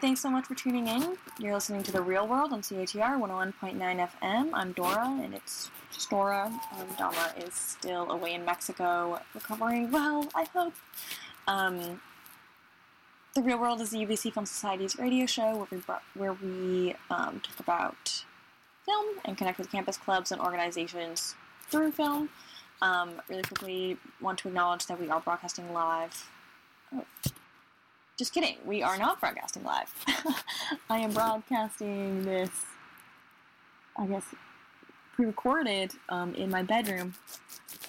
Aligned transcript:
Thanks 0.00 0.20
so 0.20 0.28
much 0.28 0.44
for 0.44 0.54
tuning 0.54 0.88
in. 0.88 1.16
You're 1.38 1.54
listening 1.54 1.82
to 1.84 1.90
The 1.90 2.02
Real 2.02 2.28
World 2.28 2.52
on 2.52 2.60
CITR 2.60 3.18
101.9 3.18 3.78
FM. 3.78 4.50
I'm 4.52 4.72
Dora, 4.72 5.06
and 5.22 5.32
it's 5.32 5.70
just 5.90 6.10
Dora. 6.10 6.52
Um, 7.00 7.14
is 7.38 7.54
still 7.54 8.10
away 8.10 8.34
in 8.34 8.44
Mexico, 8.44 9.18
recovering 9.34 9.90
well, 9.90 10.28
I 10.34 10.44
hope. 10.52 10.74
Um, 11.48 12.00
the 13.34 13.40
Real 13.42 13.58
World 13.58 13.80
is 13.80 13.90
the 13.90 14.04
UBC 14.04 14.34
Film 14.34 14.44
Society's 14.44 14.98
radio 14.98 15.24
show 15.24 15.56
where 15.56 15.66
we, 15.70 15.78
brought, 15.78 16.02
where 16.14 16.34
we 16.34 16.94
um, 17.10 17.40
talk 17.40 17.58
about 17.58 18.24
film 18.84 19.16
and 19.24 19.38
connect 19.38 19.56
with 19.58 19.72
campus 19.72 19.96
clubs 19.96 20.30
and 20.30 20.42
organizations 20.42 21.36
through 21.70 21.92
film. 21.92 22.28
Um, 22.82 23.12
really 23.30 23.42
quickly, 23.42 23.96
want 24.20 24.40
to 24.40 24.48
acknowledge 24.48 24.86
that 24.86 25.00
we 25.00 25.08
are 25.08 25.20
broadcasting 25.20 25.72
live. 25.72 26.28
Oh 26.94 27.04
just 28.16 28.32
kidding. 28.32 28.56
We 28.64 28.82
are 28.82 28.96
not 28.98 29.20
broadcasting 29.20 29.62
live. 29.62 29.92
I 30.90 30.98
am 30.98 31.12
broadcasting 31.12 32.24
this, 32.24 32.50
I 33.96 34.06
guess, 34.06 34.24
pre-recorded 35.14 35.92
um, 36.08 36.34
in 36.34 36.50
my 36.50 36.62
bedroom. 36.62 37.14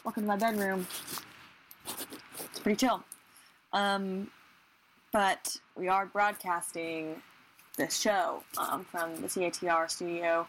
Welcome 0.03 0.23
to 0.23 0.27
my 0.27 0.35
bedroom. 0.35 0.85
It's 1.87 2.59
pretty 2.59 2.75
chill. 2.75 3.03
Um, 3.71 4.29
but 5.13 5.57
we 5.75 5.87
are 5.87 6.05
broadcasting 6.05 7.21
this 7.77 7.97
show 7.97 8.43
um, 8.57 8.83
from 8.83 9.15
the 9.21 9.27
CITR 9.27 9.89
studio 9.89 10.45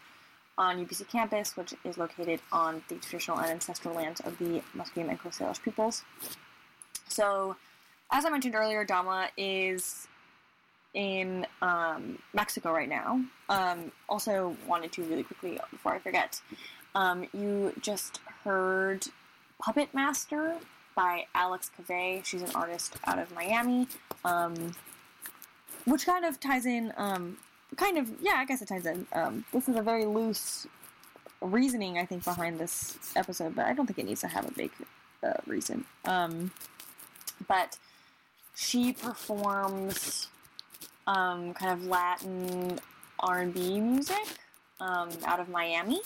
on 0.57 0.85
UBC 0.85 1.07
campus, 1.07 1.55
which 1.55 1.73
is 1.85 1.97
located 1.97 2.41
on 2.51 2.83
the 2.89 2.95
traditional 2.95 3.37
and 3.37 3.51
ancestral 3.51 3.95
lands 3.95 4.19
of 4.21 4.37
the 4.39 4.61
Musqueam 4.75 5.09
and 5.09 5.17
Coast 5.17 5.39
Salish 5.39 5.61
peoples. 5.63 6.03
So, 7.07 7.55
as 8.11 8.25
I 8.25 8.29
mentioned 8.29 8.55
earlier, 8.55 8.83
Dama 8.83 9.29
is 9.37 10.07
in 10.93 11.45
um, 11.61 12.17
Mexico 12.33 12.71
right 12.71 12.89
now. 12.89 13.21
Um, 13.49 13.91
also, 14.07 14.55
wanted 14.67 14.91
to 14.93 15.03
really 15.03 15.23
quickly, 15.23 15.59
before 15.69 15.93
I 15.93 15.99
forget, 15.99 16.41
um, 16.95 17.27
you 17.33 17.73
just 17.81 18.19
heard 18.43 19.05
Puppet 19.61 19.93
Master 19.93 20.55
by 20.95 21.25
Alex 21.35 21.69
Cavey. 21.77 22.25
She's 22.25 22.41
an 22.41 22.51
artist 22.55 22.95
out 23.05 23.19
of 23.19 23.33
Miami, 23.33 23.87
um, 24.25 24.71
which 25.85 26.05
kind 26.05 26.25
of 26.25 26.39
ties 26.39 26.65
in. 26.65 26.93
Um, 26.97 27.37
kind 27.75 27.97
of, 27.97 28.09
yeah, 28.19 28.35
I 28.37 28.45
guess 28.45 28.61
it 28.61 28.67
ties 28.67 28.85
in. 28.85 29.05
Um, 29.13 29.45
this 29.53 29.69
is 29.69 29.75
a 29.75 29.81
very 29.83 30.05
loose 30.05 30.65
reasoning, 31.41 31.99
I 31.99 32.05
think, 32.05 32.23
behind 32.23 32.59
this 32.59 32.97
episode, 33.15 33.55
but 33.55 33.65
I 33.65 33.73
don't 33.73 33.85
think 33.85 33.99
it 33.99 34.05
needs 34.05 34.21
to 34.21 34.27
have 34.27 34.47
a 34.47 34.51
big 34.51 34.71
uh, 35.23 35.33
reason. 35.45 35.85
But 37.47 37.77
she 38.59 38.91
performs 38.91 40.27
um, 41.07 41.53
kind 41.53 41.71
of 41.71 41.85
Latin 41.85 42.77
R&B 43.19 43.79
music 43.79 44.27
um, 44.81 45.09
out 45.25 45.39
of 45.39 45.47
Miami, 45.47 46.01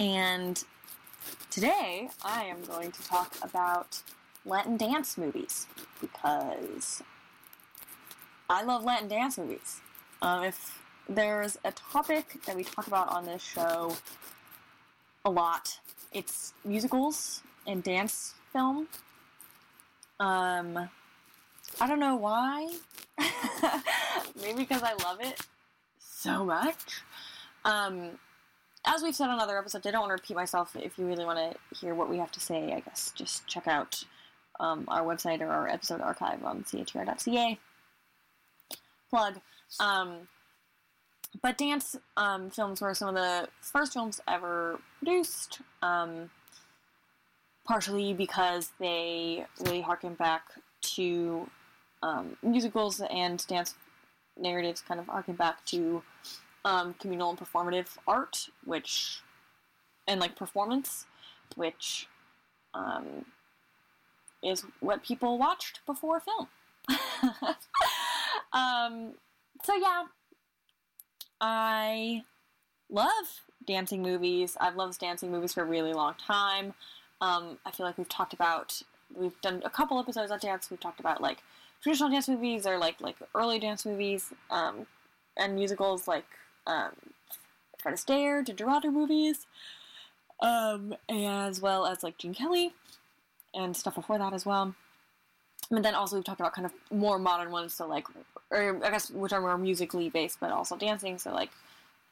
and 0.00 0.64
today 1.48 2.08
I 2.24 2.44
am 2.44 2.62
going 2.62 2.90
to 2.90 3.02
talk 3.04 3.36
about 3.42 4.02
Latin 4.44 4.76
dance 4.76 5.16
movies 5.16 5.68
because 6.00 7.00
I 8.48 8.64
love 8.64 8.82
Latin 8.82 9.08
dance 9.08 9.38
movies. 9.38 9.80
Um, 10.22 10.42
if 10.42 10.82
there's 11.08 11.56
a 11.64 11.70
topic 11.70 12.40
that 12.44 12.56
we 12.56 12.64
talk 12.64 12.88
about 12.88 13.08
on 13.08 13.24
this 13.24 13.42
show 13.42 13.96
a 15.24 15.30
lot, 15.30 15.78
it's 16.12 16.54
musicals 16.64 17.42
and 17.68 17.84
dance 17.84 18.34
film. 18.52 18.88
Um, 20.18 20.90
I 21.80 21.86
don't 21.86 22.00
know 22.00 22.16
why. 22.16 22.70
Maybe 24.42 24.58
because 24.58 24.82
I 24.82 24.92
love 25.04 25.18
it 25.20 25.40
so 25.98 26.44
much. 26.44 27.02
Um, 27.64 28.18
as 28.84 29.02
we've 29.02 29.14
said 29.14 29.28
on 29.28 29.40
other 29.40 29.58
episodes, 29.58 29.86
I 29.86 29.90
don't 29.90 30.00
want 30.00 30.10
to 30.10 30.14
repeat 30.14 30.36
myself. 30.36 30.76
If 30.76 30.98
you 30.98 31.06
really 31.06 31.24
want 31.24 31.38
to 31.38 31.78
hear 31.78 31.94
what 31.94 32.10
we 32.10 32.18
have 32.18 32.30
to 32.32 32.40
say, 32.40 32.72
I 32.72 32.80
guess 32.80 33.12
just 33.14 33.46
check 33.46 33.66
out 33.66 34.04
um, 34.58 34.84
our 34.88 35.02
website 35.02 35.40
or 35.40 35.48
our 35.48 35.68
episode 35.68 36.00
archive 36.00 36.44
on 36.44 36.64
citr.ca. 36.64 37.58
Plug. 39.08 39.40
Um, 39.80 40.28
but 41.42 41.56
dance 41.56 41.96
um, 42.16 42.50
films 42.50 42.80
were 42.80 42.94
some 42.94 43.08
of 43.08 43.14
the 43.14 43.48
first 43.60 43.94
films 43.94 44.20
ever 44.28 44.80
produced, 44.98 45.60
um, 45.82 46.30
partially 47.66 48.12
because 48.12 48.72
they 48.78 49.46
really 49.60 49.80
harken 49.80 50.14
back 50.14 50.42
to 50.82 51.48
um, 52.02 52.36
musicals 52.42 53.00
and 53.10 53.46
dance 53.46 53.74
narratives, 54.38 54.80
kind 54.80 55.00
of 55.00 55.06
harken 55.06 55.34
back 55.34 55.64
to 55.66 56.02
um, 56.64 56.94
communal 57.00 57.30
and 57.30 57.38
performative 57.38 57.96
art, 58.06 58.48
which 58.64 59.20
and 60.08 60.20
like 60.20 60.36
performance, 60.36 61.06
which 61.56 62.08
um, 62.74 63.24
is 64.42 64.64
what 64.80 65.02
people 65.02 65.38
watched 65.38 65.80
before 65.86 66.20
film. 66.20 66.48
um, 68.52 69.12
so 69.62 69.74
yeah, 69.76 70.04
I 71.40 72.22
love 72.90 73.42
dancing 73.66 74.02
movies. 74.02 74.56
I've 74.60 74.76
loved 74.76 74.98
dancing 74.98 75.30
movies 75.30 75.54
for 75.54 75.62
a 75.62 75.66
really 75.66 75.92
long 75.92 76.14
time. 76.14 76.74
Um, 77.20 77.58
I 77.66 77.70
feel 77.70 77.86
like 77.86 77.98
we've 77.98 78.08
talked 78.08 78.32
about 78.32 78.82
we've 79.14 79.40
done 79.40 79.62
a 79.64 79.70
couple 79.70 79.98
episodes 79.98 80.30
on 80.30 80.38
dance. 80.38 80.70
We've 80.70 80.80
talked 80.80 81.00
about 81.00 81.20
like 81.20 81.38
traditional 81.82 82.10
dance 82.10 82.28
movies 82.28 82.66
or 82.66 82.78
like 82.78 83.00
like 83.00 83.16
early 83.34 83.58
dance 83.58 83.86
movies 83.86 84.32
um, 84.50 84.86
and 85.36 85.54
musicals 85.54 86.06
like 86.06 86.26
um, 86.66 86.92
Fred 87.78 87.94
Astaire, 87.94 88.44
Ginger 88.44 88.90
movies, 88.90 89.46
um, 90.40 90.94
as 91.08 91.60
well 91.60 91.86
as 91.86 92.02
like 92.02 92.18
Gene 92.18 92.34
Kelly 92.34 92.72
and 93.54 93.76
stuff 93.76 93.94
before 93.94 94.18
that 94.18 94.32
as 94.32 94.44
well. 94.46 94.74
And 95.70 95.84
then 95.84 95.94
also 95.94 96.16
we've 96.16 96.24
talked 96.24 96.40
about 96.40 96.52
kind 96.52 96.66
of 96.66 96.72
more 96.90 97.18
modern 97.18 97.50
ones, 97.50 97.74
so 97.74 97.86
like, 97.86 98.06
or 98.50 98.84
I 98.84 98.90
guess 98.90 99.10
which 99.10 99.32
are 99.32 99.40
more 99.40 99.56
musically 99.56 100.08
based, 100.08 100.38
but 100.40 100.50
also 100.50 100.76
dancing. 100.76 101.18
So 101.18 101.32
like, 101.32 101.50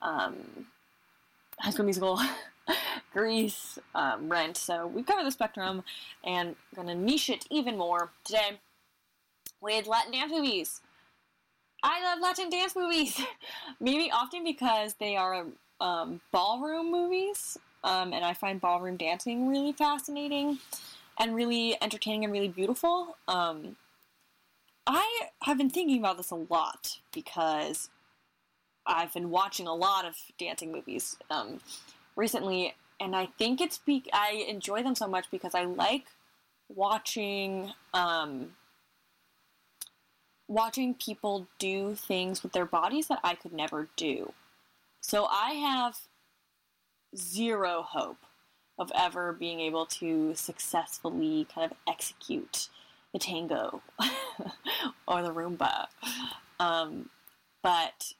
um, 0.00 0.36
High 1.58 1.70
School 1.70 1.84
Musical, 1.84 2.20
Grease, 3.12 3.78
um, 3.94 4.28
Rent. 4.28 4.56
So 4.56 4.86
we've 4.86 5.04
covered 5.04 5.26
the 5.26 5.32
spectrum, 5.32 5.82
and 6.24 6.54
gonna 6.76 6.94
niche 6.94 7.30
it 7.30 7.46
even 7.50 7.76
more 7.76 8.10
today 8.24 8.58
with 9.60 9.86
Latin 9.86 10.12
dance 10.12 10.32
movies. 10.32 10.80
I 11.82 12.02
love 12.02 12.20
Latin 12.20 12.50
dance 12.50 12.74
movies, 12.74 13.20
maybe 13.80 14.10
often 14.10 14.42
because 14.44 14.94
they 14.94 15.16
are 15.16 15.46
um, 15.80 16.20
ballroom 16.32 16.90
movies, 16.90 17.56
um, 17.84 18.12
and 18.12 18.24
I 18.24 18.34
find 18.34 18.60
ballroom 18.60 18.96
dancing 18.96 19.48
really 19.48 19.72
fascinating 19.72 20.58
and 21.18 21.34
really 21.34 21.76
entertaining 21.80 22.24
and 22.24 22.32
really 22.32 22.48
beautiful. 22.48 23.16
Um, 23.28 23.76
I 24.86 25.28
have 25.42 25.58
been 25.58 25.70
thinking 25.70 25.98
about 25.98 26.16
this 26.16 26.30
a 26.30 26.36
lot 26.36 26.98
because 27.12 27.90
I've 28.86 29.12
been 29.12 29.30
watching 29.30 29.66
a 29.66 29.74
lot 29.74 30.04
of 30.04 30.16
dancing 30.38 30.72
movies 30.72 31.16
um, 31.30 31.60
recently, 32.16 32.74
and 32.98 33.14
I 33.14 33.26
think 33.38 33.60
it's 33.60 33.78
be- 33.78 34.10
I 34.12 34.46
enjoy 34.48 34.82
them 34.82 34.94
so 34.94 35.06
much 35.06 35.30
because 35.30 35.54
I 35.54 35.64
like 35.64 36.06
watching 36.74 37.72
um, 37.94 38.54
watching 40.48 40.94
people 40.94 41.46
do 41.58 41.94
things 41.94 42.42
with 42.42 42.52
their 42.52 42.64
bodies 42.64 43.08
that 43.08 43.20
I 43.22 43.34
could 43.34 43.52
never 43.52 43.88
do. 43.96 44.32
So 45.00 45.26
I 45.26 45.52
have 45.52 45.98
zero 47.16 47.82
hope 47.82 48.18
of 48.78 48.90
ever 48.94 49.32
being 49.32 49.60
able 49.60 49.86
to 49.86 50.34
successfully 50.34 51.46
kind 51.52 51.70
of 51.70 51.76
execute 51.86 52.68
the 53.12 53.18
tango 53.18 53.82
or 55.08 55.22
the 55.22 55.32
rumba. 55.32 55.86
Um, 56.60 57.10
but 57.62 58.14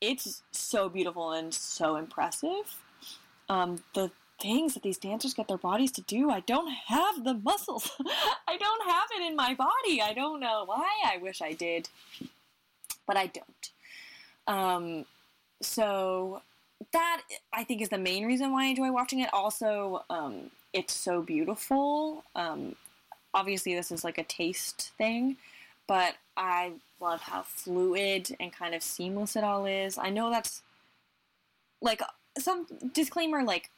it's 0.00 0.42
so 0.52 0.88
beautiful 0.88 1.32
and 1.32 1.52
so 1.52 1.96
impressive. 1.96 2.82
Um, 3.48 3.82
the 3.94 4.10
things 4.40 4.74
that 4.74 4.82
these 4.82 4.98
dancers 4.98 5.34
get 5.34 5.48
their 5.48 5.58
bodies 5.58 5.92
to 5.92 6.02
do, 6.02 6.30
I 6.30 6.40
don't 6.40 6.70
have 6.86 7.24
the 7.24 7.34
muscles. 7.34 7.90
I 8.48 8.56
don't 8.56 8.88
have 8.88 9.08
it 9.16 9.26
in 9.26 9.36
my 9.36 9.54
body. 9.54 10.00
I 10.02 10.12
don't 10.14 10.40
know 10.40 10.64
why. 10.64 10.88
I 11.04 11.18
wish 11.18 11.42
I 11.42 11.52
did, 11.52 11.88
but 13.06 13.16
I 13.16 13.26
don't. 13.26 13.70
Um, 14.46 15.04
so 15.60 16.42
that 16.92 17.22
I 17.52 17.64
think 17.64 17.82
is 17.82 17.88
the 17.88 17.98
main 17.98 18.26
reason 18.26 18.52
why 18.52 18.64
I 18.64 18.68
enjoy 18.68 18.92
watching 18.92 19.20
it. 19.20 19.30
Also, 19.32 20.04
um, 20.08 20.50
it's 20.72 20.94
so 20.94 21.22
beautiful. 21.22 22.24
Um, 22.34 22.76
obviously, 23.34 23.74
this 23.74 23.90
is 23.90 24.04
like 24.04 24.18
a 24.18 24.24
taste 24.24 24.92
thing, 24.96 25.36
but 25.86 26.14
I 26.36 26.72
love 27.00 27.20
how 27.20 27.42
fluid 27.42 28.36
and 28.40 28.52
kind 28.52 28.74
of 28.74 28.82
seamless 28.82 29.36
it 29.36 29.44
all 29.44 29.66
is. 29.66 29.98
I 29.98 30.10
know 30.10 30.30
that's 30.30 30.62
like 31.80 32.02
some 32.38 32.66
disclaimer, 32.92 33.42
like 33.42 33.70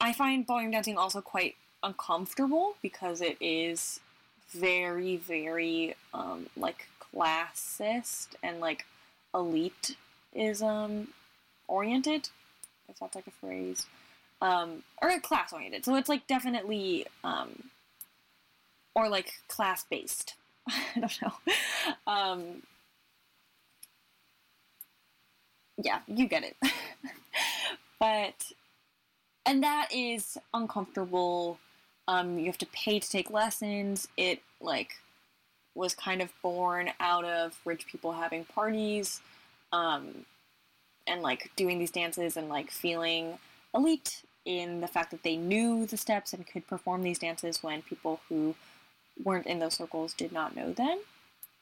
I 0.00 0.12
find 0.12 0.46
ballroom 0.46 0.70
dancing 0.70 0.96
also 0.96 1.20
quite 1.20 1.56
uncomfortable 1.82 2.74
because 2.80 3.20
it 3.20 3.36
is 3.40 4.00
very, 4.50 5.16
very 5.16 5.94
um, 6.14 6.46
like 6.56 6.86
classist 7.14 8.28
and 8.42 8.60
like 8.60 8.86
elitism 9.34 11.08
oriented, 11.68 12.28
if 12.88 12.98
that's 12.98 13.14
like 13.14 13.26
a 13.26 13.30
phrase, 13.30 13.86
um, 14.40 14.82
or 15.02 15.18
class 15.20 15.52
oriented. 15.52 15.84
So 15.84 15.94
it's 15.96 16.08
like 16.08 16.26
definitely, 16.26 17.06
um, 17.22 17.64
or 18.94 19.08
like 19.08 19.34
class 19.48 19.84
based. 19.84 20.34
I 20.68 21.00
don't 21.00 21.22
know. 21.22 21.32
Um, 22.06 22.62
yeah, 25.82 26.00
you 26.06 26.26
get 26.26 26.44
it. 26.44 26.56
but 28.00 28.52
and 29.50 29.64
that 29.64 29.88
is 29.92 30.38
uncomfortable. 30.54 31.58
Um, 32.06 32.38
you 32.38 32.46
have 32.46 32.58
to 32.58 32.66
pay 32.66 33.00
to 33.00 33.10
take 33.10 33.30
lessons. 33.30 34.06
It 34.16 34.40
like 34.60 34.92
was 35.74 35.92
kind 35.92 36.22
of 36.22 36.32
born 36.40 36.90
out 37.00 37.24
of 37.24 37.58
rich 37.64 37.86
people 37.88 38.12
having 38.12 38.44
parties, 38.44 39.20
um, 39.72 40.24
and 41.08 41.20
like 41.20 41.50
doing 41.56 41.80
these 41.80 41.90
dances 41.90 42.36
and 42.36 42.48
like 42.48 42.70
feeling 42.70 43.38
elite 43.74 44.22
in 44.44 44.80
the 44.80 44.86
fact 44.86 45.10
that 45.10 45.24
they 45.24 45.36
knew 45.36 45.84
the 45.84 45.96
steps 45.96 46.32
and 46.32 46.46
could 46.46 46.66
perform 46.68 47.02
these 47.02 47.18
dances 47.18 47.60
when 47.60 47.82
people 47.82 48.20
who 48.28 48.54
weren't 49.24 49.46
in 49.48 49.58
those 49.58 49.74
circles 49.74 50.14
did 50.14 50.30
not 50.30 50.54
know 50.54 50.72
them, 50.72 50.98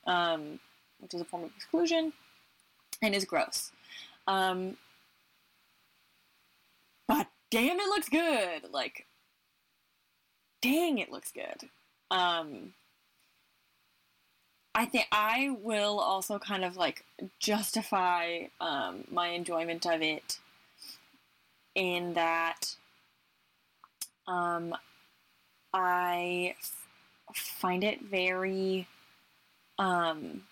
um, 0.07 0.61
which 1.01 1.15
is 1.15 1.23
a 1.23 1.25
form 1.25 1.45
of 1.45 1.51
exclusion 1.57 2.13
and 3.01 3.15
is 3.15 3.25
gross. 3.25 3.73
Um, 4.27 4.77
but 7.07 7.27
damn, 7.51 7.79
it 7.81 7.89
looks 7.89 8.09
good. 8.09 8.73
Like, 8.73 9.07
dang, 10.63 10.99
it 10.99 11.11
looks 11.11 11.33
good. 11.33 11.69
Um, 12.11 12.75
I 14.75 14.85
think 14.85 15.07
I 15.11 15.57
will 15.61 15.99
also 15.99 16.39
kind 16.39 16.65
of 16.65 16.77
like 16.77 17.05
justify 17.41 18.45
um, 18.61 19.05
my 19.11 19.29
enjoyment 19.29 19.87
of 19.87 20.03
it 20.03 20.39
in 21.75 22.15
that 22.15 22.77
um, 24.27 24.75
I 25.73 26.55
f- 26.61 26.87
find 27.35 27.83
it 27.83 28.03
very 28.03 28.87
um, 29.79 30.43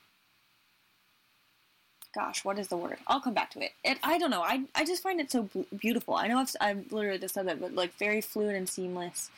gosh, 2.16 2.46
what 2.46 2.58
is 2.58 2.68
the 2.68 2.78
word? 2.78 2.96
I'll 3.06 3.20
come 3.20 3.34
back 3.34 3.50
to 3.50 3.62
it. 3.62 3.72
It 3.84 3.98
I 4.02 4.18
don't 4.18 4.30
know. 4.30 4.42
I 4.42 4.64
I 4.74 4.86
just 4.86 5.02
find 5.02 5.20
it 5.20 5.30
so 5.30 5.48
beautiful. 5.76 6.14
I 6.14 6.26
know 6.26 6.38
I've 6.38 6.56
I've 6.60 6.90
literally 6.90 7.18
just 7.18 7.34
said 7.34 7.46
that, 7.46 7.60
but 7.60 7.74
like 7.74 7.92
very 7.98 8.22
fluid 8.22 8.56
and 8.56 8.66
seamless. 8.68 9.30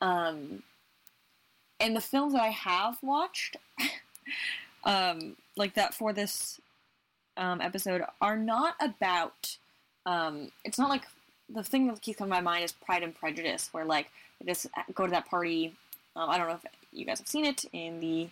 Um, 0.00 0.62
and 1.80 1.96
the 1.96 2.00
films 2.00 2.32
that 2.32 2.42
I 2.42 2.50
have 2.50 2.96
watched, 3.02 3.56
um, 4.84 5.36
like 5.56 5.74
that 5.74 5.94
for 5.94 6.12
this 6.12 6.60
um, 7.36 7.60
episode, 7.60 8.02
are 8.20 8.36
not 8.36 8.76
about. 8.80 9.56
Um, 10.06 10.52
it's 10.64 10.78
not 10.78 10.88
like 10.88 11.02
the 11.52 11.64
thing 11.64 11.88
that 11.88 12.00
keeps 12.00 12.18
coming 12.18 12.30
to 12.30 12.36
my 12.36 12.40
mind 12.40 12.64
is 12.64 12.72
Pride 12.72 13.02
and 13.02 13.14
Prejudice, 13.14 13.68
where 13.72 13.84
like 13.84 14.06
they 14.40 14.46
just 14.46 14.68
go 14.94 15.06
to 15.06 15.10
that 15.10 15.28
party. 15.28 15.74
Um, 16.14 16.30
I 16.30 16.38
don't 16.38 16.46
know 16.46 16.54
if 16.54 16.64
you 16.92 17.04
guys 17.04 17.18
have 17.18 17.28
seen 17.28 17.46
it 17.46 17.64
in 17.72 17.98
the 17.98 18.28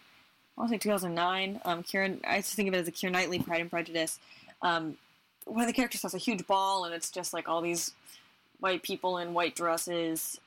I 0.61 0.67
to 0.67 0.75
say 0.75 0.79
2009. 0.79 1.61
Um, 1.65 1.83
Kieran, 1.83 2.21
I 2.27 2.39
just 2.39 2.55
think 2.55 2.69
of 2.69 2.75
it 2.75 2.79
as 2.79 2.89
a 2.89 2.93
Keira 2.93 3.13
Knightley 3.13 3.39
Pride 3.39 3.61
and 3.61 3.71
Prejudice, 3.71 4.19
um, 4.63 4.97
of 5.47 5.67
the 5.67 5.73
characters 5.73 6.03
has 6.03 6.15
a 6.15 6.19
huge 6.19 6.47
ball 6.47 6.85
and 6.85 6.95
it's 6.95 7.11
just 7.11 7.33
like 7.33 7.49
all 7.49 7.61
these 7.61 7.93
white 8.61 8.83
people 8.83 9.19
in 9.19 9.35
white 9.35 9.57
dresses 9.57 10.39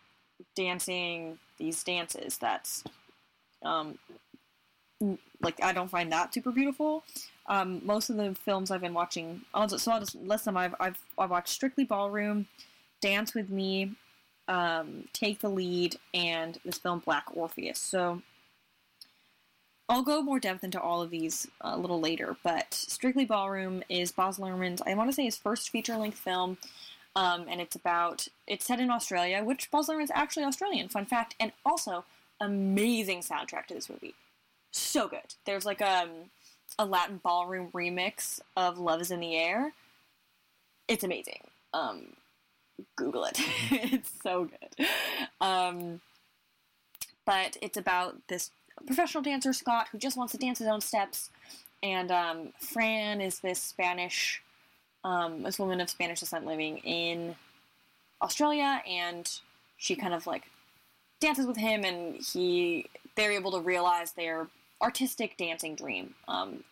dancing 0.56 1.40
these 1.58 1.84
dances. 1.84 2.38
That's 2.38 2.84
um, 3.64 3.98
like 5.42 5.62
I 5.62 5.74
don't 5.74 5.90
find 5.90 6.12
that 6.12 6.34
super 6.34 6.52
beautiful. 6.52 7.04
Um, 7.48 7.82
most 7.84 8.10
of 8.10 8.16
the 8.16 8.36
films 8.36 8.72
I've 8.72 8.82
been 8.82 8.94
watching, 8.94 9.42
I'll 9.54 9.68
just, 9.68 9.84
so 9.84 9.92
I'll 9.92 10.00
just 10.00 10.16
list 10.16 10.46
them. 10.46 10.56
I've, 10.56 10.76
I've 10.80 11.00
I've 11.18 11.30
watched 11.30 11.50
Strictly 11.50 11.84
Ballroom, 11.84 12.48
Dance 13.02 13.34
with 13.34 13.50
Me, 13.50 13.92
um, 14.48 15.06
Take 15.12 15.40
the 15.40 15.50
Lead, 15.50 15.98
and 16.14 16.58
this 16.64 16.78
film 16.78 17.00
Black 17.00 17.26
Orpheus. 17.34 17.80
So 17.80 18.22
I'll 19.94 20.02
go 20.02 20.24
more 20.24 20.40
depth 20.40 20.64
into 20.64 20.82
all 20.82 21.04
of 21.04 21.12
these 21.12 21.48
a 21.62 21.78
little 21.78 22.02
later, 22.02 22.36
but 22.42 22.74
Strictly 22.74 23.26
Ballroom 23.26 23.84
is 23.90 24.12
Baz 24.12 24.40
Luhrmann's, 24.40 24.82
I 24.88 24.96
want 24.96 25.12
to 25.12 25.14
say 25.14 25.24
his 25.24 25.38
first 25.38 25.70
feature-length 25.70 26.18
film, 26.18 26.58
um, 27.16 27.46
and 27.48 27.62
it's 27.62 27.76
about, 27.76 28.28
it's 28.48 28.66
set 28.66 28.80
in 28.80 28.90
Australia, 28.90 29.44
which 29.44 29.70
Baz 29.70 29.90
Luhrmann's 29.90 30.10
actually 30.12 30.46
Australian, 30.46 30.90
fun 30.90 31.06
fact, 31.06 31.36
and 31.40 31.52
also 31.64 32.06
amazing 32.42 33.20
soundtrack 33.20 33.68
to 33.68 33.76
this 33.76 33.88
movie. 33.88 34.16
So 34.72 35.08
good. 35.08 35.36
There's 35.46 35.64
like 35.64 35.84
um, 35.84 36.10
a 36.80 36.88
Latin 36.88 37.22
ballroom 37.24 37.70
remix 37.72 38.40
of 38.58 38.80
Love 38.80 39.00
is 39.00 39.12
in 39.12 39.20
the 39.20 39.36
Air. 39.36 39.74
It's 40.88 41.04
amazing. 41.04 41.42
Um, 41.72 42.16
Google 42.96 43.26
it. 43.26 43.38
it's 43.70 44.10
so 44.24 44.46
good. 44.46 44.88
Um, 45.40 46.02
but 47.28 47.58
it's 47.62 47.78
about 47.78 48.18
this 48.28 48.50
professional 48.86 49.24
dancer 49.24 49.54
Scott 49.54 49.88
who 49.92 49.98
just 49.98 50.18
wants 50.18 50.32
to 50.34 50.38
dance 50.38 50.60
his 50.60 50.68
own 50.68 50.82
steps, 50.82 51.30
and 51.82 52.12
um, 52.12 52.54
Fran 52.60 53.22
is 53.22 53.40
this 53.40 53.62
Spanish, 53.62 54.42
um, 55.04 55.44
this 55.44 55.60
woman 55.60 55.82
of 55.82 55.90
Spanish 55.90 56.20
descent 56.20 56.46
living 56.46 56.78
in 56.80 57.36
Australia, 58.22 58.82
and 58.88 59.30
she 59.78 59.96
kind 59.96 60.14
of 60.14 60.26
like 60.26 60.44
dances 61.20 61.46
with 61.46 61.58
him, 61.58 61.84
and 61.84 62.16
he 62.16 62.90
they're 63.16 63.32
able 63.32 63.52
to 63.52 63.60
realize 63.60 64.14
their 64.14 64.48
artistic 64.82 65.38
dancing 65.38 65.76
dream 65.76 66.14
um, 66.28 66.64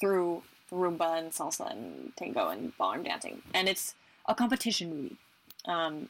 through 0.00 0.42
rumba 0.72 1.18
and 1.18 1.30
salsa 1.30 1.70
and 1.70 2.12
tango 2.16 2.48
and 2.48 2.76
ballroom 2.78 3.04
dancing, 3.04 3.42
and 3.52 3.68
it's 3.68 3.94
a 4.26 4.34
competition 4.34 4.90
movie. 4.90 5.16
Um, 5.66 6.08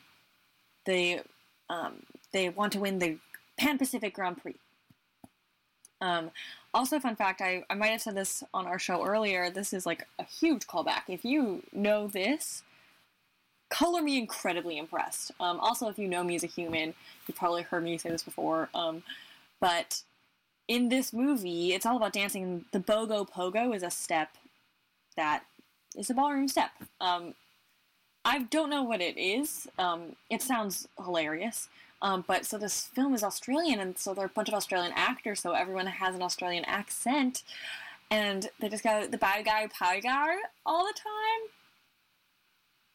they 0.87 1.23
um, 1.71 2.03
they 2.33 2.49
want 2.49 2.73
to 2.75 2.81
win 2.81 2.99
the 2.99 3.19
Pan 3.59 3.79
Pacific 3.79 4.15
Grand 4.15 4.39
Prix. 4.39 4.57
Um, 6.01 6.31
also, 6.73 6.99
fun 6.99 7.17
fact, 7.17 7.41
I, 7.41 7.65
I 7.71 7.75
might 7.75 7.89
have 7.89 8.03
said 8.03 8.17
this 8.17 8.43
on 8.53 8.67
our 8.67 8.79
show 8.79 9.05
earlier. 9.05 9.51
This 9.51 9.73
is 9.73 9.87
like 9.87 10.07
a 10.19 10.25
huge 10.25 10.67
callback. 10.67 11.03
If 11.09 11.25
you 11.25 11.63
know 11.73 12.09
this, 12.09 12.63
color 13.71 14.03
me 14.03 14.19
incredibly 14.19 14.79
impressed. 14.79 15.31
Um, 15.41 15.61
also, 15.61 15.89
if 15.89 15.99
you 15.99 16.09
know 16.09 16.25
me 16.25 16.35
as 16.35 16.45
a 16.45 16.49
human, 16.49 16.95
you've 17.27 17.37
probably 17.37 17.63
heard 17.63 17.85
me 17.85 17.97
say 17.99 18.11
this 18.11 18.23
before. 18.23 18.69
Um, 18.75 19.03
but 19.61 20.03
in 20.69 20.89
this 20.89 21.13
movie, 21.13 21.73
it's 21.73 21.87
all 21.87 21.97
about 21.97 22.13
dancing. 22.13 22.65
The 22.73 22.81
Bogo 22.81 23.29
Pogo 23.29 23.75
is 23.75 23.83
a 23.83 23.91
step 23.91 24.31
that 25.17 25.45
is 25.97 26.11
a 26.11 26.15
ballroom 26.15 26.49
step. 26.49 26.71
Um, 27.01 27.35
I 28.25 28.41
don't 28.45 28.71
know 28.71 28.83
what 28.83 29.01
it 29.01 29.19
is. 29.19 29.69
Um, 29.79 30.17
it 30.31 30.43
sounds 30.43 30.89
hilarious. 31.03 31.69
Um, 32.05 32.23
but 32.29 32.45
so 32.45 32.59
this 32.59 32.83
film 32.95 33.15
is 33.15 33.25
Australian, 33.25 33.81
and 33.81 33.97
so 33.97 34.13
there 34.13 34.25
are 34.25 34.27
a 34.27 34.31
bunch 34.31 34.49
of 34.49 34.55
Australian 34.55 34.93
actors, 34.95 35.41
so 35.41 35.53
everyone 35.53 35.87
has 35.87 36.15
an 36.15 36.21
Australian 36.21 36.67
accent, 36.67 37.43
and 38.11 38.51
they 38.61 38.69
just 38.69 38.85
go 38.85 39.07
the 39.07 39.17
bad 39.17 39.47
guy, 39.47 39.67
pie 39.69 40.01
guy 40.01 40.37
all 40.67 40.85
the 40.85 40.93
time. 40.93 41.49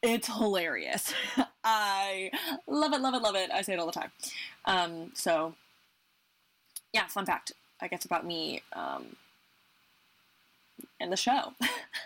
It's 0.03 0.27
hilarious. 0.27 1.11
I 1.63 2.29
love 2.67 2.93
it, 2.93 3.01
love 3.01 3.15
it, 3.15 3.23
love 3.23 3.35
it. 3.35 3.49
I 3.51 3.63
say 3.63 3.73
it 3.73 3.79
all 3.79 3.87
the 3.87 3.91
time. 3.91 4.11
Um, 4.65 5.11
so, 5.15 5.55
yeah, 6.93 7.07
fun 7.07 7.25
fact. 7.25 7.51
I 7.81 7.87
guess 7.87 8.05
about 8.05 8.27
me 8.27 8.61
um, 8.73 9.15
and 10.99 11.11
the 11.11 11.17
show. 11.17 11.53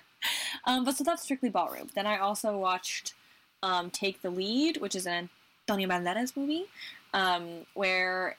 um, 0.66 0.86
but 0.86 0.96
so 0.96 1.04
that's 1.04 1.24
strictly 1.24 1.50
ballroom. 1.50 1.90
Then 1.96 2.08
I 2.08 2.18
also 2.18 2.58
watched 2.58 3.14
um, 3.62 3.90
Take 3.90 4.22
the 4.22 4.30
Lead, 4.30 4.78
which 4.78 4.96
is 4.96 5.06
an 5.06 5.30
Antonio 5.68 5.88
Banderas 5.88 6.36
movie, 6.36 6.66
um, 7.14 7.66
where 7.74 8.38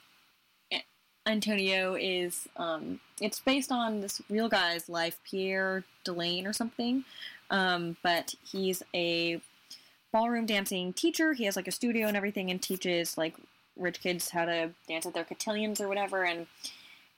Antonio 1.26 1.94
is. 1.94 2.48
Um, 2.56 3.00
it's 3.20 3.40
based 3.40 3.72
on 3.72 4.00
this 4.00 4.20
real 4.28 4.48
guy's 4.48 4.88
life, 4.88 5.18
Pierre 5.24 5.84
Dulaine 6.04 6.46
or 6.46 6.52
something. 6.52 7.04
Um, 7.50 7.96
but 8.02 8.34
he's 8.44 8.82
a 8.94 9.40
ballroom 10.12 10.46
dancing 10.46 10.92
teacher. 10.92 11.32
He 11.32 11.44
has 11.44 11.56
like 11.56 11.68
a 11.68 11.72
studio 11.72 12.08
and 12.08 12.16
everything, 12.16 12.50
and 12.50 12.60
teaches 12.60 13.16
like 13.16 13.34
rich 13.76 14.00
kids 14.00 14.30
how 14.30 14.44
to 14.44 14.70
dance 14.86 15.06
at 15.06 15.14
their 15.14 15.24
cotillions 15.24 15.80
or 15.80 15.88
whatever. 15.88 16.24
And 16.24 16.46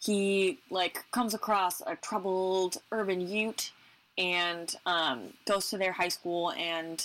he 0.01 0.59
like 0.71 1.05
comes 1.11 1.35
across 1.35 1.81
a 1.81 1.97
troubled 1.97 2.79
urban 2.93 3.21
Ute 3.21 3.73
and 4.19 4.75
um, 4.87 5.33
goes 5.47 5.69
to 5.71 5.79
their 5.79 5.93
high 5.93 6.09
school 6.09 6.53
and 6.53 7.05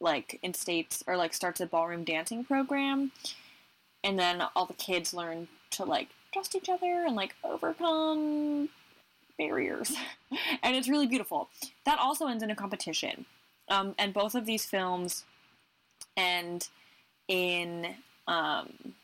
like 0.00 0.40
instates 0.44 1.02
or 1.06 1.16
like 1.16 1.34
starts 1.34 1.60
a 1.60 1.66
ballroom 1.66 2.04
dancing 2.04 2.44
program. 2.44 3.12
And 4.02 4.18
then 4.18 4.42
all 4.54 4.66
the 4.66 4.74
kids 4.74 5.14
learn 5.14 5.48
to 5.72 5.84
like 5.84 6.08
trust 6.32 6.54
each 6.54 6.68
other 6.68 7.04
and 7.06 7.16
like 7.16 7.34
overcome 7.44 8.68
barriers. 9.38 9.94
And 10.64 10.74
it's 10.74 10.88
really 10.88 11.06
beautiful. 11.06 11.48
That 11.84 12.00
also 12.00 12.26
ends 12.26 12.42
in 12.42 12.50
a 12.50 12.56
competition. 12.56 13.24
Um, 13.68 13.94
and 13.98 14.12
both 14.12 14.34
of 14.34 14.46
these 14.46 14.64
films 14.64 15.24
end 16.16 16.68
in 17.28 17.94
um, 18.26 18.94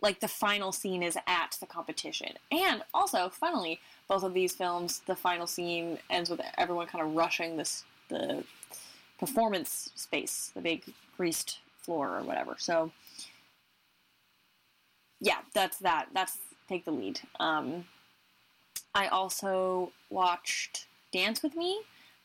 like 0.00 0.20
the 0.20 0.28
final 0.28 0.72
scene 0.72 1.02
is 1.02 1.18
at 1.26 1.56
the 1.60 1.66
competition. 1.66 2.32
And 2.50 2.82
also 2.94 3.28
finally 3.28 3.80
both 4.08 4.22
of 4.22 4.34
these 4.34 4.54
films 4.54 5.00
the 5.06 5.16
final 5.16 5.46
scene 5.46 5.98
ends 6.10 6.30
with 6.30 6.40
everyone 6.56 6.86
kind 6.86 7.04
of 7.04 7.14
rushing 7.14 7.56
this 7.56 7.84
the 8.08 8.42
performance 9.18 9.90
space, 9.94 10.52
the 10.54 10.60
big 10.60 10.84
greased 11.16 11.58
floor 11.80 12.18
or 12.18 12.22
whatever. 12.22 12.56
So 12.58 12.92
yeah, 15.20 15.38
that's 15.54 15.78
that. 15.78 16.08
That's 16.14 16.38
take 16.68 16.84
the 16.84 16.90
lead. 16.90 17.20
Um, 17.40 17.84
I 18.94 19.08
also 19.08 19.92
watched 20.10 20.86
Dance 21.12 21.42
with 21.42 21.56
Me, 21.56 21.80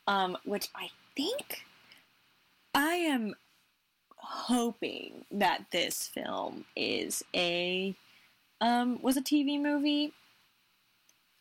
um, 0.07 0.37
which 0.45 0.69
I 0.75 0.89
think 1.15 1.63
I 2.75 2.93
am 2.93 3.35
hoping 4.17 5.25
that 5.31 5.65
this 5.71 6.07
film 6.07 6.65
is 6.75 7.23
a 7.35 7.95
um, 8.61 9.01
was 9.01 9.17
a 9.17 9.21
TV 9.21 9.61
movie. 9.61 10.13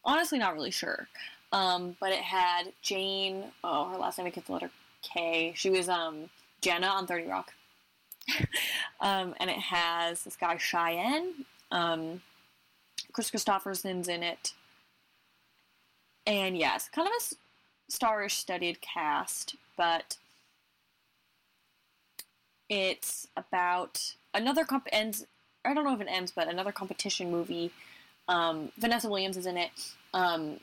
Honestly, 0.04 0.38
not 0.38 0.54
really 0.54 0.70
sure. 0.70 1.06
Um, 1.52 1.96
but 2.00 2.12
it 2.12 2.22
had 2.22 2.72
Jane. 2.80 3.44
Oh, 3.62 3.90
her 3.90 3.98
last 3.98 4.18
name 4.18 4.24
begins 4.24 4.36
with 4.36 4.46
the 4.46 4.52
letter 4.52 4.70
K. 5.02 5.52
She 5.54 5.70
was 5.70 5.88
um, 5.88 6.30
Jenna 6.60 6.86
on 6.86 7.06
Thirty 7.06 7.26
Rock. 7.26 7.52
um, 9.00 9.34
and 9.40 9.50
it 9.50 9.58
has 9.58 10.24
this 10.24 10.36
guy 10.36 10.56
Chayanne. 10.56 11.32
Um, 11.70 12.22
Kris 13.12 13.30
Kristofferson's 13.30 14.08
in 14.08 14.22
it. 14.22 14.52
And 16.26 16.56
yes, 16.56 16.88
kind 16.88 17.08
of 17.08 17.12
a 17.14 17.92
starish 17.92 18.32
studied 18.32 18.80
cast, 18.80 19.56
but 19.76 20.16
it's 22.68 23.26
about 23.36 24.14
another 24.34 24.64
comp 24.64 24.88
ends. 24.92 25.26
I 25.64 25.74
don't 25.74 25.84
know 25.84 25.94
if 25.94 26.00
it 26.00 26.08
ends, 26.08 26.32
but 26.34 26.48
another 26.48 26.72
competition 26.72 27.30
movie. 27.30 27.70
Um, 28.28 28.70
Vanessa 28.78 29.08
Williams 29.08 29.36
is 29.36 29.46
in 29.46 29.56
it. 29.56 29.70
Um, 30.14 30.60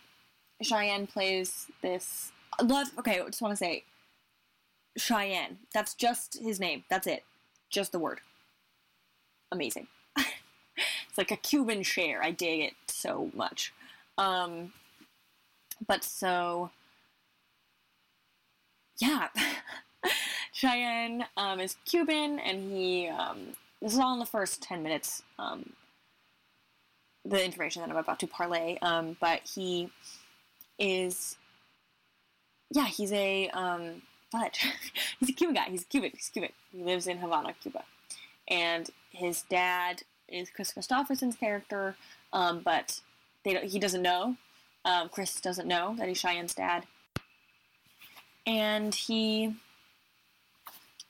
Chayanne 0.63 1.07
plays 1.07 1.67
this. 1.81 2.31
Love. 2.63 2.87
Okay, 2.97 3.19
I 3.19 3.25
just 3.25 3.41
want 3.41 3.51
to 3.51 3.57
say 3.57 3.83
Chayanne. 4.99 5.57
That's 5.73 5.93
just 5.95 6.37
his 6.39 6.59
name. 6.59 6.83
That's 6.89 7.07
it. 7.07 7.23
Just 7.69 7.91
the 7.91 7.99
word. 7.99 8.19
Amazing. 9.51 9.87
it's 10.17 11.17
like 11.17 11.31
a 11.31 11.37
Cuban 11.37 11.83
Cher. 11.83 12.21
I 12.21 12.31
dig 12.31 12.61
it 12.61 12.73
so 12.87 13.31
much. 13.33 13.73
Um, 14.17 14.73
but 15.87 16.03
so, 16.03 16.69
yeah. 18.99 19.29
Chayanne 20.53 21.25
um, 21.37 21.59
is 21.59 21.77
Cuban, 21.85 22.39
and 22.39 22.71
he. 22.71 23.07
Um, 23.07 23.53
this 23.81 23.93
is 23.93 23.99
all 23.99 24.13
in 24.13 24.19
the 24.19 24.25
first 24.25 24.61
10 24.61 24.83
minutes, 24.83 25.23
um, 25.37 25.71
the 27.23 27.43
information 27.43 27.81
that 27.81 27.89
I'm 27.89 27.95
about 27.95 28.19
to 28.19 28.27
parlay. 28.27 28.77
Um, 28.81 29.15
but 29.21 29.41
he 29.55 29.89
is. 30.77 31.37
Yeah, 32.71 32.87
he's 32.87 33.13
a. 33.13 33.49
Um, 33.49 34.01
but 34.31 34.57
he's 35.19 35.29
a 35.29 35.33
Cuban 35.33 35.55
guy. 35.55 35.65
He's 35.69 35.83
Cuban. 35.85 36.11
He's 36.13 36.29
Cuban. 36.29 36.51
He 36.71 36.83
lives 36.83 37.07
in 37.07 37.17
Havana, 37.17 37.53
Cuba. 37.61 37.83
And 38.47 38.89
his 39.11 39.43
dad 39.43 40.03
is 40.27 40.49
Kris 40.49 40.73
Kristofferson's 40.73 41.35
character, 41.35 41.95
um, 42.33 42.61
but 42.63 43.01
he 43.43 43.79
doesn't 43.79 44.01
know. 44.01 44.35
Um, 44.85 45.09
Kris 45.09 45.39
doesn't 45.39 45.67
know 45.67 45.95
that 45.97 46.07
he's 46.07 46.21
Chayanne's 46.21 46.53
dad. 46.53 46.85
And 48.45 48.93
he. 48.93 49.55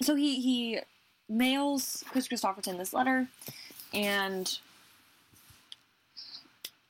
So 0.02 0.16
he, 0.16 0.40
he 0.42 0.80
mails 1.28 2.04
Kris 2.10 2.28
Kristofferson 2.28 2.78
this 2.78 2.94
letter 2.94 3.28
and 3.94 4.58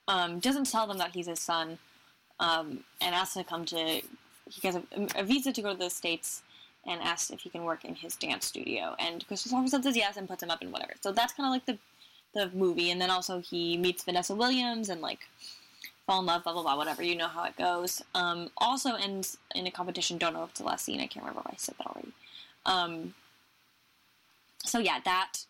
um, 0.08 0.40
doesn't 0.40 0.70
tell 0.70 0.88
them 0.88 0.98
that 1.00 1.12
he's 1.14 1.28
his 1.28 1.40
son 1.40 1.80
um, 2.40 2.84
and 3.02 3.16
asks 3.16 3.36
him 3.36 3.44
to 3.44 3.50
come 3.50 3.66
to. 3.66 4.02
He 4.50 4.62
gets 4.62 4.78
a, 4.78 4.84
a 5.16 5.24
visa 5.24 5.52
to 5.54 5.62
go 5.62 5.72
to 5.72 5.78
the 5.78 5.90
States 5.90 6.42
and 6.86 7.02
asks 7.02 7.30
if 7.30 7.42
he 7.42 7.50
can 7.50 7.64
work 7.64 7.86
in 7.86 7.96
his 7.96 8.16
dance 8.16 8.46
studio. 8.46 8.96
And 9.00 9.26
Kris 9.28 9.46
Kristofferson 9.46 9.84
says 9.84 9.96
yes 9.96 10.18
and 10.18 10.28
puts 10.28 10.44
him 10.44 10.50
up 10.50 10.62
in 10.62 10.72
whatever. 10.72 10.94
So 11.02 11.12
that's 11.12 11.34
kind 11.34 11.48
of 11.48 11.52
like 11.52 11.66
the 11.66 11.78
the 12.34 12.56
movie. 12.56 12.92
And 12.92 13.02
then 13.02 13.10
also 13.10 13.40
he 13.40 13.78
meets 13.78 14.04
Vanessa 14.04 14.36
Williams 14.36 14.90
and 14.90 15.02
like 15.02 15.28
fall 16.06 16.20
in 16.20 16.26
love, 16.26 16.44
blah 16.44 16.54
blah 16.54 16.64
blah, 16.64 16.78
whatever. 16.78 17.04
You 17.04 17.16
know 17.16 17.28
how 17.28 17.44
it 17.46 17.56
goes. 17.56 18.02
Um, 18.16 18.50
also 18.58 18.96
ends 18.96 19.38
in 19.56 19.68
a 19.68 19.72
competition. 19.72 20.18
Don't 20.18 20.34
know 20.34 20.44
if 20.44 20.52
it's 20.52 20.60
the 20.60 20.66
last 20.66 20.86
scene. 20.86 21.00
I 21.00 21.08
can't 21.08 21.26
remember 21.26 21.42
if 21.46 21.54
I 21.54 21.58
said 21.58 21.76
that 21.78 21.88
already. 21.88 22.14
Um, 22.66 23.14
so 24.64 24.80
yeah, 24.80 25.00
that 25.06 25.46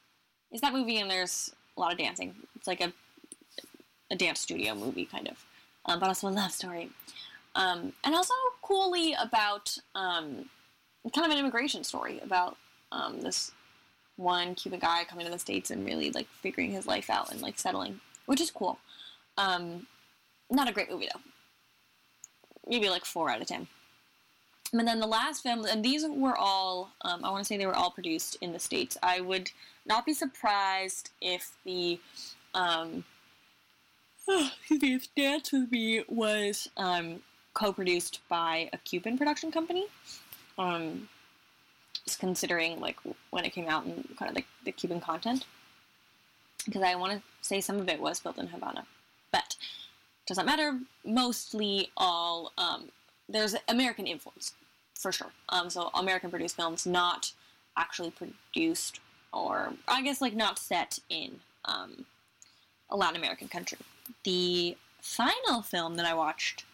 is 0.52 0.62
that 0.62 0.74
movie, 0.74 0.98
and 0.98 1.10
there's 1.10 1.52
a 1.78 1.80
lot 1.80 1.92
of 1.92 1.98
dancing. 1.98 2.36
It's 2.56 2.68
like 2.68 2.82
a 2.82 2.94
a 4.12 4.16
dance 4.16 4.40
studio 4.40 4.74
movie 4.74 5.06
kind 5.06 5.28
of, 5.28 5.46
um, 5.86 6.00
but 6.00 6.08
also 6.08 6.28
a 6.28 6.30
love 6.30 6.52
story. 6.52 6.90
Um, 7.56 7.94
and 8.04 8.16
also 8.16 8.34
coolly 8.62 9.16
about 9.20 9.78
um, 9.96 10.50
kind 11.14 11.26
of 11.26 11.32
an 11.32 11.38
immigration 11.38 11.84
story 11.84 12.20
about 12.24 12.58
um, 12.92 13.22
this 13.22 13.52
one 14.18 14.56
Cuban 14.56 14.80
guy 14.80 15.04
coming 15.06 15.26
to 15.26 15.32
the 15.32 15.40
states 15.40 15.72
and 15.72 15.86
really 15.86 16.12
like 16.12 16.28
figuring 16.42 16.72
his 16.72 16.86
life 16.86 17.10
out 17.10 17.32
and 17.32 17.42
like 17.42 17.58
settling, 17.58 18.00
which 18.26 18.42
is 18.42 18.52
cool. 18.52 18.78
Um, 19.38 19.88
not 20.52 20.70
a 20.70 20.74
great 20.74 20.92
movie 20.92 21.10
though. 21.14 21.22
Maybe 22.68 22.90
like 22.90 23.06
four 23.06 23.30
out 23.30 23.42
of 23.42 23.48
ten. 23.48 23.68
And 24.72 24.88
then 24.88 25.00
the 25.00 25.08
last 25.08 25.42
film, 25.42 25.66
and 25.66 25.84
these 25.84 26.06
were 26.08 26.38
all, 26.38 26.92
um, 27.02 27.26
I 27.26 27.32
want 27.32 27.44
to 27.44 27.48
say 27.48 27.58
they 27.58 27.66
were 27.66 27.76
all 27.76 27.90
produced 27.90 28.38
in 28.42 28.54
the 28.54 28.60
States. 28.60 28.98
I 29.02 29.20
would 29.20 29.50
not 29.86 30.06
be 30.06 30.14
surprised 30.14 31.10
if 31.22 31.52
the, 31.66 32.00
um, 32.54 33.04
me, 34.28 34.52
if 34.70 35.14
Dance 35.16 35.52
With 35.52 35.72
Me 35.72 36.04
was 36.08 36.70
um, 36.78 37.22
co 37.60 37.74
produced 37.74 38.22
by 38.30 38.70
a 38.72 38.78
Cuban 38.78 39.18
production 39.18 39.52
company. 39.52 39.86
Um, 40.58 41.10
just 42.06 42.20
considering 42.20 42.80
like 42.80 42.98
when 43.32 43.46
it 43.46 43.52
came 43.52 43.68
out 43.68 43.86
and 43.86 44.08
kind 44.18 44.30
of 44.30 44.36
like 44.36 44.48
the 44.66 44.72
Cuban 44.72 45.02
content. 45.02 45.46
Because 46.66 46.84
I 46.84 46.96
want 46.96 47.14
to 47.14 47.22
say 47.42 47.62
some 47.62 47.78
of 47.78 47.90
it 47.90 48.00
was 48.00 48.20
built 48.20 48.38
in 48.38 48.48
Havana. 48.48 48.86
But 49.32 49.56
doesn't 50.26 50.46
matter. 50.46 50.80
Mostly 51.06 51.90
all, 51.98 52.52
um, 52.58 52.90
there's 53.28 53.56
American 53.68 54.08
influence 54.08 54.54
for 54.96 55.12
sure. 55.12 55.32
Um, 55.50 55.70
so 55.70 55.90
American 55.94 56.30
produced 56.30 56.56
films, 56.56 56.86
not 56.86 57.32
actually 57.78 58.12
produced, 58.12 59.00
or 59.34 59.74
I 59.88 60.02
guess 60.02 60.22
like 60.22 60.36
not 60.36 60.60
set 60.60 61.00
in 61.10 61.40
um, 61.66 62.06
a 62.90 62.98
Latin 62.98 63.16
American 63.16 63.48
country. 63.48 63.80
The 64.24 64.78
final 65.02 65.62
film 65.62 65.96
that 65.96 66.06
I 66.06 66.14
watched 66.14 66.66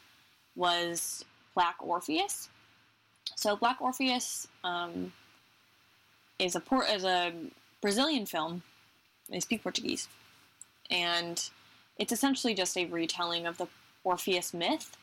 was 0.55 1.25
Black 1.53 1.75
Orpheus. 1.79 2.49
So 3.35 3.55
Black 3.55 3.81
Orpheus 3.81 4.47
um, 4.63 5.11
is 6.39 6.55
a 6.55 6.59
port 6.59 6.89
is 6.89 7.03
a 7.03 7.33
Brazilian 7.81 8.25
film. 8.25 8.63
They 9.29 9.39
speak 9.39 9.63
Portuguese, 9.63 10.07
and 10.91 11.49
it's 11.97 12.11
essentially 12.11 12.53
just 12.53 12.77
a 12.77 12.85
retelling 12.85 13.47
of 13.47 13.57
the 13.57 13.67
Orpheus 14.03 14.53
myth. 14.53 14.95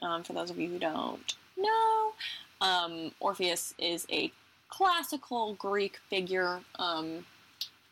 Um, 0.00 0.22
for 0.22 0.32
those 0.32 0.50
of 0.50 0.58
you 0.58 0.68
who 0.68 0.78
don't 0.78 1.34
know, 1.56 2.12
um, 2.60 3.12
Orpheus 3.18 3.74
is 3.78 4.06
a 4.10 4.30
classical 4.68 5.54
Greek 5.54 5.98
figure. 6.08 6.60
Um, 6.78 7.26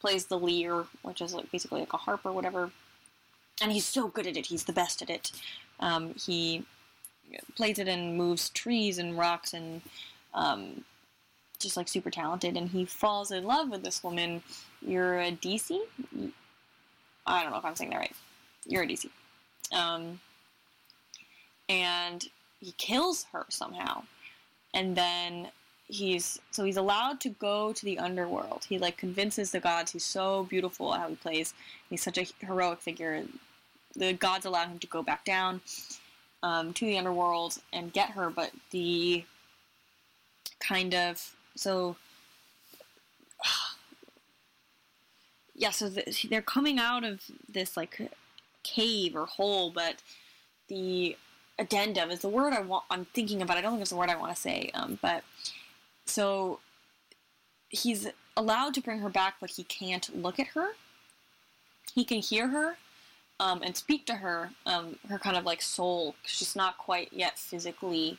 plays 0.01 0.27
the 0.27 0.39
lyre, 0.39 0.85
which 1.03 1.21
is 1.21 1.35
like 1.35 1.51
basically 1.51 1.81
like 1.81 1.93
a 1.93 1.97
harp 1.97 2.21
or 2.25 2.33
whatever, 2.33 2.71
and 3.61 3.73
he's 3.73 3.87
so 3.87 4.09
good 4.09 4.27
at 4.27 4.37
it. 4.37 4.47
He's 4.47 4.65
the 4.65 4.73
best 4.73 5.03
at 5.03 5.11
it. 5.11 5.33
Um, 5.81 6.15
he 6.15 6.65
plays 7.57 7.79
it 7.79 7.89
and 7.89 8.17
moves 8.17 8.51
trees 8.51 8.99
and 8.99 9.19
rocks 9.19 9.55
and 9.55 9.83
um, 10.35 10.85
just 11.59 11.77
like 11.77 11.89
super 11.89 12.11
talented. 12.11 12.57
And 12.57 12.69
he 12.69 12.85
falls 12.85 13.31
in 13.31 13.45
love 13.45 13.71
with 13.71 13.83
this 13.83 14.03
woman, 14.03 14.43
Eurydice. 14.83 15.73
I 17.27 17.43
don't 17.43 17.53
know 17.53 17.59
if 17.59 17.65
I'm 17.65 17.75
saying 17.75 17.91
that 17.91 17.99
right. 17.99 18.17
You're 18.67 18.83
Eurydice. 18.83 19.07
Um, 19.73 20.21
and 21.69 22.25
he 22.61 22.73
kills 22.73 23.25
her 23.33 23.47
somehow. 23.49 24.03
And 24.75 24.97
then 24.97 25.49
he's 25.89 26.41
so 26.51 26.65
he's 26.65 26.77
allowed 26.77 27.21
to 27.21 27.31
go 27.31 27.73
to 27.73 27.85
the 27.85 27.99
underworld. 27.99 28.67
He 28.69 28.79
like 28.79 28.97
convinces 28.97 29.51
the 29.51 29.61
gods 29.61 29.93
he's 29.93 30.05
so 30.05 30.45
beautiful 30.45 30.93
how 30.93 31.09
he 31.09 31.17
plays. 31.17 31.55
He's 31.89 32.03
such 32.03 32.19
a 32.19 32.27
heroic 32.45 32.81
figure. 32.81 33.25
The 33.95 34.12
gods 34.12 34.45
allow 34.45 34.67
him 34.67 34.79
to 34.81 34.87
go 34.87 35.03
back 35.03 35.25
down 35.25 35.61
um, 36.42 36.72
to 36.75 36.85
the 36.85 36.99
underworld 36.99 37.59
and 37.72 37.92
get 37.92 38.11
her, 38.11 38.31
but 38.31 38.51
the 38.70 39.25
kind 40.61 40.94
of 40.94 41.35
so 41.55 41.96
yeah, 45.55 45.70
so 45.70 45.88
the, 45.88 46.05
they're 46.29 46.42
coming 46.42 46.79
out 46.79 47.05
of 47.05 47.22
this 47.49 47.77
like 47.77 48.01
cave 48.62 49.16
or 49.16 49.27
hole, 49.27 49.70
but 49.70 49.96
the 50.68 51.16
addendum 51.59 52.11
is 52.11 52.20
the 52.20 52.29
word 52.29 52.53
I 52.53 52.61
want. 52.61 52.85
I'm 52.90 53.07
thinking 53.07 53.42
about. 53.42 53.57
I 53.57 53.61
don't 53.61 53.72
think 53.72 53.83
it's 53.83 53.90
the 53.90 53.96
word 53.96 54.11
I 54.11 54.16
want 54.16 54.35
to 54.35 54.40
say. 54.40 54.70
Um, 54.75 54.99
but 55.01 55.25
so 56.05 56.61
he's 57.68 58.09
allowed 58.37 58.75
to 58.75 58.81
bring 58.81 58.99
her 58.99 59.09
back, 59.09 59.37
but 59.40 59.51
he 59.51 59.64
can't 59.64 60.14
look 60.20 60.38
at 60.38 60.49
her. 60.49 60.70
He 61.94 62.05
can 62.05 62.18
hear 62.18 62.49
her 62.49 62.77
um, 63.38 63.62
and 63.62 63.77
speak 63.77 64.07
to 64.07 64.14
her, 64.14 64.51
um, 64.64 64.99
her 65.09 65.18
kind 65.18 65.37
of 65.37 65.44
like 65.44 65.62
soul. 65.62 66.14
She's 66.25 66.57
not 66.57 66.79
quite 66.79 67.12
yet 67.12 67.38
physically 67.38 68.18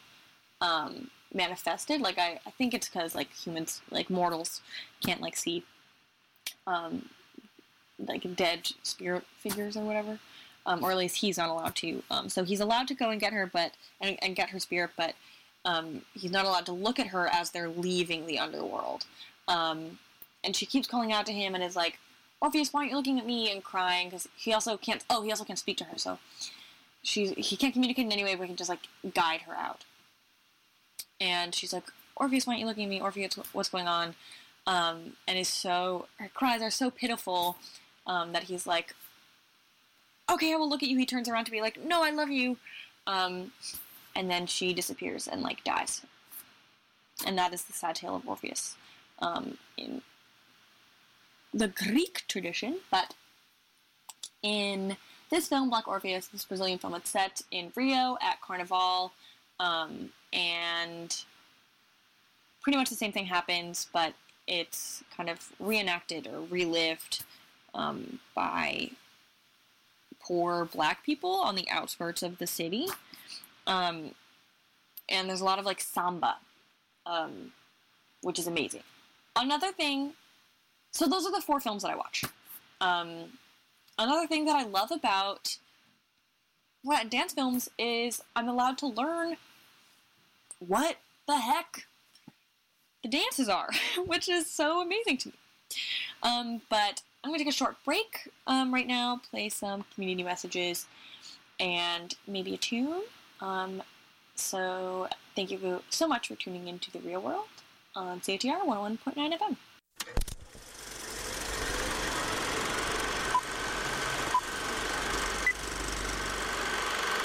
um, 0.62 1.10
manifested. 1.34 2.02
Like 2.02 2.18
I, 2.18 2.40
I 2.46 2.52
think 2.52 2.74
it's 2.74 2.90
because 2.90 3.16
like 3.16 3.34
humans, 3.34 3.82
like 3.92 4.10
mortals, 4.10 4.62
can't 5.04 5.22
like 5.22 5.36
see 5.36 5.64
um, 6.66 7.10
like 8.00 8.36
dead 8.36 8.72
spirit 8.84 9.24
figures 9.40 9.76
or 9.76 9.84
whatever. 9.84 10.20
Um, 10.66 10.84
or 10.84 10.92
at 10.92 10.98
least 10.98 11.18
he's 11.18 11.38
not 11.38 11.50
allowed 11.50 11.76
to. 11.78 12.04
Um, 12.12 12.28
so 12.28 12.44
he's 12.44 12.60
allowed 12.60 12.90
to 12.90 12.94
go 12.94 13.10
and 13.10 13.22
get 13.22 13.32
her, 13.34 13.50
but 13.52 13.72
and, 14.02 14.18
and 14.22 14.36
get 14.36 14.50
her 14.50 14.60
spirit, 14.60 14.92
but 14.98 15.16
he's 16.14 16.32
not 16.32 16.46
allowed 16.46 16.66
to 16.66 16.74
look 16.74 17.00
at 17.00 17.08
her 17.08 17.28
as 17.28 17.52
they're 17.52 17.70
leaving 17.70 18.26
the 18.26 18.40
underworld. 18.40 19.06
And 20.44 20.56
she 20.56 20.66
keeps 20.66 20.88
calling 20.88 21.12
out 21.12 21.26
to 21.26 21.34
him 21.34 21.56
and 21.56 21.64
is 21.64 21.76
like, 21.76 22.00
Orpheus, 22.40 22.72
why 22.72 22.82
aren't 22.82 22.92
you 22.92 22.98
looking 22.98 23.20
at 23.20 23.26
me? 23.26 23.52
And 23.52 23.64
crying 23.64 24.10
because 24.10 24.28
he 24.36 24.54
also 24.54 24.78
can't. 24.78 25.04
Oh, 25.10 25.24
he 25.24 25.32
also 25.32 25.44
can't 25.44 25.60
speak 25.60 25.78
to 25.78 25.86
her, 25.86 25.98
so 25.98 26.20
she's 27.02 27.32
he 27.32 27.56
can't 27.56 27.74
communicate 27.74 28.06
in 28.06 28.12
any 28.12 28.24
way, 28.24 28.36
but 28.36 28.44
he 28.44 28.48
can 28.50 28.56
just 28.56 28.70
like 28.70 28.88
guide 29.14 29.42
her 29.42 29.54
out. 29.54 29.86
And 31.20 31.56
she's 31.56 31.74
like, 31.74 31.86
Orpheus, 32.16 32.46
why 32.46 32.54
aren't 32.54 32.62
you 32.62 32.68
looking 32.68 32.84
at 32.84 32.90
me? 32.90 33.02
Orpheus, 33.02 33.40
what's 33.54 33.70
going 33.70 33.88
on? 33.88 34.16
Um, 34.68 35.14
and 35.28 35.38
is 35.38 35.48
so 35.48 36.08
her 36.20 36.30
cries 36.34 36.62
are 36.62 36.70
so 36.70 36.92
pitiful 36.92 37.58
um, 38.06 38.34
that 38.34 38.44
he's 38.44 38.68
like, 38.68 38.94
okay, 40.30 40.54
I 40.54 40.58
will 40.58 40.70
look 40.70 40.84
at 40.84 40.90
you. 40.90 40.98
He 40.98 41.06
turns 41.06 41.30
around 41.30 41.46
to 41.46 41.52
be 41.52 41.62
like, 41.62 41.84
no, 41.84 42.04
I 42.04 42.12
love 42.12 42.30
you. 42.30 42.58
Um, 43.08 43.52
and 44.16 44.30
then 44.30 44.46
she 44.46 44.74
disappears 44.74 45.28
and 45.28 45.42
like 45.42 45.64
dies. 45.64 46.02
And 47.26 47.38
that 47.38 47.54
is 47.54 47.64
the 47.64 47.74
sad 47.74 47.96
tale 47.96 48.16
of 48.16 48.28
Orpheus 48.28 48.76
um, 49.20 49.58
in 49.78 50.02
the 51.54 51.68
Greek 51.68 52.24
tradition. 52.28 52.78
But 52.92 53.14
in 54.42 54.98
this 55.30 55.48
film, 55.48 55.70
Black 55.70 55.88
Orpheus, 55.88 56.28
this 56.28 56.46
Brazilian 56.46 56.80
film, 56.80 56.96
it's 56.96 57.10
set 57.10 57.42
in 57.52 57.72
Rio 57.76 58.18
at 58.22 58.42
Carnival, 58.42 59.12
um, 59.60 60.10
and 60.32 61.24
pretty 62.62 62.78
much 62.78 62.90
the 62.90 62.96
same 62.96 63.12
thing 63.12 63.26
happens, 63.26 63.88
but 63.92 64.14
it's 64.48 65.04
kind 65.16 65.30
of 65.30 65.52
reenacted 65.60 66.28
or 66.28 66.42
relived 66.50 67.24
um, 67.74 68.20
by 68.36 68.90
poor 70.20 70.66
black 70.66 71.06
people 71.06 71.36
on 71.36 71.56
the 71.56 71.70
outskirts 71.70 72.24
of 72.24 72.38
the 72.38 72.48
city. 72.48 72.88
Um, 73.66 74.12
and 75.10 75.30
there's 75.30 75.42
a 75.42 75.46
lot 75.46 75.60
of 75.60 75.66
like 75.66 75.82
samba, 75.82 76.38
um, 77.06 77.52
which 78.22 78.40
is 78.40 78.48
amazing. 78.48 78.84
Another 79.36 79.72
thing, 79.72 80.14
so 80.92 81.08
those 81.08 81.26
are 81.26 81.32
the 81.32 81.42
four 81.42 81.60
films 81.60 81.84
that 81.84 81.92
I 81.92 81.96
watch. 81.96 82.24
Um, 82.82 83.26
another 83.98 84.28
thing 84.28 84.46
that 84.46 84.56
I 84.56 84.64
love 84.64 84.92
about 84.92 85.58
what 86.84 87.10
dance 87.10 87.34
films 87.34 87.70
is 87.78 88.22
I'm 88.36 88.48
allowed 88.48 88.78
to 88.80 88.88
learn 88.88 89.38
what 90.60 90.98
the 91.28 91.38
heck 91.38 91.86
the 93.04 93.10
dances 93.10 93.50
are, 93.50 93.70
which 94.06 94.30
is 94.30 94.50
so 94.50 94.82
amazing 94.82 95.18
to 95.18 95.28
me. 95.30 95.34
Um, 96.24 96.62
but 96.70 97.02
I'm 97.24 97.30
going 97.32 97.40
to 97.40 97.44
take 97.44 97.54
a 97.54 97.58
short 97.58 97.76
break 97.84 98.30
um, 98.48 98.74
right 98.74 98.88
now, 98.88 99.22
play 99.30 99.50
some 99.50 99.86
community 99.94 100.24
messages, 100.24 100.86
and 101.60 102.16
maybe 102.28 102.54
a 102.54 102.58
tune. 102.58 103.04
Um, 103.42 103.84
so 104.36 105.08
thank 105.36 105.52
you 105.52 105.82
so 105.90 106.08
much 106.08 106.28
for 106.28 106.36
tuning 106.36 106.68
into 106.68 106.92
the 106.92 107.00
real 107.00 107.22
world 107.22 107.48
on 107.96 108.22
CITR 108.22 108.66
101.9 108.66 109.38
FM. 109.38 109.58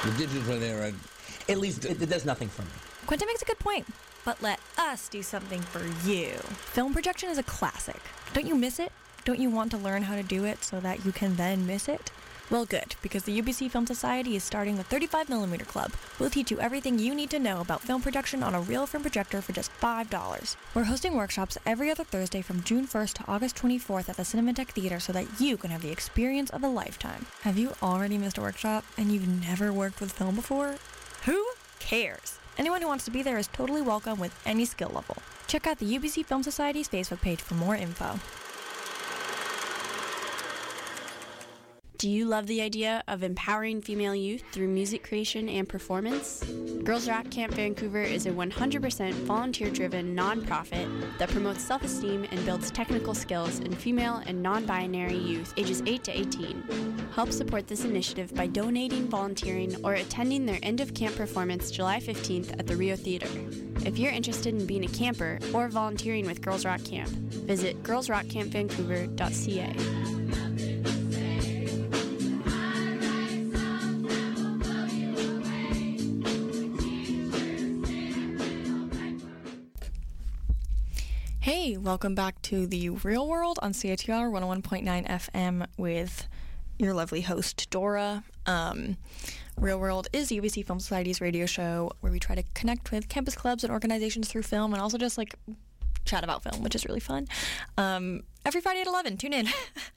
The 0.02 0.10
digits 0.10 0.32
digital 0.32 0.62
era, 0.64 0.92
at 1.48 1.58
least 1.58 1.84
it, 1.84 2.02
it 2.02 2.08
does 2.08 2.24
nothing 2.24 2.48
for 2.48 2.62
me. 2.62 2.68
Quentin 3.06 3.28
makes 3.28 3.42
a 3.42 3.44
good 3.44 3.60
point, 3.60 3.86
but 4.24 4.42
let 4.42 4.58
us 4.76 5.08
do 5.08 5.22
something 5.22 5.60
for 5.60 5.80
you. 6.08 6.30
Film 6.72 6.92
projection 6.92 7.30
is 7.30 7.38
a 7.38 7.44
classic. 7.44 8.00
Don't 8.32 8.46
you 8.46 8.56
miss 8.56 8.80
it? 8.80 8.90
Don't 9.24 9.38
you 9.38 9.48
want 9.48 9.70
to 9.70 9.78
learn 9.78 10.02
how 10.02 10.16
to 10.16 10.24
do 10.24 10.44
it 10.44 10.64
so 10.64 10.80
that 10.80 11.04
you 11.06 11.12
can 11.12 11.36
then 11.36 11.68
miss 11.68 11.88
it? 11.88 12.10
Well, 12.50 12.66
good, 12.66 12.96
because 13.00 13.22
the 13.22 13.40
UBC 13.40 13.70
Film 13.70 13.86
Society 13.86 14.36
is 14.36 14.44
starting 14.44 14.76
the 14.76 14.84
35mm 14.84 15.66
Club. 15.66 15.92
We'll 16.18 16.28
teach 16.28 16.50
you 16.50 16.60
everything 16.60 16.98
you 16.98 17.14
need 17.14 17.30
to 17.30 17.38
know 17.38 17.60
about 17.60 17.80
film 17.80 18.02
production 18.02 18.42
on 18.42 18.54
a 18.54 18.60
real 18.60 18.84
film 18.86 19.02
projector 19.02 19.40
for 19.40 19.52
just 19.52 19.70
$5. 19.80 20.56
We're 20.74 20.84
hosting 20.84 21.14
workshops 21.14 21.56
every 21.64 21.90
other 21.90 22.04
Thursday 22.04 22.42
from 22.42 22.62
June 22.62 22.86
1st 22.86 23.12
to 23.14 23.24
August 23.26 23.56
24th 23.56 24.08
at 24.08 24.16
the 24.16 24.22
Cinematheque 24.22 24.70
Theater 24.70 25.00
so 25.00 25.12
that 25.12 25.40
you 25.40 25.56
can 25.56 25.70
have 25.70 25.82
the 25.82 25.92
experience 25.92 26.50
of 26.50 26.62
a 26.62 26.68
lifetime. 26.68 27.26
Have 27.42 27.56
you 27.56 27.72
already 27.82 28.18
missed 28.18 28.38
a 28.38 28.42
workshop 28.42 28.84
and 28.98 29.10
you've 29.10 29.28
never 29.28 29.72
worked 29.72 30.00
with 30.00 30.12
film 30.12 30.34
before? 30.34 30.76
Who 31.24 31.46
cares? 31.78 32.38
Anyone 32.58 32.82
who 32.82 32.88
wants 32.88 33.06
to 33.06 33.10
be 33.10 33.22
there 33.22 33.38
is 33.38 33.46
totally 33.46 33.80
welcome 33.82 34.18
with 34.18 34.38
any 34.44 34.66
skill 34.66 34.90
level. 34.94 35.16
Check 35.46 35.66
out 35.66 35.78
the 35.78 35.98
UBC 35.98 36.26
Film 36.26 36.42
Society's 36.42 36.88
Facebook 36.88 37.22
page 37.22 37.40
for 37.40 37.54
more 37.54 37.76
info. 37.76 38.18
Do 42.02 42.10
you 42.10 42.24
love 42.24 42.48
the 42.48 42.60
idea 42.60 43.04
of 43.06 43.22
empowering 43.22 43.80
female 43.80 44.16
youth 44.16 44.42
through 44.50 44.66
music 44.66 45.04
creation 45.04 45.48
and 45.48 45.68
performance? 45.68 46.42
Girls 46.82 47.08
Rock 47.08 47.30
Camp 47.30 47.54
Vancouver 47.54 48.02
is 48.02 48.26
a 48.26 48.32
100% 48.32 49.12
volunteer 49.12 49.70
driven 49.70 50.16
nonprofit 50.16 50.88
that 51.18 51.28
promotes 51.28 51.62
self 51.62 51.84
esteem 51.84 52.26
and 52.32 52.44
builds 52.44 52.72
technical 52.72 53.14
skills 53.14 53.60
in 53.60 53.72
female 53.72 54.20
and 54.26 54.42
non 54.42 54.66
binary 54.66 55.16
youth 55.16 55.54
ages 55.56 55.80
8 55.86 56.02
to 56.02 56.18
18. 56.18 57.08
Help 57.14 57.30
support 57.30 57.68
this 57.68 57.84
initiative 57.84 58.34
by 58.34 58.48
donating, 58.48 59.06
volunteering, 59.06 59.76
or 59.84 59.94
attending 59.94 60.44
their 60.44 60.58
end 60.64 60.80
of 60.80 60.94
camp 60.94 61.14
performance 61.14 61.70
July 61.70 62.00
15th 62.00 62.58
at 62.58 62.66
the 62.66 62.74
Rio 62.74 62.96
Theater. 62.96 63.28
If 63.86 63.96
you're 63.96 64.10
interested 64.10 64.56
in 64.56 64.66
being 64.66 64.86
a 64.86 64.88
camper 64.88 65.38
or 65.54 65.68
volunteering 65.68 66.26
with 66.26 66.42
Girls 66.42 66.64
Rock 66.64 66.82
Camp, 66.82 67.10
visit 67.10 67.80
girlsrockcampvancouver.ca. 67.84 70.41
welcome 81.82 82.14
back 82.14 82.40
to 82.42 82.64
the 82.64 82.90
real 82.90 83.26
world 83.28 83.58
on 83.60 83.72
CITR 83.72 84.30
101.9 84.30 85.08
FM 85.08 85.66
with 85.76 86.28
your 86.78 86.94
lovely 86.94 87.22
host, 87.22 87.68
Dora. 87.70 88.22
Um, 88.46 88.96
real 89.56 89.80
World 89.80 90.06
is 90.12 90.28
the 90.28 90.40
UBC 90.40 90.64
Film 90.64 90.78
Society's 90.78 91.20
radio 91.20 91.44
show 91.44 91.90
where 91.98 92.12
we 92.12 92.20
try 92.20 92.36
to 92.36 92.44
connect 92.54 92.92
with 92.92 93.08
campus 93.08 93.34
clubs 93.34 93.64
and 93.64 93.72
organizations 93.72 94.28
through 94.28 94.42
film 94.42 94.72
and 94.72 94.80
also 94.80 94.96
just 94.96 95.18
like 95.18 95.34
chat 96.04 96.22
about 96.22 96.44
film, 96.44 96.62
which 96.62 96.76
is 96.76 96.86
really 96.86 97.00
fun. 97.00 97.26
Um, 97.76 98.22
every 98.46 98.60
Friday 98.60 98.82
at 98.82 98.86
11, 98.86 99.16
tune 99.16 99.32
in. 99.32 99.48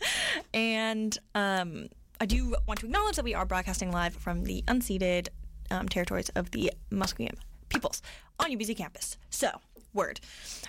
and 0.56 1.16
um, 1.36 1.90
I 2.20 2.26
do 2.26 2.56
want 2.68 2.80
to 2.80 2.88
acknowledge 2.88 3.16
that 3.18 3.26
we 3.26 3.36
are 3.36 3.46
broadcasting 3.46 3.92
live 3.92 4.16
from 4.16 4.46
the 4.46 4.64
unceded 4.68 5.28
um, 5.70 5.88
territories 5.88 6.30
of 6.30 6.50
the 6.50 6.74
Musqueam 6.92 7.36
peoples 7.70 8.02
on 8.40 8.50
UBC 8.50 8.76
campus. 8.76 9.18
So, 9.30 9.50
word. 9.96 10.20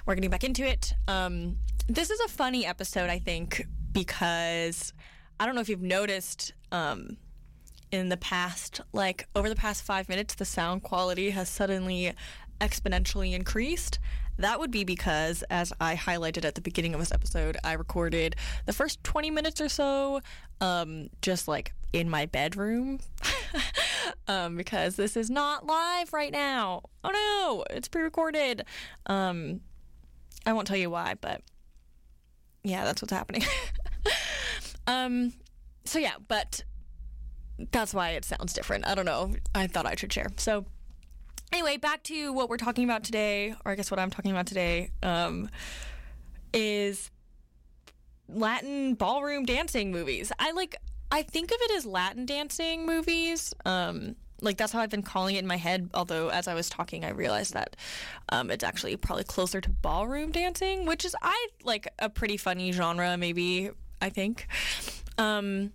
We're 0.07 0.15
getting 0.15 0.31
back 0.31 0.45
into 0.45 0.67
it. 0.67 0.95
Um, 1.09 1.59
this 1.89 2.11
is 2.11 2.21
a 2.21 2.29
funny 2.29 2.65
episode, 2.65 3.11
I 3.11 3.19
think, 3.19 3.67
because 3.93 4.93
I 5.39 5.47
don't 5.47 5.55
know 5.55 5.61
if 5.61 5.69
you've 5.69 5.83
noticed 5.83 6.53
um, 6.73 7.17
in 7.93 8.09
the 8.09 8.17
past, 8.17 8.81
like 8.93 9.29
over 9.37 9.49
the 9.49 9.57
past 9.57 9.83
five 9.83 10.09
minutes, 10.09 10.35
the 10.35 10.45
sound 10.45 10.83
quality 10.83 11.31
has 11.31 11.49
suddenly 11.49 12.13
exponentially 12.61 13.35
increased. 13.35 13.99
That 14.39 14.61
would 14.61 14.71
be 14.71 14.85
because, 14.85 15.43
as 15.51 15.73
I 15.81 15.95
highlighted 15.95 16.45
at 16.45 16.55
the 16.55 16.61
beginning 16.61 16.95
of 16.95 17.01
this 17.01 17.13
episode, 17.13 17.57
I 17.65 17.73
recorded 17.73 18.37
the 18.67 18.73
first 18.73 19.03
20 19.05 19.31
minutes 19.31 19.61
or 19.61 19.69
so 19.69 20.21
um, 20.61 21.09
just 21.23 21.49
like 21.49 21.73
in 21.93 22.11
my 22.11 22.27
bedroom 22.27 23.01
um, 24.29 24.57
because 24.57 24.97
this 24.97 25.17
is 25.17 25.31
not 25.31 25.67
live 25.67 26.13
right 26.13 26.33
now. 26.33 26.83
Oh 27.05 27.11
no, 27.11 27.65
it's 27.75 27.89
pre 27.89 28.03
recorded. 28.03 28.65
Um, 29.07 29.61
I 30.45 30.53
won't 30.53 30.67
tell 30.67 30.77
you 30.77 30.91
why, 30.91 31.15
but 31.21 31.43
yeah, 32.63 32.85
that's 32.85 33.03
what's 33.03 33.13
happening. 33.13 33.43
um, 34.87 35.33
so 35.85 35.99
yeah, 35.99 36.15
but 36.29 36.65
that's 37.73 37.95
why 37.95 38.11
it 38.11 38.25
sounds 38.25 38.53
different. 38.53 38.87
I 38.87 38.95
don't 38.95 39.07
know. 39.07 39.35
I 39.55 39.67
thought 39.67 39.87
I 39.87 39.95
should 39.97 40.13
share. 40.13 40.29
So 40.37 40.67
anyway, 41.57 41.79
back 41.79 42.03
to 42.03 42.35
what 42.35 42.51
we're 42.51 42.59
talking 42.59 42.85
about 42.85 43.03
today, 43.03 43.55
or 43.65 43.73
I 43.73 43.77
guess 43.77 43.91
what 43.91 43.99
I'm 43.99 44.11
talking 44.11 44.31
about 44.31 44.47
today, 44.47 44.91
um, 45.03 45.49
is 46.53 47.11
Latin 48.29 48.93
ballroom 48.93 49.47
dancing 49.47 49.91
movies. 49.91 50.31
I 50.39 50.53
like 50.53 50.77
I 51.11 51.23
think 51.23 51.51
of 51.51 51.57
it 51.59 51.71
as 51.71 51.87
Latin 51.87 52.27
dancing 52.27 52.85
movies. 52.85 53.55
Um, 53.65 54.17
like 54.43 54.59
that's 54.59 54.71
how 54.71 54.81
I've 54.81 54.91
been 54.91 55.03
calling 55.03 55.37
it 55.37 55.39
in 55.39 55.47
my 55.47 55.57
head. 55.57 55.89
Although 55.95 56.29
as 56.29 56.47
I 56.47 56.53
was 56.53 56.69
talking, 56.69 57.07
I 57.07 57.11
realized 57.11 57.55
that 57.55 57.75
um, 58.29 58.51
it's 58.51 58.63
actually 58.63 58.95
probably 58.99 59.25
closer 59.25 59.63
to 59.63 59.71
ballroom 59.71 60.33
dancing, 60.33 60.85
which 60.85 61.07
is 61.07 61.17
I 61.23 61.49
like 61.65 61.89
a 61.99 62.11
pretty 62.11 62.37
funny 62.37 62.71
genre. 62.73 63.17
Maybe 63.17 63.71
I 64.03 64.11
think. 64.11 64.47
Um, 65.17 65.73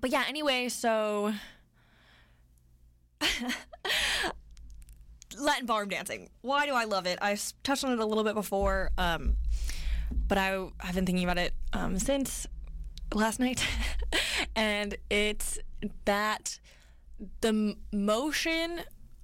but 0.00 0.10
yeah. 0.10 0.22
Anyway, 0.28 0.68
so 0.68 1.32
Latin 5.38 5.66
ballroom 5.66 5.88
dancing. 5.88 6.30
Why 6.40 6.66
do 6.66 6.74
I 6.74 6.84
love 6.84 7.06
it? 7.06 7.18
I 7.22 7.36
touched 7.62 7.84
on 7.84 7.92
it 7.92 7.98
a 7.98 8.06
little 8.06 8.24
bit 8.24 8.34
before, 8.34 8.90
um, 8.98 9.36
but 10.28 10.38
I 10.38 10.66
I've 10.80 10.94
been 10.94 11.06
thinking 11.06 11.24
about 11.24 11.38
it 11.38 11.54
um, 11.72 11.98
since 11.98 12.46
last 13.14 13.40
night, 13.40 13.66
and 14.56 14.96
it's 15.10 15.58
that 16.04 16.58
the 17.40 17.76
motion 17.92 18.80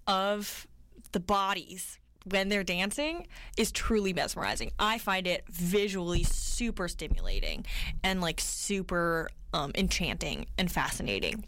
of 0.06 0.66
the 1.12 1.20
bodies 1.20 1.98
when 2.24 2.48
they're 2.48 2.64
dancing 2.64 3.26
is 3.56 3.72
truly 3.72 4.12
mesmerizing. 4.12 4.72
I 4.78 4.98
find 4.98 5.26
it 5.26 5.44
visually 5.48 6.24
super 6.24 6.88
stimulating 6.88 7.64
and 8.02 8.20
like 8.20 8.40
super 8.40 9.28
um, 9.54 9.72
enchanting 9.74 10.46
and 10.58 10.70
fascinating. 10.70 11.44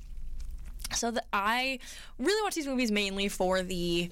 So 0.95 1.15
I 1.33 1.79
really 2.19 2.43
watch 2.43 2.55
these 2.55 2.67
movies 2.67 2.91
mainly 2.91 3.29
for 3.29 3.63
the 3.63 4.11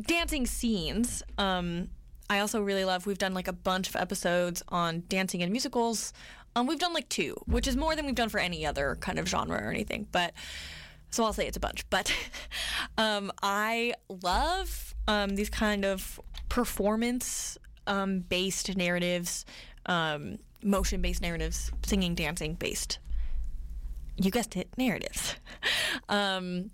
dancing 0.00 0.46
scenes. 0.46 1.22
Um, 1.38 1.88
I 2.30 2.40
also 2.40 2.60
really 2.60 2.84
love. 2.84 3.06
We've 3.06 3.18
done 3.18 3.34
like 3.34 3.48
a 3.48 3.52
bunch 3.52 3.88
of 3.88 3.96
episodes 3.96 4.62
on 4.68 5.04
dancing 5.08 5.42
and 5.42 5.52
musicals. 5.52 6.12
Um, 6.54 6.66
we've 6.66 6.78
done 6.78 6.92
like 6.92 7.08
two, 7.08 7.36
which 7.46 7.66
is 7.66 7.76
more 7.76 7.96
than 7.96 8.06
we've 8.06 8.14
done 8.14 8.28
for 8.28 8.38
any 8.38 8.64
other 8.66 8.96
kind 9.00 9.18
of 9.18 9.28
genre 9.28 9.60
or 9.62 9.70
anything. 9.70 10.06
But 10.12 10.32
so 11.10 11.24
I'll 11.24 11.32
say 11.32 11.46
it's 11.46 11.56
a 11.56 11.60
bunch. 11.60 11.88
But 11.90 12.12
um, 12.98 13.32
I 13.42 13.94
love 14.08 14.94
um, 15.06 15.36
these 15.36 15.50
kind 15.50 15.84
of 15.84 16.20
performance 16.48 17.58
um, 17.86 18.20
based 18.20 18.76
narratives, 18.76 19.44
um, 19.86 20.38
motion 20.62 21.02
based 21.02 21.22
narratives, 21.22 21.70
singing, 21.84 22.14
dancing 22.14 22.54
based. 22.54 22.98
You 24.16 24.30
guessed 24.30 24.56
it, 24.56 24.68
narratives. 24.76 25.36
um, 26.08 26.70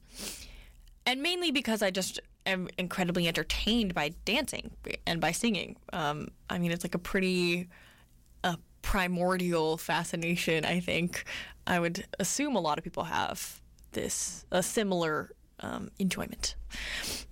and 1.07 1.23
mainly 1.23 1.51
because 1.51 1.83
I 1.83 1.91
just 1.91 2.21
am 2.49 2.69
incredibly 2.79 3.29
entertained 3.29 3.95
by 3.95 4.13
dancing 4.25 4.71
and 5.07 5.21
by 5.21 5.33
singing. 5.33 5.77
Um, 5.93 6.29
I 6.51 6.59
mean, 6.59 6.73
it's 6.73 6.85
like 6.85 6.95
a 6.95 6.99
pretty 6.99 7.69
a 8.45 8.57
primordial 8.83 9.77
fascination. 9.77 10.65
I 10.65 10.81
think 10.81 11.25
I 11.67 11.81
would 11.81 12.07
assume 12.19 12.57
a 12.57 12.61
lot 12.61 12.79
of 12.79 12.85
people 12.85 13.05
have 13.05 13.61
this 13.93 14.45
a 14.51 14.63
similar 14.63 15.31
um, 15.61 15.91
enjoyment, 15.99 16.55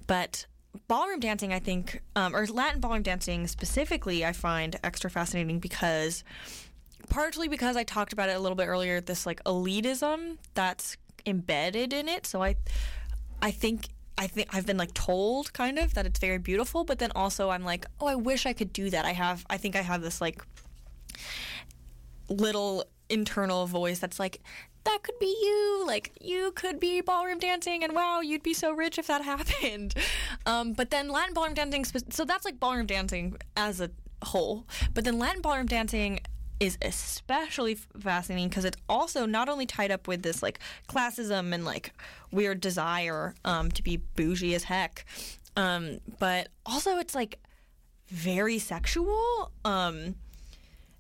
but 0.06 0.46
ballroom 0.88 1.20
dancing, 1.20 1.52
I 1.52 1.58
think, 1.58 2.02
um, 2.14 2.34
or 2.34 2.46
Latin 2.46 2.80
ballroom 2.80 3.02
dancing 3.02 3.46
specifically, 3.46 4.24
I 4.24 4.32
find 4.32 4.76
extra 4.84 5.10
fascinating 5.10 5.58
because 5.58 6.24
partially 7.08 7.48
because 7.48 7.76
I 7.76 7.84
talked 7.84 8.12
about 8.12 8.28
it 8.28 8.36
a 8.36 8.40
little 8.40 8.56
bit 8.56 8.66
earlier, 8.66 9.00
this 9.00 9.26
like 9.26 9.42
elitism 9.44 10.38
that's 10.54 10.96
embedded 11.24 11.92
in 11.92 12.08
it. 12.08 12.26
So 12.26 12.42
I, 12.42 12.56
I 13.40 13.50
think 13.50 13.88
I 14.18 14.26
think 14.26 14.54
I've 14.54 14.66
been 14.66 14.78
like 14.78 14.94
told 14.94 15.52
kind 15.52 15.78
of 15.78 15.94
that 15.94 16.06
it's 16.06 16.18
very 16.18 16.38
beautiful, 16.38 16.84
but 16.84 16.98
then 16.98 17.12
also 17.14 17.50
I'm 17.50 17.64
like, 17.64 17.86
oh, 18.00 18.06
I 18.06 18.14
wish 18.14 18.46
I 18.46 18.52
could 18.52 18.72
do 18.72 18.90
that. 18.90 19.04
I 19.04 19.12
have, 19.12 19.44
I 19.50 19.56
think 19.58 19.76
I 19.76 19.82
have 19.82 20.02
this 20.02 20.20
like 20.20 20.42
little 22.28 22.84
internal 23.08 23.66
voice 23.66 23.98
that's 23.98 24.18
like, 24.18 24.40
that 24.84 25.02
could 25.02 25.18
be 25.18 25.26
you. 25.26 25.84
Like 25.86 26.12
you 26.20 26.52
could 26.52 26.80
be 26.80 27.00
ballroom 27.00 27.38
dancing, 27.38 27.84
and 27.84 27.92
wow, 27.92 28.20
you'd 28.20 28.42
be 28.42 28.54
so 28.54 28.72
rich 28.72 28.98
if 28.98 29.08
that 29.08 29.22
happened. 29.32 29.94
Um, 30.46 30.72
but 30.72 30.90
then 30.90 31.08
Latin 31.08 31.34
ballroom 31.34 31.54
dancing, 31.54 31.84
so 31.84 32.24
that's 32.24 32.44
like 32.44 32.58
ballroom 32.58 32.86
dancing 32.86 33.36
as 33.56 33.80
a 33.80 33.90
whole. 34.22 34.66
But 34.94 35.04
then 35.04 35.18
Latin 35.18 35.42
ballroom 35.42 35.66
dancing 35.66 36.20
is 36.58 36.78
especially 36.82 37.74
fascinating 37.74 38.48
because 38.48 38.64
it's 38.64 38.78
also 38.88 39.26
not 39.26 39.48
only 39.48 39.66
tied 39.66 39.90
up 39.90 40.08
with 40.08 40.22
this 40.22 40.42
like 40.42 40.58
classism 40.88 41.52
and 41.52 41.64
like 41.64 41.92
weird 42.32 42.60
desire 42.60 43.34
um, 43.44 43.70
to 43.70 43.82
be 43.82 43.98
bougie 44.16 44.54
as 44.54 44.64
heck, 44.64 45.04
um, 45.56 45.98
but 46.18 46.48
also 46.64 46.98
it's 46.98 47.14
like 47.14 47.38
very 48.08 48.58
sexual. 48.58 49.50
Um, 49.64 50.14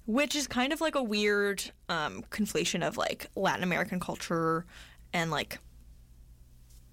which 0.06 0.36
is 0.36 0.46
kind 0.46 0.72
of 0.72 0.80
like 0.80 0.94
a 0.94 1.02
weird 1.02 1.62
um, 1.88 2.24
conflation 2.30 2.86
of 2.86 2.96
like 2.96 3.28
Latin 3.34 3.64
American 3.64 3.98
culture 4.00 4.64
and 5.12 5.30
like 5.30 5.58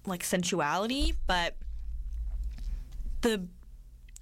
like 0.06 0.22
sensuality, 0.22 1.14
but 1.26 1.56
the 3.22 3.46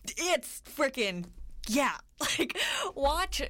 it's 0.06 0.62
freaking 0.76 1.24
yeah. 1.68 1.96
Like 2.38 2.56
watch 2.94 3.42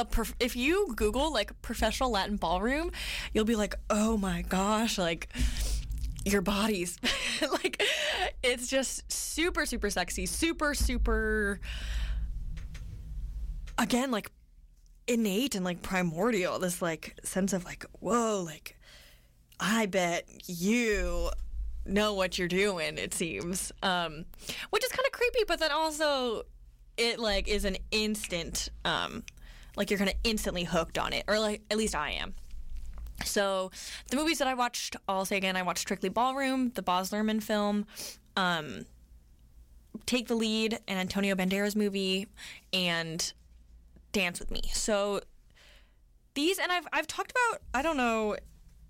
a 0.00 0.04
prof- 0.04 0.34
if 0.40 0.56
you 0.56 0.92
Google 0.96 1.32
like 1.32 1.60
professional 1.62 2.10
Latin 2.10 2.36
ballroom, 2.36 2.90
you'll 3.32 3.44
be 3.44 3.56
like, 3.56 3.74
oh 3.88 4.16
my 4.16 4.42
gosh, 4.42 4.98
like 4.98 5.28
your 6.24 6.42
bodies, 6.42 6.98
like 7.52 7.82
it's 8.42 8.68
just 8.68 9.10
super 9.10 9.66
super 9.66 9.90
sexy, 9.90 10.26
super 10.26 10.74
super 10.74 11.60
again 13.80 14.10
like 14.10 14.30
innate 15.06 15.54
and 15.54 15.64
like 15.64 15.82
primordial 15.82 16.58
this 16.58 16.80
like 16.80 17.18
sense 17.24 17.52
of 17.52 17.64
like 17.64 17.84
whoa 17.98 18.42
like 18.44 18.78
i 19.58 19.86
bet 19.86 20.28
you 20.46 21.30
know 21.84 22.14
what 22.14 22.38
you're 22.38 22.46
doing 22.46 22.98
it 22.98 23.12
seems 23.12 23.72
um 23.82 24.24
which 24.68 24.84
is 24.84 24.92
kind 24.92 25.04
of 25.06 25.12
creepy 25.12 25.40
but 25.48 25.58
then 25.58 25.72
also 25.72 26.42
it 26.96 27.18
like 27.18 27.48
is 27.48 27.64
an 27.64 27.76
instant 27.90 28.68
um 28.84 29.24
like 29.80 29.90
you're 29.90 29.98
kind 29.98 30.10
of 30.10 30.16
instantly 30.22 30.64
hooked 30.64 30.98
on 30.98 31.12
it 31.12 31.24
or 31.26 31.40
like 31.40 31.62
at 31.70 31.76
least 31.76 31.94
i 31.94 32.10
am 32.10 32.34
so 33.24 33.70
the 34.10 34.16
movies 34.16 34.38
that 34.38 34.46
i 34.46 34.54
watched 34.54 34.94
i'll 35.08 35.24
say 35.24 35.36
again 35.36 35.56
i 35.56 35.62
watched 35.62 35.80
strictly 35.80 36.08
ballroom 36.08 36.70
the 36.74 36.82
Baz 36.82 37.10
Luhrmann 37.10 37.42
film 37.42 37.84
um 38.36 38.84
take 40.06 40.28
the 40.28 40.34
lead 40.34 40.78
an 40.86 40.96
antonio 40.96 41.34
banderas 41.34 41.74
movie 41.74 42.28
and 42.72 43.32
dance 44.12 44.40
with 44.40 44.50
me. 44.50 44.62
So 44.72 45.20
these, 46.34 46.58
and 46.58 46.70
I've 46.70 46.86
I've 46.92 47.06
talked 47.06 47.32
about. 47.32 47.62
I 47.74 47.82
don't 47.82 47.96
know 47.96 48.36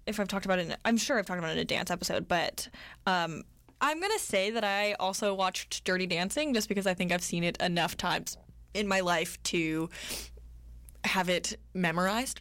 if 0.07 0.21
I've 0.21 0.29
talked 0.29 0.45
about 0.45 0.59
it. 0.59 0.69
In, 0.69 0.77
I'm 0.85 0.97
sure 0.97 1.19
I've 1.19 1.27
talked 1.27 1.39
about 1.39 1.51
it 1.51 1.55
in 1.55 1.59
a 1.59 1.65
dance 1.65 1.91
episode, 1.91 2.29
but 2.29 2.69
um, 3.07 3.43
I'm 3.81 4.01
gonna 4.01 4.19
say 4.19 4.51
that 4.51 4.65
I 4.65 4.95
also 4.95 5.35
watched 5.35 5.85
Dirty 5.85 6.07
Dancing 6.07 6.55
just 6.55 6.69
because 6.69 6.87
I 6.87 6.95
think 6.95 7.13
I've 7.13 7.23
seen 7.23 7.45
it 7.45 7.57
enough 7.61 7.97
times 7.97 8.37
in 8.75 8.87
my 8.87 9.01
life 9.01 9.43
to 9.45 9.89
have 11.05 11.29
it 11.29 11.59
memorized. 11.75 12.41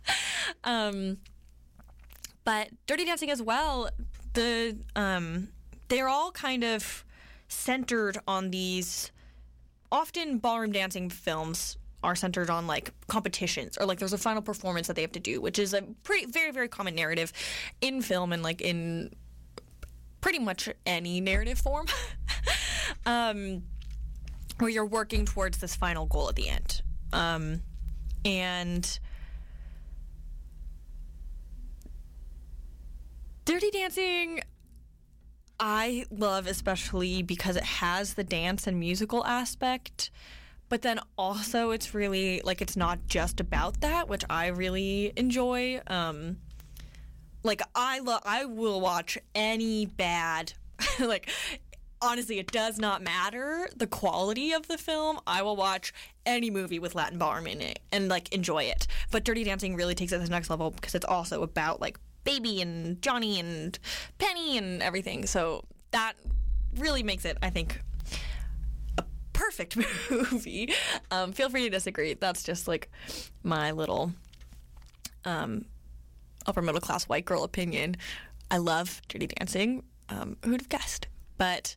um, 0.64 1.18
but 2.44 2.68
Dirty 2.86 3.04
Dancing 3.04 3.30
as 3.30 3.42
well. 3.42 3.90
The 4.34 4.78
um, 4.94 5.48
they're 5.88 6.08
all 6.08 6.30
kind 6.30 6.64
of 6.64 7.04
centered 7.48 8.18
on 8.26 8.50
these 8.50 9.10
often 9.90 10.38
ballroom 10.38 10.72
dancing 10.72 11.08
films 11.08 11.76
are 12.02 12.14
centered 12.14 12.50
on 12.50 12.66
like 12.66 12.92
competitions 13.06 13.78
or 13.78 13.86
like 13.86 13.98
there's 13.98 14.12
a 14.12 14.18
final 14.18 14.42
performance 14.42 14.86
that 14.86 14.94
they 14.94 15.02
have 15.02 15.12
to 15.12 15.20
do, 15.20 15.40
which 15.40 15.58
is 15.58 15.74
a 15.74 15.82
pretty 16.02 16.26
very 16.26 16.52
very 16.52 16.68
common 16.68 16.94
narrative 16.94 17.32
in 17.80 18.02
film 18.02 18.32
and 18.32 18.42
like 18.42 18.60
in 18.60 19.10
pretty 20.20 20.38
much 20.38 20.68
any 20.84 21.20
narrative 21.20 21.58
form. 21.58 21.86
um, 23.06 23.62
where 24.58 24.70
you're 24.70 24.86
working 24.86 25.24
towards 25.24 25.58
this 25.58 25.76
final 25.76 26.06
goal 26.06 26.28
at 26.28 26.36
the 26.36 26.48
end. 26.48 26.82
Um, 27.12 27.62
and 28.26 28.98
Dirty 33.44 33.70
Dancing 33.70 34.40
I 35.58 36.04
love 36.10 36.46
especially 36.46 37.22
because 37.22 37.56
it 37.56 37.62
has 37.62 38.14
the 38.14 38.24
dance 38.24 38.66
and 38.66 38.78
musical 38.78 39.24
aspect 39.24 40.10
but 40.68 40.82
then 40.82 40.98
also 41.16 41.70
it's 41.70 41.94
really 41.94 42.42
like 42.44 42.60
it's 42.60 42.76
not 42.76 42.98
just 43.06 43.38
about 43.38 43.80
that 43.80 44.08
which 44.08 44.24
i 44.28 44.48
really 44.48 45.12
enjoy. 45.16 45.80
Um 45.86 46.38
like 47.44 47.62
i 47.76 48.00
love 48.00 48.22
i 48.24 48.44
will 48.44 48.80
watch 48.80 49.16
any 49.34 49.86
bad 49.86 50.52
like 50.98 51.30
honestly 52.02 52.38
it 52.38 52.50
does 52.52 52.78
not 52.78 53.02
matter 53.02 53.68
the 53.76 53.86
quality 53.86 54.52
of 54.52 54.68
the 54.68 54.76
film 54.76 55.18
i 55.26 55.42
will 55.42 55.56
watch 55.56 55.92
any 56.26 56.50
movie 56.50 56.78
with 56.78 56.94
latin 56.94 57.18
ballroom 57.18 57.46
in 57.46 57.60
it 57.60 57.78
and 57.92 58.08
like 58.08 58.32
enjoy 58.34 58.62
it 58.62 58.86
but 59.10 59.24
dirty 59.24 59.44
dancing 59.44 59.74
really 59.74 59.94
takes 59.94 60.12
it 60.12 60.18
to 60.18 60.24
the 60.24 60.30
next 60.30 60.50
level 60.50 60.70
because 60.70 60.94
it's 60.94 61.06
also 61.06 61.42
about 61.42 61.80
like 61.80 61.98
baby 62.24 62.60
and 62.60 63.00
johnny 63.00 63.40
and 63.40 63.78
penny 64.18 64.58
and 64.58 64.82
everything 64.82 65.24
so 65.26 65.64
that 65.92 66.14
really 66.76 67.02
makes 67.02 67.24
it 67.24 67.38
i 67.42 67.48
think 67.48 67.80
a 68.98 69.04
perfect 69.32 69.76
movie. 70.10 70.72
Um, 71.10 71.32
feel 71.32 71.48
free 71.48 71.64
to 71.64 71.70
disagree. 71.70 72.14
That's 72.14 72.42
just 72.42 72.66
like 72.66 72.90
my 73.42 73.70
little 73.70 74.12
um, 75.24 75.66
upper 76.46 76.62
middle 76.62 76.80
class 76.80 77.04
white 77.04 77.24
girl 77.24 77.44
opinion. 77.44 77.96
I 78.50 78.58
love 78.58 79.00
Dirty 79.08 79.26
Dancing. 79.26 79.82
Um, 80.08 80.36
who'd 80.44 80.60
have 80.60 80.68
guessed? 80.68 81.08
But 81.38 81.76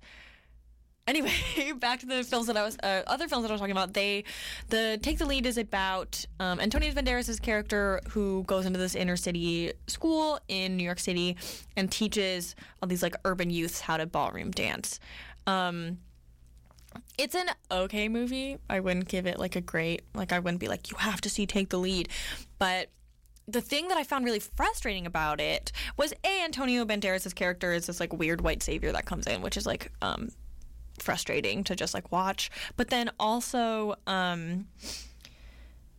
anyway, 1.07 1.33
back 1.79 1.99
to 1.99 2.05
the 2.05 2.23
films 2.23 2.47
that 2.47 2.57
I 2.57 2.63
was, 2.63 2.77
uh, 2.81 3.03
other 3.07 3.27
films 3.27 3.43
that 3.43 3.49
I 3.49 3.53
was 3.53 3.61
talking 3.61 3.75
about. 3.75 3.93
They, 3.93 4.23
the 4.69 4.99
Take 5.01 5.17
the 5.17 5.25
Lead 5.25 5.45
is 5.45 5.57
about 5.57 6.25
um, 6.39 6.59
Antonio 6.59 6.91
Banderas' 6.91 7.41
character 7.41 8.01
who 8.09 8.43
goes 8.43 8.65
into 8.65 8.79
this 8.79 8.95
inner 8.95 9.17
city 9.17 9.73
school 9.87 10.39
in 10.47 10.77
New 10.77 10.83
York 10.83 10.99
City 10.99 11.35
and 11.75 11.91
teaches 11.91 12.55
all 12.81 12.87
these 12.87 13.03
like 13.03 13.15
urban 13.25 13.49
youths 13.49 13.81
how 13.81 13.97
to 13.97 14.05
ballroom 14.05 14.51
dance. 14.51 14.99
Um, 15.47 15.97
it's 17.17 17.35
an 17.35 17.47
okay 17.71 18.07
movie. 18.07 18.57
I 18.69 18.79
wouldn't 18.79 19.07
give 19.07 19.25
it 19.25 19.39
like 19.39 19.55
a 19.55 19.61
great, 19.61 20.01
like, 20.13 20.31
I 20.31 20.39
wouldn't 20.39 20.59
be 20.59 20.67
like, 20.67 20.89
you 20.89 20.97
have 20.97 21.21
to 21.21 21.29
see 21.29 21.45
Take 21.45 21.69
the 21.69 21.77
Lead. 21.77 22.09
But 22.57 22.89
the 23.51 23.61
thing 23.61 23.87
that 23.87 23.97
I 23.97 24.03
found 24.03 24.25
really 24.25 24.39
frustrating 24.39 25.05
about 25.05 25.41
it 25.41 25.71
was 25.97 26.13
A, 26.23 26.43
Antonio 26.43 26.85
Banderas' 26.85 27.33
character 27.33 27.73
is 27.73 27.87
this 27.87 27.99
like 27.99 28.13
weird 28.13 28.41
white 28.41 28.63
savior 28.63 28.91
that 28.91 29.05
comes 29.05 29.27
in, 29.27 29.41
which 29.41 29.57
is 29.57 29.65
like, 29.65 29.91
um, 30.01 30.29
frustrating 31.01 31.63
to 31.63 31.75
just 31.75 31.93
like 31.93 32.11
watch. 32.11 32.51
But 32.77 32.89
then 32.89 33.09
also 33.19 33.95
um 34.07 34.67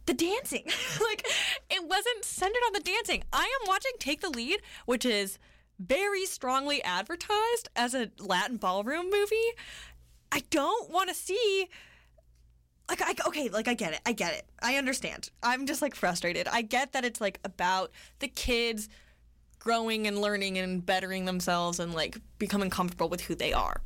the 0.07 0.15
dancing. 0.15 0.65
like 1.01 1.27
it 1.71 1.85
wasn't 1.87 2.25
centered 2.25 2.63
on 2.67 2.73
the 2.73 2.81
dancing. 2.81 3.25
I 3.33 3.43
am 3.43 3.69
watching 3.69 3.93
Take 3.99 4.21
the 4.21 4.31
Lead, 4.31 4.61
which 4.87 5.05
is 5.05 5.39
very 5.79 6.27
strongly 6.27 6.83
advertised 6.83 7.69
as 7.75 7.95
a 7.95 8.11
Latin 8.19 8.57
ballroom 8.57 9.11
movie. 9.11 9.37
I 10.33 10.43
don't 10.51 10.91
want 10.91 11.09
to 11.09 11.15
see 11.15 11.69
like 12.91 13.01
I 13.03 13.15
okay, 13.29 13.49
like 13.49 13.69
I 13.69 13.75
get 13.75 13.93
it. 13.93 14.01
I 14.05 14.13
get 14.13 14.35
it. 14.35 14.45
I 14.61 14.77
understand. 14.77 15.31
I'm 15.43 15.67
just 15.67 15.81
like 15.81 15.95
frustrated. 15.95 16.49
I 16.49 16.63
get 16.63 16.93
that 16.93 17.05
it's 17.05 17.21
like 17.21 17.39
about 17.45 17.93
the 18.19 18.29
kids 18.29 18.89
growing 19.59 20.07
and 20.07 20.21
learning 20.21 20.59
and 20.59 20.85
bettering 20.85 21.25
themselves 21.25 21.79
and 21.79 21.95
like 21.95 22.19
becoming 22.39 22.69
comfortable 22.69 23.09
with 23.09 23.21
who 23.23 23.35
they 23.35 23.53
are. 23.53 23.81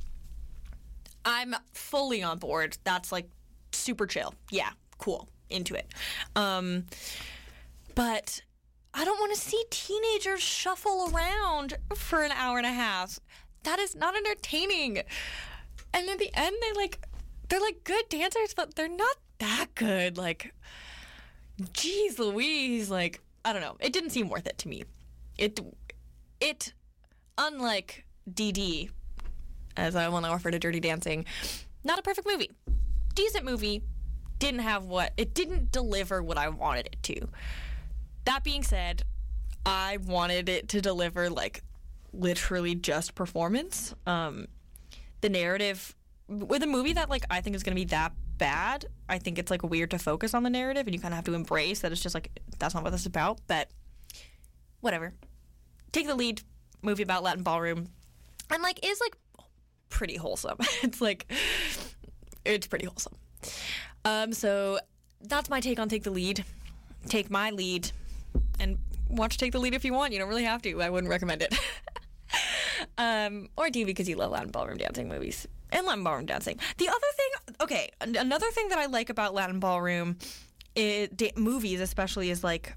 I'm 1.25 1.55
fully 1.73 2.23
on 2.23 2.39
board. 2.39 2.79
That's 2.85 3.13
like 3.13 3.29
super 3.73 4.07
chill. 4.07 4.35
Yeah, 4.51 4.71
cool. 4.99 5.29
Into 5.51 5.75
it. 5.75 5.87
Um 6.35 6.87
but 7.95 8.43
I 8.95 9.05
don't 9.05 9.19
want 9.19 9.35
to 9.35 9.41
see 9.41 9.63
teenagers 9.71 10.41
shuffle 10.41 11.11
around 11.13 11.77
for 11.95 12.23
an 12.23 12.33
hour 12.33 12.59
and 12.59 12.67
a 12.67 12.73
half. 12.73 13.19
That 13.65 13.79
is 13.79 13.95
not 13.95 14.17
entertaining. 14.17 15.03
And 15.93 16.09
at 16.09 16.19
the 16.19 16.31
end 16.35 16.57
they 16.61 16.73
like 16.73 16.99
they're 17.49 17.61
like 17.61 17.85
good 17.85 18.09
dancers, 18.09 18.55
but 18.55 18.75
they're 18.75 18.89
not 18.89 19.17
that 19.39 19.69
good. 19.75 20.17
Like 20.17 20.55
Jeez 21.61 22.19
Louise, 22.19 22.91
like 22.91 23.21
I 23.45 23.53
don't 23.53 23.63
know. 23.63 23.77
It 23.81 23.93
didn't 23.93 24.11
seem 24.11 24.29
worth 24.29 24.47
it 24.47 24.59
to 24.59 24.69
me. 24.69 24.85
It 25.39 25.61
it 26.41 26.73
unlike 27.39 28.05
DD, 28.33 28.91
as 29.77 29.97
I 29.97 30.09
want 30.09 30.25
to 30.27 30.33
refer 30.33 30.51
to 30.51 30.59
Dirty 30.59 30.81
Dancing, 30.81 31.25
not 31.83 31.99
a 31.99 32.03
perfect 32.03 32.27
movie. 32.27 32.51
Decent 33.15 33.45
movie, 33.45 33.83
didn't 34.39 34.61
have 34.61 34.85
what 34.85 35.13
it 35.17 35.35
didn't 35.35 35.73
deliver 35.73 36.23
what 36.23 36.39
I 36.39 36.49
wanted 36.49 36.87
it 36.87 37.03
to. 37.05 37.29
That 38.25 38.43
being 38.43 38.63
said, 38.63 39.03
I 39.67 39.99
wanted 39.99 40.49
it 40.49 40.69
to 40.71 40.81
deliver 40.81 41.31
like 41.31 41.63
literally 42.13 42.75
just 42.75 43.15
performance. 43.15 43.95
Um, 44.07 44.47
the 45.21 45.29
narrative 45.29 45.95
with 46.29 46.63
a 46.63 46.67
movie 46.67 46.95
that 46.95 47.11
like 47.11 47.25
I 47.31 47.41
think 47.41 47.57
is 47.57 47.63
going 47.63 47.77
to 47.77 47.81
be 47.81 47.87
that 47.87 48.13
bad, 48.39 48.87
I 49.09 49.19
think 49.19 49.39
it's 49.39 49.51
like 49.51 49.63
weird 49.63 49.91
to 49.91 49.99
focus 49.99 50.35
on 50.35 50.43
the 50.43 50.51
narrative 50.51 50.87
and 50.87 50.95
you 50.95 51.01
kind 51.01 51.13
of 51.13 51.17
have 51.17 51.25
to 51.27 51.35
embrace 51.35 51.81
that 51.81 51.93
it's 51.93 52.03
just 52.03 52.15
like 52.15 52.31
that's 52.59 52.75
not 52.75 52.83
what 52.83 52.91
this 52.91 53.03
is 53.03 53.07
about. 53.07 53.41
But 53.47 53.69
whatever. 54.81 55.13
Take 55.93 56.07
the 56.07 56.15
lead. 56.15 56.43
Movie 56.83 57.03
about 57.03 57.23
Latin 57.23 57.43
ballroom, 57.43 57.89
and 58.51 58.63
like 58.63 58.85
is 58.85 59.01
like 59.01 59.17
pretty 59.89 60.17
wholesome. 60.17 60.59
it's 60.83 61.01
like 61.01 61.33
it's 62.45 62.67
pretty 62.67 62.85
wholesome. 62.85 63.15
Um, 64.05 64.35
so 64.35 64.79
that's 65.23 65.49
my 65.49 65.61
take 65.61 65.79
on 65.79 65.89
Take 65.89 66.03
the 66.03 66.11
Lead. 66.11 66.45
Take 67.09 67.31
my 67.31 67.51
lead 67.51 67.91
and 68.61 68.77
watch 69.09 69.39
Take 69.39 69.53
the 69.53 69.59
Lead 69.59 69.75
if 69.75 69.83
you 69.83 69.95
want. 69.95 70.13
You 70.13 70.19
don't 70.19 70.29
really 70.29 70.45
have 70.45 70.61
to. 70.63 70.83
I 70.83 70.91
wouldn't 70.91 71.11
recommend 71.11 71.43
it. 71.43 71.55
um, 72.99 73.49
or 73.57 73.71
do 73.71 73.79
you 73.79 73.87
because 73.87 74.07
you 74.07 74.17
love 74.17 74.31
Latin 74.31 74.51
ballroom 74.51 74.77
dancing 74.77 75.09
movies 75.09 75.47
and 75.75 75.87
Latin 75.87 76.05
ballroom 76.05 76.25
dancing. 76.25 76.59
The 76.79 76.89
other 76.89 76.99
thing, 77.17 77.57
okay, 77.61 77.91
another 78.01 78.51
thing 78.53 78.69
that 78.69 78.79
I 78.79 78.87
like 78.87 79.11
about 79.11 79.35
Latin 79.35 79.61
ballroom 79.61 80.17
da- 80.75 81.33
movies, 81.37 81.81
especially, 81.81 82.31
is 82.31 82.43
like 82.43 82.75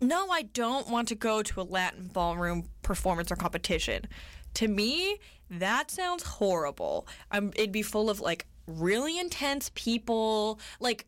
no, 0.00 0.30
I 0.30 0.42
don't 0.42 0.88
want 0.88 1.08
to 1.08 1.14
go 1.14 1.42
to 1.42 1.60
a 1.60 1.62
Latin 1.62 2.10
ballroom 2.12 2.68
performance 2.82 3.30
or 3.30 3.36
competition. 3.36 4.08
To 4.54 4.68
me, 4.68 5.18
that 5.50 5.90
sounds 5.90 6.24
horrible. 6.24 7.06
Um, 7.30 7.52
it'd 7.54 7.72
be 7.72 7.82
full 7.82 8.10
of 8.10 8.20
like 8.20 8.46
really 8.66 9.18
intense 9.18 9.70
people. 9.74 10.58
Like, 10.80 11.06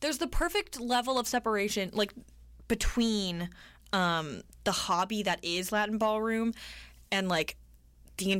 there's 0.00 0.18
the 0.18 0.26
perfect 0.26 0.80
level 0.80 1.18
of 1.18 1.26
separation, 1.26 1.90
like 1.92 2.12
between 2.68 3.48
um, 3.92 4.42
the 4.64 4.72
hobby 4.72 5.22
that 5.22 5.38
is 5.44 5.70
Latin 5.70 5.98
ballroom 5.98 6.52
and 7.12 7.28
like 7.28 7.56
the 8.16 8.32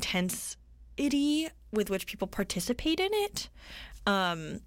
intensity 0.97 1.49
with 1.73 1.91
which 1.91 2.07
people 2.07 2.29
participate 2.29 3.01
in 3.01 3.11
it. 3.13 3.49
Um, 4.07 4.61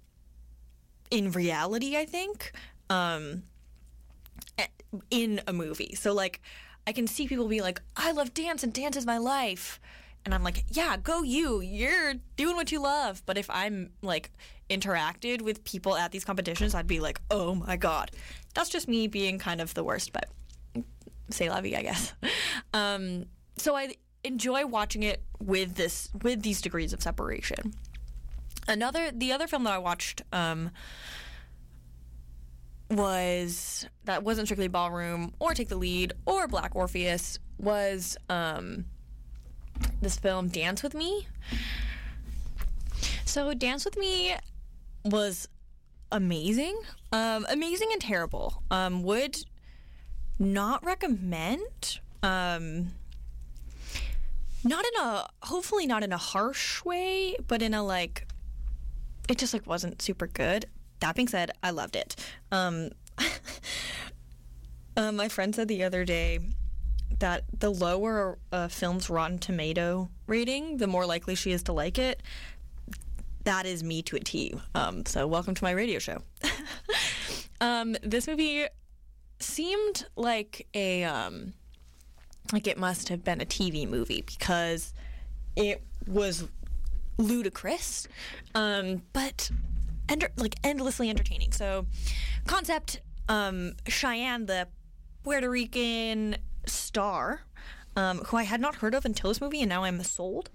in 1.10 1.32
reality, 1.32 1.96
I 1.96 2.04
think. 2.04 2.52
Um, 2.88 3.44
in 5.10 5.40
a 5.46 5.52
movie. 5.52 5.94
So 5.94 6.12
like 6.12 6.40
I 6.86 6.92
can 6.92 7.06
see 7.06 7.28
people 7.28 7.46
be 7.46 7.60
like, 7.60 7.80
I 7.96 8.10
love 8.12 8.34
dance 8.34 8.64
and 8.64 8.72
dance 8.72 8.96
is 8.96 9.06
my 9.06 9.18
life. 9.18 9.78
And 10.24 10.34
I'm 10.34 10.42
like, 10.42 10.64
yeah, 10.68 10.96
go 10.96 11.22
you. 11.22 11.60
You're 11.60 12.14
doing 12.36 12.56
what 12.56 12.72
you 12.72 12.82
love. 12.82 13.22
But 13.24 13.38
if 13.38 13.48
I'm 13.48 13.90
like 14.02 14.30
interacted 14.68 15.42
with 15.42 15.64
people 15.64 15.96
at 15.96 16.10
these 16.10 16.24
competitions, 16.24 16.74
I'd 16.74 16.86
be 16.86 17.00
like, 17.00 17.20
oh 17.30 17.54
my 17.54 17.76
God. 17.76 18.10
That's 18.54 18.68
just 18.68 18.88
me 18.88 19.06
being 19.06 19.38
kind 19.38 19.60
of 19.60 19.72
the 19.74 19.84
worst, 19.84 20.12
but 20.12 20.28
say 21.30 21.48
la 21.48 21.60
vie, 21.60 21.76
I 21.76 21.82
guess. 21.82 22.12
Um, 22.72 23.26
so 23.56 23.74
I 23.74 23.94
enjoy 24.24 24.66
watching 24.66 25.02
it 25.02 25.22
with 25.38 25.74
this 25.74 26.10
with 26.22 26.42
these 26.42 26.60
degrees 26.60 26.92
of 26.92 27.02
separation. 27.02 27.74
Another 28.68 29.10
the 29.10 29.32
other 29.32 29.46
film 29.46 29.64
that 29.64 29.72
I 29.72 29.78
watched 29.78 30.22
um, 30.32 30.70
was 32.90 33.86
that 34.04 34.24
wasn't 34.24 34.48
strictly 34.48 34.68
ballroom 34.68 35.32
or 35.38 35.54
take 35.54 35.68
the 35.68 35.76
lead 35.76 36.12
or 36.26 36.48
black 36.48 36.74
orpheus 36.74 37.38
was 37.58 38.16
um 38.28 38.84
this 40.02 40.16
film 40.16 40.48
dance 40.48 40.82
with 40.82 40.94
me 40.94 41.28
so 43.24 43.54
dance 43.54 43.84
with 43.84 43.96
me 43.96 44.34
was 45.04 45.48
amazing 46.10 46.76
um 47.12 47.46
amazing 47.48 47.88
and 47.92 48.00
terrible 48.00 48.62
um 48.72 49.04
would 49.04 49.36
not 50.38 50.84
recommend 50.84 52.00
um 52.24 52.90
not 54.64 54.84
in 54.84 55.00
a 55.00 55.28
hopefully 55.42 55.86
not 55.86 56.02
in 56.02 56.12
a 56.12 56.18
harsh 56.18 56.84
way 56.84 57.36
but 57.46 57.62
in 57.62 57.74
a 57.74 57.82
like 57.82 58.26
it 59.28 59.38
just 59.38 59.52
like 59.52 59.66
wasn't 59.66 60.00
super 60.02 60.26
good 60.26 60.66
that 61.00 61.16
being 61.16 61.28
said, 61.28 61.50
I 61.62 61.70
loved 61.70 61.96
it. 61.96 62.14
Um, 62.52 62.90
uh, 64.96 65.12
my 65.12 65.28
friend 65.28 65.54
said 65.54 65.68
the 65.68 65.82
other 65.82 66.04
day 66.04 66.40
that 67.18 67.44
the 67.58 67.70
lower 67.70 68.38
a 68.52 68.68
film's 68.68 69.10
Rotten 69.10 69.38
Tomato 69.38 70.10
rating, 70.26 70.76
the 70.76 70.86
more 70.86 71.04
likely 71.04 71.34
she 71.34 71.52
is 71.52 71.62
to 71.64 71.72
like 71.72 71.98
it. 71.98 72.22
That 73.44 73.66
is 73.66 73.82
me 73.82 74.02
to 74.02 74.16
a 74.16 74.20
T. 74.20 74.54
Um, 74.74 75.04
so 75.06 75.26
welcome 75.26 75.54
to 75.54 75.64
my 75.64 75.70
radio 75.70 75.98
show. 75.98 76.18
um, 77.60 77.96
this 78.02 78.26
movie 78.26 78.66
seemed 79.38 80.06
like 80.16 80.66
a 80.74 81.04
um, 81.04 81.54
like 82.52 82.66
it 82.66 82.78
must 82.78 83.08
have 83.08 83.24
been 83.24 83.40
a 83.40 83.44
TV 83.44 83.88
movie 83.88 84.22
because 84.26 84.92
it 85.56 85.82
was 86.06 86.48
ludicrous, 87.18 88.08
um, 88.54 89.02
but 89.12 89.50
ender- 90.08 90.32
like 90.36 90.54
endlessly 90.64 91.10
entertaining. 91.10 91.52
So, 91.52 91.86
concept: 92.46 93.00
um, 93.28 93.74
Chayanne, 93.84 94.46
the 94.46 94.68
Puerto 95.22 95.50
Rican 95.50 96.36
star, 96.66 97.42
um, 97.96 98.18
who 98.26 98.36
I 98.36 98.44
had 98.44 98.60
not 98.60 98.76
heard 98.76 98.94
of 98.94 99.04
until 99.04 99.30
this 99.30 99.40
movie, 99.40 99.60
and 99.60 99.68
now 99.68 99.84
I'm 99.84 100.02
sold. 100.02 100.50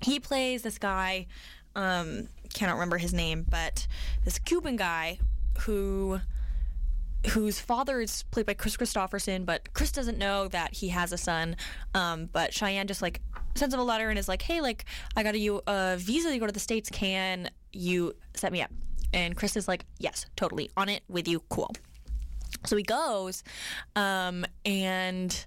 He 0.00 0.20
plays 0.20 0.62
this 0.62 0.78
guy. 0.78 1.26
Um, 1.74 2.28
cannot 2.54 2.74
remember 2.74 2.98
his 2.98 3.12
name, 3.12 3.46
but 3.48 3.86
this 4.24 4.38
Cuban 4.38 4.76
guy 4.76 5.18
who 5.60 6.20
whose 7.26 7.60
father 7.60 8.00
is 8.00 8.22
played 8.30 8.46
by 8.46 8.54
Kris 8.54 8.76
Kristofferson, 8.76 9.44
but 9.44 9.72
Kris 9.74 9.92
doesn't 9.92 10.18
know 10.18 10.48
that 10.48 10.74
he 10.74 10.88
has 10.88 11.12
a 11.12 11.18
son. 11.18 11.56
Um, 11.94 12.26
but 12.32 12.52
Chayanne 12.52 12.86
just 12.86 13.02
like 13.02 13.20
sends 13.54 13.74
him 13.74 13.80
a 13.80 13.84
letter 13.84 14.08
and 14.08 14.18
is 14.18 14.28
like, 14.28 14.42
"Hey, 14.42 14.60
like 14.60 14.84
I 15.16 15.22
got 15.22 15.34
a 15.34 15.38
you 15.38 15.60
a 15.66 15.96
visa 15.98 16.30
to 16.30 16.38
go 16.38 16.46
to 16.46 16.52
the 16.52 16.60
states. 16.60 16.88
Can 16.90 17.50
you 17.72 18.14
set 18.34 18.52
me 18.52 18.62
up?" 18.62 18.70
And 19.12 19.36
Kris 19.36 19.56
is 19.56 19.68
like, 19.68 19.84
"Yes, 19.98 20.26
totally 20.36 20.70
on 20.76 20.88
it 20.88 21.02
with 21.08 21.26
you. 21.26 21.40
Cool." 21.48 21.70
So 22.66 22.76
he 22.76 22.82
goes, 22.82 23.44
um, 23.94 24.44
and 24.64 25.46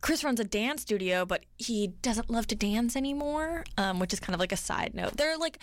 Kris 0.00 0.24
runs 0.24 0.40
a 0.40 0.44
dance 0.44 0.82
studio, 0.82 1.24
but 1.24 1.44
he 1.56 1.88
doesn't 2.02 2.30
love 2.30 2.46
to 2.48 2.54
dance 2.54 2.96
anymore, 2.96 3.64
um, 3.78 3.98
which 3.98 4.12
is 4.12 4.20
kind 4.20 4.34
of 4.34 4.40
like 4.40 4.52
a 4.52 4.56
side 4.56 4.94
note. 4.94 5.16
There, 5.16 5.36
like, 5.36 5.58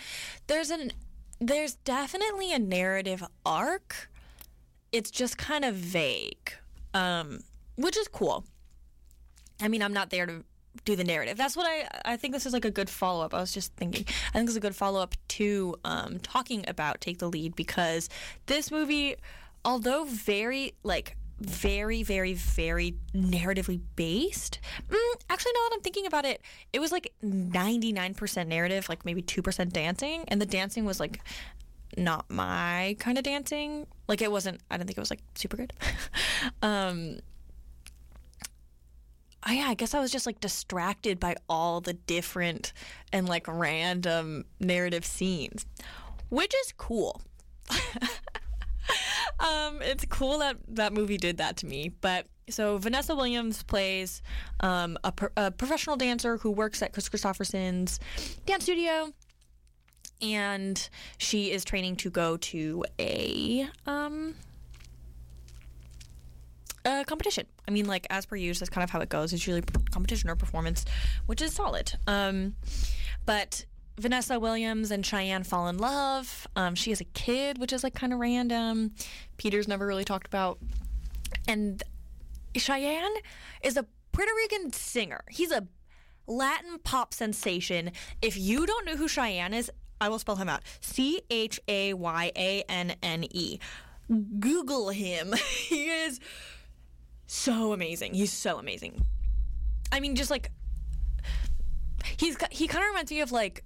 there's 0.46 0.70
an 0.70 0.92
there's 1.40 1.74
definitely 1.74 2.52
a 2.52 2.58
narrative 2.58 3.24
arc 3.44 4.11
it's 4.92 5.10
just 5.10 5.38
kind 5.38 5.64
of 5.64 5.74
vague, 5.74 6.52
um, 6.94 7.40
which 7.76 7.96
is 7.96 8.08
cool. 8.08 8.44
I 9.60 9.68
mean, 9.68 9.82
I'm 9.82 9.92
not 9.92 10.10
there 10.10 10.26
to 10.26 10.44
do 10.84 10.96
the 10.96 11.04
narrative. 11.04 11.36
That's 11.36 11.56
what 11.56 11.66
I 11.66 12.12
I 12.12 12.16
think 12.16 12.34
this 12.34 12.46
is 12.46 12.52
like 12.52 12.64
a 12.64 12.70
good 12.70 12.88
follow 12.90 13.24
up. 13.24 13.34
I 13.34 13.40
was 13.40 13.52
just 13.52 13.74
thinking. 13.74 14.06
I 14.28 14.38
think 14.38 14.48
is 14.48 14.56
a 14.56 14.60
good 14.60 14.76
follow 14.76 15.00
up 15.00 15.14
to 15.28 15.76
um, 15.84 16.18
talking 16.20 16.64
about 16.68 17.00
Take 17.00 17.18
the 17.18 17.28
Lead 17.28 17.54
because 17.56 18.08
this 18.46 18.70
movie, 18.70 19.16
although 19.64 20.04
very 20.04 20.74
like 20.82 21.16
very, 21.40 22.02
very, 22.02 22.34
very 22.34 22.94
narratively 23.14 23.80
based. 23.96 24.60
Mm, 24.88 25.14
actually, 25.28 25.52
now 25.52 25.60
that 25.68 25.70
I'm 25.74 25.80
thinking 25.80 26.06
about 26.06 26.24
it, 26.24 26.40
it 26.72 26.78
was 26.78 26.92
like 26.92 27.12
99% 27.24 28.46
narrative, 28.46 28.88
like 28.88 29.04
maybe 29.04 29.22
2% 29.22 29.72
dancing. 29.72 30.24
And 30.28 30.40
the 30.40 30.46
dancing 30.46 30.84
was 30.84 31.00
like 31.00 31.20
not 31.96 32.30
my 32.30 32.96
kind 32.98 33.18
of 33.18 33.24
dancing. 33.24 33.86
Like 34.08 34.22
it 34.22 34.30
wasn't, 34.30 34.60
I 34.70 34.76
don't 34.76 34.86
think 34.86 34.98
it 34.98 35.00
was 35.00 35.10
like 35.10 35.22
super 35.34 35.56
good. 35.56 35.72
um, 36.62 37.18
I, 39.42 39.54
yeah, 39.54 39.66
I 39.68 39.74
guess 39.74 39.94
I 39.94 40.00
was 40.00 40.12
just 40.12 40.26
like 40.26 40.40
distracted 40.40 41.18
by 41.18 41.36
all 41.48 41.80
the 41.80 41.94
different 41.94 42.72
and 43.12 43.28
like 43.28 43.46
random 43.48 44.44
narrative 44.60 45.04
scenes, 45.04 45.66
which 46.28 46.54
is 46.54 46.72
cool. 46.76 47.20
um, 49.40 49.80
it's 49.82 50.04
cool 50.06 50.38
that 50.38 50.56
that 50.68 50.92
movie 50.92 51.16
did 51.16 51.38
that 51.38 51.56
to 51.58 51.66
me. 51.66 51.90
But 52.00 52.26
so 52.50 52.78
Vanessa 52.78 53.14
Williams 53.14 53.62
plays 53.62 54.22
um, 54.60 54.98
a, 55.02 55.12
pro- 55.12 55.30
a 55.36 55.50
professional 55.50 55.96
dancer 55.96 56.36
who 56.36 56.50
works 56.50 56.82
at 56.82 56.92
Kris 56.92 57.08
Kristofferson's 57.08 57.98
dance 58.46 58.64
studio, 58.64 59.12
and 60.22 60.88
she 61.18 61.50
is 61.50 61.64
training 61.64 61.96
to 61.96 62.10
go 62.10 62.36
to 62.38 62.84
a 62.98 63.68
um, 63.86 64.34
a 66.84 67.04
competition. 67.04 67.46
I 67.66 67.70
mean, 67.70 67.86
like 67.86 68.06
as 68.08 68.26
per 68.26 68.36
usual, 68.36 68.60
that's 68.60 68.70
kind 68.70 68.84
of 68.84 68.90
how 68.90 69.00
it 69.00 69.08
goes. 69.08 69.32
It's 69.32 69.46
usually 69.46 69.62
competition 69.90 70.30
or 70.30 70.36
performance, 70.36 70.84
which 71.26 71.42
is 71.42 71.52
solid. 71.52 71.92
Um, 72.06 72.54
but 73.26 73.64
Vanessa 73.98 74.40
Williams 74.40 74.90
and 74.90 75.04
Chayanne 75.04 75.44
fall 75.44 75.68
in 75.68 75.78
love. 75.78 76.46
Um, 76.56 76.74
she 76.74 76.90
has 76.90 77.00
a 77.00 77.04
kid, 77.04 77.58
which 77.58 77.72
is 77.72 77.84
like 77.84 77.94
kind 77.94 78.12
of 78.12 78.18
random. 78.18 78.92
Peter's 79.36 79.68
never 79.68 79.86
really 79.86 80.04
talked 80.04 80.26
about. 80.26 80.58
And 81.46 81.82
Chayanne 82.54 83.16
is 83.62 83.76
a 83.76 83.86
Puerto 84.12 84.32
Rican 84.36 84.72
singer. 84.72 85.24
He's 85.30 85.50
a 85.50 85.66
Latin 86.26 86.78
pop 86.82 87.12
sensation. 87.14 87.92
If 88.20 88.36
you 88.36 88.66
don't 88.66 88.86
know 88.86 88.96
who 88.96 89.08
Chayanne 89.08 89.52
is, 89.54 89.70
I 90.02 90.08
will 90.08 90.18
spell 90.18 90.36
him 90.36 90.48
out 90.48 90.62
C 90.80 91.22
H 91.30 91.60
A 91.68 91.94
Y 91.94 92.32
A 92.36 92.64
N 92.68 92.96
N 93.02 93.24
E. 93.30 93.60
Google 94.40 94.90
him. 94.90 95.32
he 95.68 95.88
is 95.88 96.18
so 97.26 97.72
amazing. 97.72 98.14
He's 98.14 98.32
so 98.32 98.58
amazing. 98.58 99.04
I 99.92 100.00
mean, 100.00 100.16
just 100.16 100.30
like 100.30 100.50
he's 102.16 102.36
he 102.50 102.66
kind 102.66 102.82
of 102.82 102.88
reminds 102.88 103.12
me 103.12 103.20
of 103.20 103.30
like 103.30 103.64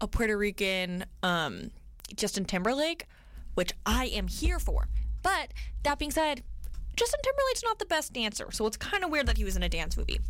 a 0.00 0.08
Puerto 0.08 0.36
Rican 0.36 1.04
um, 1.22 1.70
Justin 2.16 2.44
Timberlake, 2.44 3.06
which 3.54 3.72
I 3.86 4.06
am 4.06 4.26
here 4.26 4.58
for. 4.58 4.88
But 5.22 5.52
that 5.84 6.00
being 6.00 6.10
said, 6.10 6.42
Justin 6.96 7.20
Timberlake's 7.22 7.62
not 7.62 7.78
the 7.78 7.86
best 7.86 8.12
dancer, 8.12 8.50
so 8.50 8.66
it's 8.66 8.76
kind 8.76 9.04
of 9.04 9.10
weird 9.10 9.26
that 9.26 9.36
he 9.36 9.44
was 9.44 9.56
in 9.56 9.62
a 9.62 9.68
dance 9.68 9.96
movie. 9.96 10.20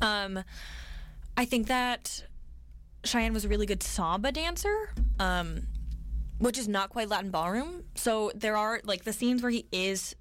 Um, 0.00 0.42
I 1.36 1.44
think 1.44 1.68
that 1.68 2.24
Chayanne 3.02 3.32
was 3.32 3.44
a 3.44 3.48
really 3.48 3.66
good 3.66 3.82
samba 3.82 4.32
dancer, 4.32 4.90
um, 5.18 5.66
which 6.38 6.58
is 6.58 6.68
not 6.68 6.90
quite 6.90 7.08
Latin 7.08 7.30
ballroom. 7.30 7.84
So 7.94 8.30
there 8.34 8.56
are 8.56 8.80
like 8.84 9.04
the 9.04 9.12
scenes 9.12 9.42
where 9.42 9.50
he 9.50 9.66
is 9.72 10.14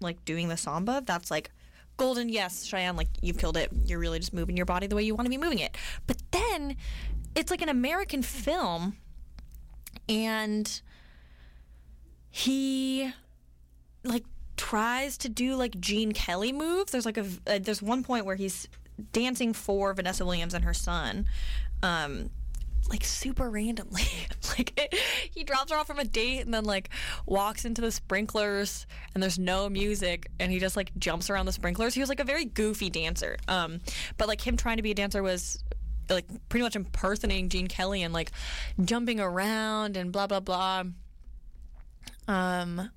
like 0.00 0.24
doing 0.24 0.48
the 0.48 0.56
samba. 0.56 1.02
That's 1.04 1.30
like 1.30 1.50
golden. 1.96 2.28
Yes, 2.28 2.66
Chayanne, 2.66 2.96
like 2.96 3.08
you've 3.20 3.38
killed 3.38 3.56
it. 3.56 3.70
You're 3.84 3.98
really 3.98 4.18
just 4.18 4.32
moving 4.32 4.56
your 4.56 4.66
body 4.66 4.86
the 4.86 4.96
way 4.96 5.02
you 5.02 5.14
want 5.14 5.26
to 5.26 5.30
be 5.30 5.38
moving 5.38 5.58
it. 5.58 5.76
But 6.06 6.22
then 6.30 6.76
it's 7.34 7.50
like 7.50 7.62
an 7.62 7.68
American 7.68 8.22
film, 8.22 8.96
and 10.08 10.80
he 12.30 13.12
like 14.04 14.24
tries 14.56 15.18
to 15.18 15.28
do 15.28 15.54
like 15.56 15.78
Gene 15.80 16.12
Kelly 16.12 16.52
moves. 16.52 16.92
There's 16.92 17.06
like 17.06 17.18
a 17.18 17.26
uh, 17.46 17.58
there's 17.60 17.82
one 17.82 18.02
point 18.02 18.24
where 18.24 18.36
he's 18.36 18.68
dancing 19.12 19.52
for 19.52 19.94
Vanessa 19.94 20.24
Williams 20.24 20.54
and 20.54 20.64
her 20.64 20.74
son. 20.74 21.26
Um, 21.82 22.30
like 22.88 23.04
super 23.04 23.50
randomly. 23.50 24.02
like 24.58 24.72
it, 24.78 24.94
he 25.30 25.44
drops 25.44 25.70
her 25.72 25.78
off 25.78 25.86
from 25.86 25.98
a 25.98 26.04
date 26.04 26.40
and 26.40 26.52
then 26.52 26.64
like 26.64 26.90
walks 27.26 27.64
into 27.64 27.80
the 27.80 27.92
sprinklers 27.92 28.86
and 29.14 29.22
there's 29.22 29.38
no 29.38 29.68
music 29.68 30.30
and 30.40 30.50
he 30.50 30.58
just 30.58 30.76
like 30.76 30.90
jumps 30.98 31.30
around 31.30 31.46
the 31.46 31.52
sprinklers. 31.52 31.94
He 31.94 32.00
was 32.00 32.08
like 32.08 32.20
a 32.20 32.24
very 32.24 32.44
goofy 32.44 32.90
dancer. 32.90 33.36
Um, 33.46 33.80
but 34.16 34.28
like 34.28 34.46
him 34.46 34.56
trying 34.56 34.78
to 34.78 34.82
be 34.82 34.90
a 34.90 34.94
dancer 34.94 35.22
was 35.22 35.62
like 36.08 36.26
pretty 36.48 36.62
much 36.62 36.76
impersonating 36.76 37.48
Gene 37.48 37.66
Kelly 37.66 38.02
and 38.02 38.14
like 38.14 38.32
jumping 38.82 39.20
around 39.20 39.96
and 39.96 40.10
blah 40.12 40.26
blah 40.26 40.40
blah. 40.40 40.84
Um, 42.26 42.90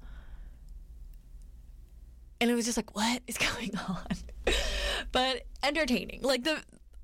and 2.39 2.49
it 2.49 2.55
was 2.55 2.65
just 2.65 2.77
like, 2.77 2.95
what 2.95 3.21
is 3.27 3.37
going 3.55 3.71
on? 3.87 4.55
but 5.11 5.43
entertaining. 5.63 6.21
Like 6.21 6.43
the 6.43 6.61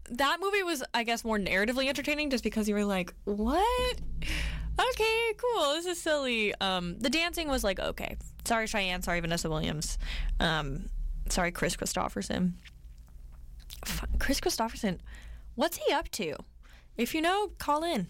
that 0.10 0.38
movie 0.42 0.64
was, 0.64 0.84
I 0.94 1.04
guess, 1.04 1.24
more 1.24 1.38
narratively 1.38 1.88
entertaining 1.88 2.30
just 2.30 2.44
because 2.44 2.68
you 2.68 2.76
were 2.76 2.86
like, 2.86 3.14
what? 3.26 4.02
Okay, 4.80 5.34
cool. 5.38 5.74
This 5.74 5.86
is 5.86 6.00
silly. 6.02 6.54
Um, 6.62 6.98
the 7.00 7.10
dancing 7.10 7.48
was 7.48 7.64
like, 7.64 7.80
okay. 7.80 8.18
Sorry, 8.46 8.68
Chayanne. 8.68 9.04
Sorry, 9.04 9.20
Vanessa 9.20 9.50
Williams. 9.50 9.98
Um, 10.40 10.90
sorry, 11.30 11.52
Kris 11.52 11.76
Kristofferson. 11.76 12.54
Kris 14.20 14.40
Kristofferson, 14.40 15.00
what's 15.56 15.78
he 15.78 15.94
up 15.94 16.10
to? 16.10 16.36
If 16.98 17.14
you 17.14 17.22
know, 17.22 17.52
call 17.58 17.84
in. 17.84 18.08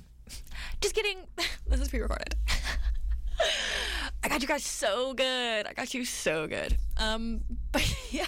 Just 0.81 0.95
kidding. 0.95 1.19
this 1.67 1.79
is 1.79 1.89
pre 1.89 1.99
recorded. 1.99 2.35
I 4.23 4.29
got 4.29 4.41
you 4.41 4.47
guys 4.47 4.63
so 4.63 5.13
good. 5.13 5.67
I 5.67 5.73
got 5.73 5.93
you 5.93 6.05
so 6.05 6.47
good. 6.47 6.77
Um, 6.97 7.41
but 7.71 7.95
yeah. 8.11 8.25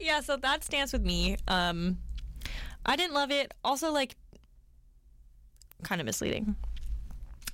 yeah, 0.00 0.20
so 0.20 0.36
that's 0.36 0.68
Dance 0.68 0.92
with 0.92 1.02
Me. 1.02 1.36
Um, 1.46 1.98
I 2.86 2.96
didn't 2.96 3.14
love 3.14 3.30
it. 3.30 3.52
Also, 3.64 3.92
like, 3.92 4.16
kind 5.82 6.00
of 6.00 6.06
misleading. 6.06 6.56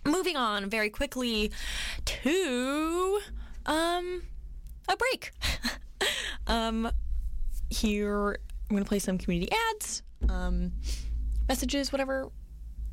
Moving 0.05 0.37
on 0.37 0.69
very 0.69 0.91
quickly 0.91 1.53
to 2.05 3.21
um 3.67 4.23
a 4.89 4.97
break. 4.97 5.33
um, 6.47 6.91
here 7.71 8.39
I'm 8.69 8.77
gonna 8.77 8.85
play 8.85 8.99
some 8.99 9.19
community 9.19 9.53
ads, 9.71 10.03
um, 10.29 10.73
messages, 11.49 11.93
whatever, 11.93 12.31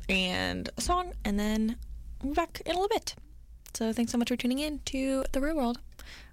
and 0.08 0.68
a 0.76 0.80
song, 0.80 1.12
and 1.24 1.38
then 1.38 1.76
we'll 2.22 2.32
be 2.32 2.36
back 2.36 2.60
in 2.64 2.72
a 2.72 2.74
little 2.74 2.88
bit. 2.88 3.14
So 3.74 3.92
thanks 3.92 4.12
so 4.12 4.18
much 4.18 4.28
for 4.28 4.36
tuning 4.36 4.58
in 4.58 4.80
to 4.86 5.24
the 5.32 5.40
Real 5.40 5.56
World 5.56 5.80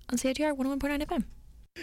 on 0.09 0.17
CITR 0.17 0.55
101.9 0.57 1.05
FM. 1.05 1.23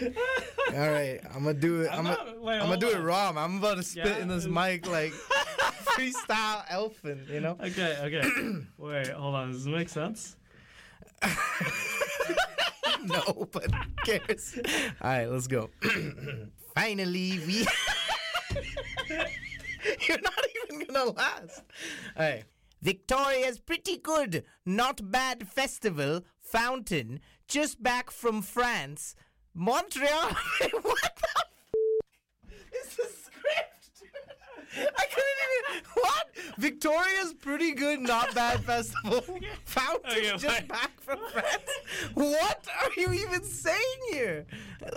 All 0.73 0.91
right, 0.91 1.19
I'm 1.33 1.43
gonna 1.43 1.53
do 1.53 1.81
it. 1.81 1.89
I'm, 1.91 2.05
I'm 2.07 2.15
gonna, 2.15 2.39
wait, 2.39 2.55
I'm 2.55 2.67
gonna 2.67 2.77
do 2.77 2.89
it 2.89 2.99
raw. 2.99 3.31
man. 3.31 3.43
I'm 3.43 3.57
about 3.57 3.77
to 3.77 3.83
spit 3.83 4.05
Yeah? 4.05 4.17
in 4.19 4.27
this 4.27 4.45
mic 4.45 4.87
like 4.87 5.13
freestyle 5.85 6.63
elfin. 6.69 7.25
You 7.31 7.39
know? 7.41 7.57
Okay, 7.61 7.97
okay. 8.01 8.27
Wait, 8.77 9.07
hold 9.09 9.35
on. 9.35 9.51
Does 9.51 9.65
it 9.65 9.69
make 9.69 9.89
sense? 9.89 10.35
no, 13.05 13.47
but 13.51 13.71
who 13.73 13.93
cares? 14.05 14.59
All 15.01 15.09
right, 15.09 15.27
let's 15.27 15.47
go. 15.47 15.69
Finally, 16.75 17.39
we. 17.47 17.65
You're 20.07 20.21
not 20.21 20.33
even 20.73 20.87
gonna 20.87 21.11
last. 21.11 21.63
All 22.17 22.23
right. 22.25 22.43
Victoria's 22.81 23.59
pretty 23.59 23.97
good, 23.97 24.43
not 24.65 25.09
bad 25.11 25.47
festival 25.47 26.21
fountain 26.41 27.19
just 27.47 27.81
back 27.81 28.11
from 28.11 28.41
France, 28.41 29.15
Montreal. 29.55 30.09
what 30.81 31.15
the? 31.15 31.27
F- 31.37 32.83
is 32.83 32.95
the 32.97 33.03
script? 33.03 34.03
I 34.77 35.05
couldn't 35.05 35.75
even. 35.75 35.85
What? 35.93 36.27
Victoria's 36.57 37.33
pretty 37.33 37.71
good, 37.73 38.01
not 38.01 38.35
bad 38.35 38.59
festival 38.65 39.21
fountain 39.65 40.11
Okay, 40.11 40.31
oh, 40.33 40.37
just 40.37 40.59
wait. 40.59 40.67
back 40.67 40.99
from 40.99 41.19
France. 41.31 41.71
What 42.13 42.67
are 42.81 42.99
you 42.99 43.13
even 43.13 43.43
saying 43.43 43.77
here? 44.11 44.45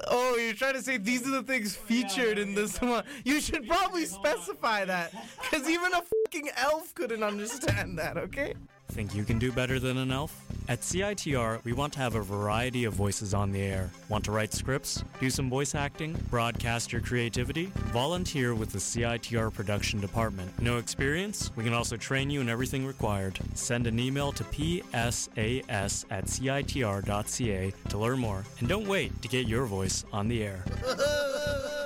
Oh, 0.08 0.36
you're 0.36 0.54
trying 0.54 0.74
to 0.74 0.82
say 0.82 0.96
these 0.98 1.26
are 1.26 1.30
the 1.30 1.42
things 1.44 1.78
oh, 1.80 1.86
featured 1.86 2.38
in 2.38 2.54
this 2.54 2.80
one. 2.80 3.04
You 3.24 3.40
should 3.40 3.66
probably 3.68 4.06
specify 4.06 4.84
that, 4.84 5.12
because 5.40 5.68
even 5.68 5.92
a 5.94 6.02
fucking 6.02 6.50
elf 6.56 6.94
couldn't 6.94 7.22
understand 7.22 7.98
that. 7.98 8.16
Okay? 8.16 8.54
Think 8.98 9.14
you 9.14 9.22
can 9.22 9.38
do 9.38 9.52
better 9.52 9.78
than 9.78 9.96
an 9.96 10.10
elf? 10.10 10.36
At 10.66 10.80
CITR, 10.80 11.62
we 11.62 11.72
want 11.72 11.92
to 11.92 12.00
have 12.00 12.16
a 12.16 12.20
variety 12.20 12.82
of 12.82 12.94
voices 12.94 13.32
on 13.32 13.52
the 13.52 13.62
air. 13.62 13.92
Want 14.08 14.24
to 14.24 14.32
write 14.32 14.52
scripts, 14.52 15.04
do 15.20 15.30
some 15.30 15.48
voice 15.48 15.76
acting, 15.76 16.14
broadcast 16.30 16.92
your 16.92 17.00
creativity? 17.00 17.66
Volunteer 17.92 18.56
with 18.56 18.72
the 18.72 18.80
CITR 18.80 19.54
production 19.54 20.00
department. 20.00 20.50
No 20.60 20.78
experience? 20.78 21.52
We 21.54 21.62
can 21.62 21.74
also 21.74 21.96
train 21.96 22.28
you 22.28 22.40
in 22.40 22.48
everything 22.48 22.84
required. 22.84 23.38
Send 23.54 23.86
an 23.86 24.00
email 24.00 24.32
to 24.32 24.42
psas 24.42 26.04
at 26.10 26.24
citr.ca 26.24 27.72
to 27.90 27.98
learn 27.98 28.18
more. 28.18 28.44
And 28.58 28.68
don't 28.68 28.88
wait 28.88 29.22
to 29.22 29.28
get 29.28 29.46
your 29.46 29.66
voice 29.66 30.04
on 30.12 30.26
the 30.26 30.42
air. 30.42 30.64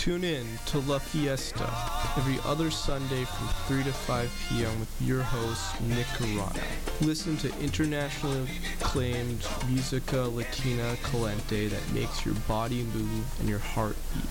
Tune 0.00 0.24
in 0.24 0.46
to 0.64 0.78
La 0.78 0.98
Fiesta 0.98 1.70
every 2.16 2.38
other 2.50 2.70
Sunday 2.70 3.26
from 3.26 3.48
3 3.66 3.84
to 3.84 3.92
5 3.92 4.46
p.m. 4.48 4.80
with 4.80 4.96
your 5.02 5.20
host, 5.20 5.78
Nick 5.82 6.06
Carano. 6.16 6.58
Listen 7.02 7.36
to 7.36 7.52
internationally 7.60 8.48
acclaimed 8.80 9.46
Musica 9.68 10.22
Latina 10.22 10.96
Calente 11.02 11.68
that 11.68 11.92
makes 11.92 12.24
your 12.24 12.34
body 12.48 12.84
move 12.94 13.40
and 13.40 13.48
your 13.50 13.58
heart 13.58 13.94
beat. 14.14 14.24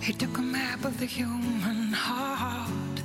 He 0.00 0.12
took 0.12 0.38
a 0.38 0.42
map 0.42 0.84
of 0.84 1.00
the 1.00 1.06
human 1.06 1.92
heart, 1.92 3.00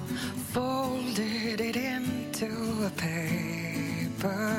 folded 0.51 1.59
it 1.59 1.77
into 1.77 2.85
a 2.85 2.91
paper 2.91 4.53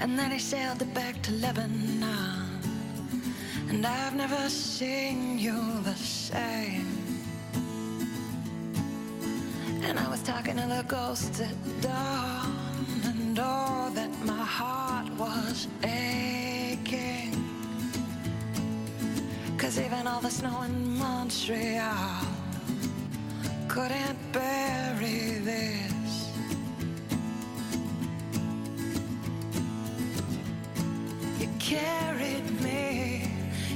and 0.00 0.18
then 0.18 0.30
he 0.30 0.38
sailed 0.38 0.82
back 0.94 1.20
to 1.22 1.32
Lebanon. 1.32 2.48
And 3.68 3.84
I've 3.84 4.14
never 4.14 4.48
seen 4.48 5.38
you 5.38 5.58
the 5.82 5.94
same. 5.94 6.86
And 9.82 9.98
I 9.98 10.08
was 10.08 10.22
talking 10.22 10.56
to 10.56 10.66
the 10.66 10.84
ghost 10.86 11.40
at 11.40 11.80
dawn, 11.80 12.54
and 13.04 13.38
oh, 13.40 13.90
that 13.94 14.10
my 14.24 14.44
heart 14.58 15.10
was 15.18 15.68
aching. 15.82 17.34
Cause 19.58 19.78
even 19.78 20.06
all 20.06 20.20
the 20.20 20.30
snow 20.30 20.62
in 20.62 20.98
Montreal 20.98 22.24
couldn't 23.68 24.18
bury 24.32 25.38
this. 25.44 25.97
Carried 31.68 32.48
me, 32.62 33.30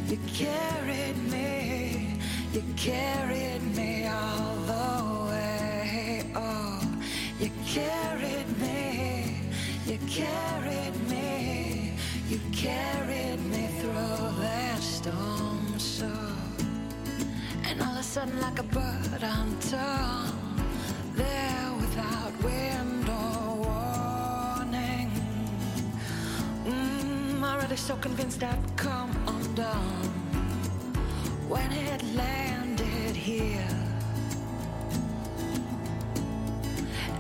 you 0.09 0.19
carried 0.27 1.19
me, 1.31 2.17
you 2.55 2.63
carried 2.75 3.63
me 3.77 4.07
all 4.07 4.55
the 4.73 5.31
way. 5.31 6.25
Oh, 6.35 6.81
you 7.39 7.51
carried 7.67 8.49
me, 8.59 9.37
you 9.85 9.99
carried 10.09 10.97
me, 11.11 11.93
you 12.31 12.41
carried 12.51 13.45
me 13.53 13.67
through 13.79 14.41
that 14.41 14.81
storm. 14.81 15.79
So, 15.79 16.11
and 17.67 17.83
all 17.83 17.93
of 17.93 18.01
a 18.01 18.03
sudden, 18.03 18.41
like 18.41 18.59
a 18.59 18.63
bird 18.63 19.23
tongue, 19.69 20.42
so 27.93 27.99
convinced 27.99 28.43
I'd 28.43 28.77
come 28.77 29.11
undone 29.27 30.09
when 31.49 31.71
it 31.73 32.03
landed 32.15 33.15
here. 33.15 33.77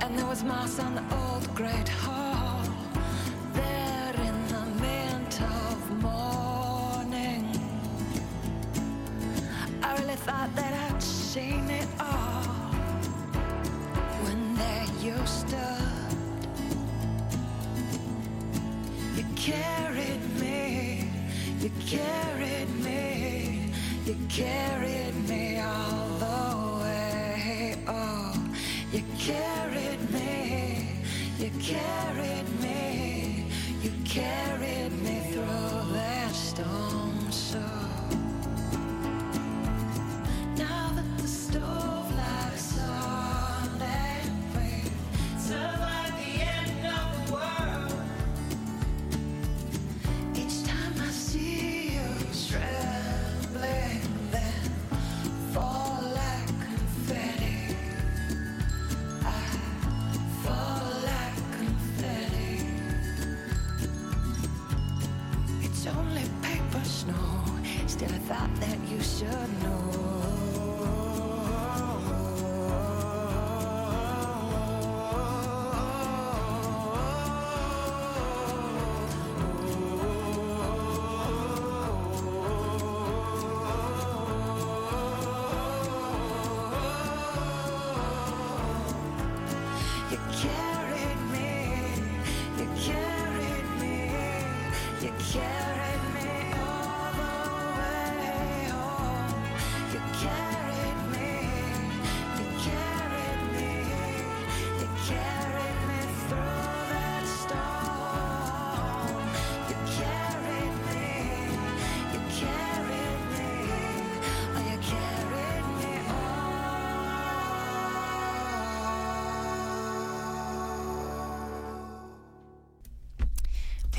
And 0.00 0.18
there 0.18 0.26
was 0.26 0.42
moss 0.42 0.78
on 0.78 0.94
the 0.94 1.04
old 1.20 1.54
great 1.54 1.88
hall, 1.88 2.62
there 3.52 4.14
in 4.28 4.36
the 4.52 4.64
mint 4.84 5.42
of 5.42 5.78
morning. 6.08 7.44
I 9.82 9.94
really 9.98 10.20
thought 10.26 10.50
that 10.54 10.72
I'd 10.84 11.02
seen 11.02 11.68
it 11.68 11.88
carried 21.93 22.70
me, 22.82 23.70
you 24.07 24.16
carried 24.30 25.01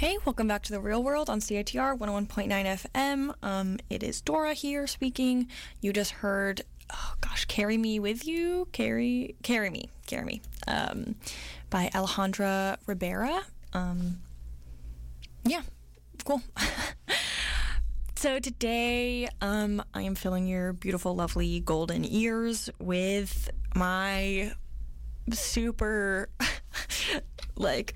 Hey, 0.03 0.17
welcome 0.25 0.49
back 0.49 0.63
to 0.63 0.73
the 0.73 0.81
real 0.81 1.01
world 1.01 1.29
on 1.29 1.39
CITR 1.39 1.97
101.9 1.97 2.49
FM. 2.49 3.33
Um, 3.41 3.79
it 3.89 4.03
is 4.03 4.19
Dora 4.19 4.53
here 4.53 4.85
speaking. 4.85 5.47
You 5.79 5.93
just 5.93 6.11
heard, 6.11 6.63
oh 6.91 7.13
gosh, 7.21 7.45
Carry 7.45 7.77
Me 7.77 8.01
With 8.01 8.27
You? 8.27 8.67
Carry, 8.73 9.37
Carry 9.43 9.69
Me, 9.69 9.89
Carry 10.05 10.25
Me, 10.25 10.41
um, 10.67 11.15
by 11.69 11.89
Alejandra 11.93 12.75
Ribera. 12.85 13.43
Um, 13.71 14.19
yeah, 15.45 15.61
cool. 16.25 16.41
so 18.17 18.39
today, 18.39 19.29
um, 19.39 19.81
I 19.93 20.01
am 20.01 20.15
filling 20.15 20.47
your 20.47 20.73
beautiful, 20.73 21.15
lovely 21.15 21.61
golden 21.61 22.03
ears 22.03 22.69
with 22.77 23.49
my 23.73 24.51
super, 25.31 26.27
like, 27.55 27.95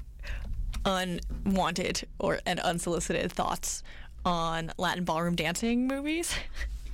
unwanted 0.88 2.08
or 2.18 2.40
and 2.46 2.60
unsolicited 2.62 3.32
thoughts 3.32 3.84
on 4.26 4.72
Latin 4.78 5.04
ballroom 5.04 5.36
dancing 5.36 5.88
movies. 5.88 6.34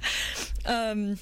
um, 0.65 1.17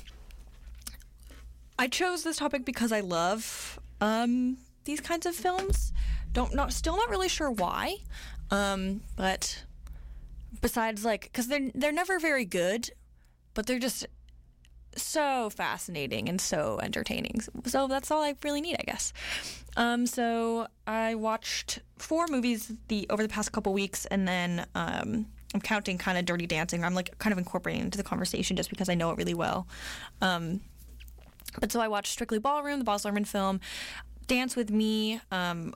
I 1.77 1.87
chose 1.87 2.23
this 2.23 2.37
topic 2.37 2.65
because 2.65 2.91
I 2.91 3.01
love 3.01 3.79
um, 3.99 4.57
these 4.85 5.01
kinds 5.01 5.25
of 5.25 5.35
films. 5.35 5.91
Don't 6.31 6.55
not 6.55 6.71
still 6.71 6.95
not 6.95 7.09
really 7.09 7.27
sure 7.27 7.51
why, 7.51 7.97
um, 8.49 9.01
but 9.17 9.63
besides 10.61 11.03
like 11.03 11.23
because 11.23 11.47
they're 11.47 11.69
they're 11.75 11.91
never 11.91 12.19
very 12.19 12.45
good, 12.45 12.89
but 13.53 13.65
they're 13.65 13.79
just 13.79 14.07
so 14.95 15.49
fascinating 15.49 16.29
and 16.29 16.39
so 16.39 16.79
entertaining. 16.81 17.41
So 17.65 17.87
that's 17.87 18.11
all 18.11 18.23
I 18.23 18.35
really 18.43 18.61
need, 18.61 18.77
I 18.79 18.83
guess. 18.83 19.11
Um, 19.77 20.05
so 20.05 20.67
I 20.85 21.15
watched 21.15 21.79
four 21.97 22.27
movies 22.27 22.71
the 22.87 23.07
over 23.09 23.23
the 23.23 23.29
past 23.29 23.51
couple 23.51 23.73
weeks, 23.73 24.05
and 24.05 24.27
then 24.27 24.65
um, 24.75 25.25
I'm 25.53 25.61
counting 25.61 25.97
kind 25.97 26.17
of 26.17 26.25
Dirty 26.25 26.47
Dancing. 26.47 26.83
I'm 26.83 26.93
like 26.93 27.17
kind 27.19 27.31
of 27.31 27.37
incorporating 27.37 27.83
into 27.83 27.97
the 27.97 28.03
conversation 28.03 28.57
just 28.57 28.69
because 28.69 28.89
I 28.89 28.95
know 28.95 29.11
it 29.11 29.17
really 29.17 29.33
well. 29.33 29.67
Um, 30.21 30.61
but 31.59 31.71
so 31.71 31.79
I 31.79 31.87
watched 31.87 32.11
Strictly 32.11 32.39
Ballroom, 32.39 32.79
the 32.79 32.85
Baz 32.85 33.03
Luhrmann 33.03 33.27
film, 33.27 33.59
Dance 34.27 34.55
with 34.55 34.71
Me, 34.71 35.19
um, 35.31 35.73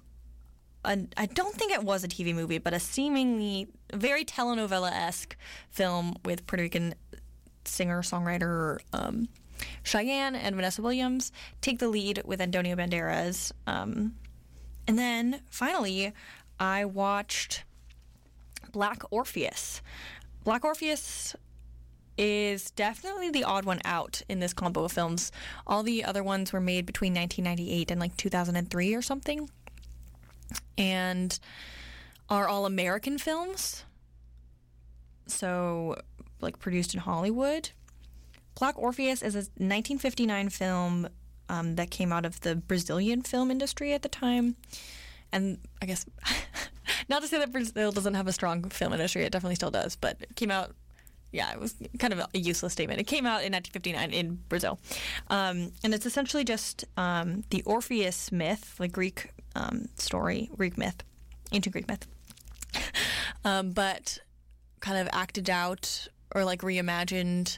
don't 1.26 1.56
think 1.56 1.72
it 1.72 1.84
was 1.84 2.04
a 2.04 2.08
TV 2.08 2.34
movie, 2.34 2.58
but 2.58 2.74
a 2.74 2.80
seemingly 2.80 3.68
very 3.94 4.26
telenovela 4.26 4.92
esque 4.92 5.36
film 5.70 6.16
with 6.24 6.46
Puerto 6.48 6.64
Rican 6.64 6.96
singer 7.66 8.02
songwriter 8.02 8.78
um, 8.94 9.28
Chayanne 9.84 10.36
and 10.36 10.56
Vanessa 10.56 10.82
Williams 10.82 11.32
take 11.62 11.80
the 11.80 11.88
lead 11.88 12.22
with 12.26 12.42
Antonio 12.42 12.76
Banderas. 12.76 13.52
Um, 13.68 14.16
and 14.88 14.98
then 14.98 15.42
finally, 15.50 16.14
I 16.60 16.86
watched 16.86 17.64
Black 18.72 19.04
Orpheus. 19.12 19.82
Black 20.44 20.64
Orpheus 20.64 21.36
is 22.18 22.72
definitely 22.72 23.30
the 23.30 23.44
odd 23.44 23.66
one 23.66 23.82
out 23.84 24.22
in 24.30 24.40
this 24.40 24.54
combo 24.54 24.86
of 24.86 24.92
films. 24.92 25.32
All 25.68 25.84
the 25.84 26.04
other 26.04 26.24
ones 26.24 26.54
were 26.54 26.62
made 26.62 26.86
between 26.86 27.14
1998 27.14 27.92
and 27.92 28.00
like 28.00 28.16
2003 28.16 28.96
or 28.96 29.02
something, 29.02 29.50
and 30.78 31.38
are 32.30 32.48
all 32.48 32.66
American 32.66 33.18
films. 33.18 33.84
So, 35.28 35.96
like 36.42 36.60
produced 36.60 36.94
in 36.94 37.00
Hollywood. 37.02 37.72
Black 38.56 38.78
Orpheus 38.78 39.22
is 39.22 39.36
a 39.36 39.40
1959 39.40 40.50
film 40.50 41.10
um, 41.50 41.76
that 41.76 41.92
came 41.92 42.12
out 42.12 42.26
of 42.26 42.40
the 42.42 42.56
Brazilian 42.56 43.22
film 43.22 43.52
industry 43.52 43.94
at 43.94 44.02
the 44.02 44.10
time. 44.10 44.56
And 45.32 45.60
I 45.82 45.86
guess, 45.86 46.06
not 47.10 47.22
to 47.22 47.28
say 47.28 47.38
that 47.40 47.52
Brazil 47.52 47.92
doesn't 47.92 48.14
have 48.14 48.28
a 48.28 48.32
strong 48.32 48.64
film 48.70 48.94
industry, 48.94 49.24
it 49.24 49.32
definitely 49.32 49.56
still 49.56 49.72
does, 49.72 49.96
but 49.96 50.18
it 50.22 50.36
came 50.36 50.52
out, 50.52 50.74
yeah, 51.32 51.52
it 51.52 51.60
was 51.60 51.76
kind 52.00 52.14
of 52.14 52.20
a 52.20 52.38
useless 52.38 52.72
statement. 52.72 53.02
It 53.02 53.06
came 53.06 53.26
out 53.26 53.44
in 53.44 53.52
1959 53.52 54.12
in 54.12 54.40
Brazil. 54.48 54.80
Um, 55.30 55.74
and 55.84 55.94
it's 55.94 56.06
essentially 56.06 56.46
just 56.46 56.86
um, 56.96 57.44
the 57.50 57.62
Orpheus 57.64 58.32
myth, 58.32 58.76
the 58.78 58.88
Greek 58.88 59.32
um, 59.56 59.90
story, 59.98 60.50
Greek 60.56 60.78
myth, 60.78 61.04
ancient 61.52 61.74
Greek 61.74 61.88
myth, 61.90 62.08
um, 63.46 63.72
but 63.72 64.20
kind 64.80 64.98
of 64.98 65.10
acted 65.12 65.50
out 65.50 66.08
or 66.34 66.46
like 66.46 66.62
reimagined 66.62 67.58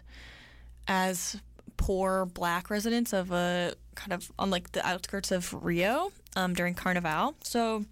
as 0.87 1.37
poor 1.77 2.25
black 2.25 2.69
residents 2.69 3.13
of 3.13 3.31
a 3.31 3.73
kind 3.95 4.13
of 4.13 4.31
on 4.37 4.49
like 4.49 4.71
the 4.71 4.85
outskirts 4.85 5.31
of 5.31 5.53
Rio 5.63 6.11
um, 6.35 6.53
during 6.53 6.73
Carnival. 6.73 7.35
So, 7.43 7.85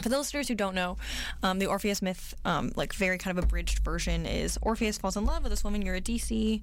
for 0.00 0.08
the 0.08 0.18
listeners 0.18 0.48
who 0.48 0.54
don't 0.54 0.74
know, 0.74 0.96
um, 1.42 1.58
the 1.58 1.66
Orpheus 1.66 2.02
myth, 2.02 2.34
um, 2.44 2.72
like 2.76 2.92
very 2.94 3.18
kind 3.18 3.36
of 3.36 3.44
abridged 3.44 3.80
version, 3.80 4.26
is 4.26 4.58
Orpheus 4.62 4.98
falls 4.98 5.16
in 5.16 5.24
love 5.24 5.42
with 5.42 5.50
this 5.50 5.64
woman, 5.64 5.82
Eurydice. 5.82 6.60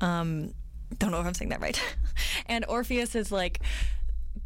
Um, 0.00 0.54
don't 0.98 1.10
know 1.10 1.20
if 1.20 1.26
I'm 1.26 1.34
saying 1.34 1.50
that 1.50 1.60
right. 1.60 1.80
and 2.46 2.64
Orpheus 2.68 3.14
is 3.14 3.30
like 3.30 3.60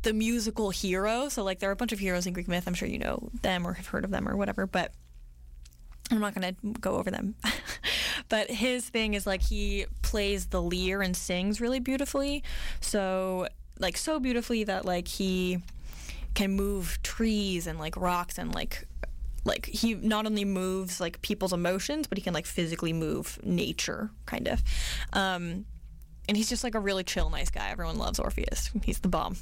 the 0.03 0.13
musical 0.13 0.71
hero. 0.71 1.29
So, 1.29 1.43
like, 1.45 1.61
there 1.61 1.71
are 1.71 1.73
a 1.73 1.77
bunch 1.77 1.93
of 1.93 1.99
heroes 1.99 2.27
in 2.27 2.33
Greek 2.33 2.49
myth. 2.49 2.65
I'm 2.67 2.75
sure 2.75 2.89
you 2.89 2.99
know 2.99 3.31
them 3.43 3.67
or 3.67 3.75
have 3.75 3.87
heard 3.87 4.05
of 4.05 4.11
them 4.11 4.29
or 4.29 4.37
whatever, 4.37 4.67
but 4.67 4.93
I'm 6.11 6.21
not 6.21 6.35
going 6.35 6.55
to 6.55 6.81
go 6.81 6.97
over 6.97 7.11
them. 7.11 7.35
but 8.29 8.51
his 8.51 8.89
thing 8.89 9.14
is 9.14 9.27
like 9.27 9.43
he 9.43 9.87
plays 10.03 10.47
the 10.47 10.62
lyre 10.62 11.03
and 11.03 11.16
sings 11.16 11.61
really 11.61 11.81
beautifully. 11.81 12.43
So, 12.81 13.49
like, 13.79 13.97
so 13.97 14.18
beautifully 14.18 14.64
that, 14.64 14.85
like, 14.85 15.09
he 15.09 15.59
can 16.35 16.53
move 16.53 16.99
trees 17.03 17.66
and, 17.66 17.79
like, 17.79 17.97
rocks 17.97 18.39
and, 18.39 18.55
like, 18.55 18.87
like 19.45 19.66
he 19.66 19.95
not 19.95 20.27
only 20.27 20.45
moves 20.45 21.01
like 21.01 21.22
people's 21.22 21.53
emotions 21.53 22.09
but 22.09 22.18
he 22.18 22.22
can 22.22 22.35
like 22.35 22.47
physically 22.47 22.93
move 22.93 23.39
nature 23.45 24.11
kind 24.27 24.49
of. 24.49 24.61
Um 25.12 25.66
and 26.29 26.37
he's 26.37 26.49
just 26.49 26.64
like 26.64 26.74
a 26.74 26.81
really 26.81 27.05
chill 27.05 27.31
nice 27.31 27.49
guy. 27.49 27.70
Everyone 27.70 27.97
loves 27.97 28.18
orpheus. 28.18 28.72
He's 28.83 28.99
the 28.99 29.09
bomb. 29.09 29.37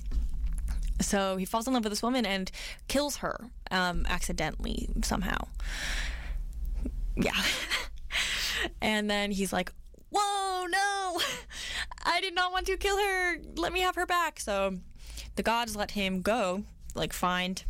So 1.00 1.36
he 1.38 1.46
falls 1.46 1.66
in 1.66 1.72
love 1.72 1.84
with 1.84 1.92
this 1.92 2.02
woman 2.02 2.26
and 2.26 2.50
kills 2.86 3.16
her 3.16 3.46
um 3.70 4.04
accidentally 4.06 4.90
somehow. 5.02 5.38
Yeah. 7.16 7.32
and 8.80 9.10
then 9.10 9.30
he's 9.30 9.52
like, 9.52 9.72
Whoa, 10.10 10.66
no! 10.66 11.20
I 12.04 12.20
did 12.20 12.34
not 12.34 12.52
want 12.52 12.66
to 12.66 12.76
kill 12.76 12.98
her. 12.98 13.36
Let 13.56 13.72
me 13.72 13.80
have 13.80 13.96
her 13.96 14.06
back. 14.06 14.38
So 14.38 14.78
the 15.36 15.42
gods 15.42 15.74
let 15.74 15.92
him 15.92 16.22
go, 16.22 16.64
like, 16.94 17.12
find, 17.12 17.64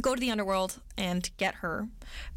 go 0.00 0.14
to 0.14 0.20
the 0.20 0.30
underworld 0.30 0.80
and 0.96 1.28
get 1.36 1.56
her. 1.56 1.88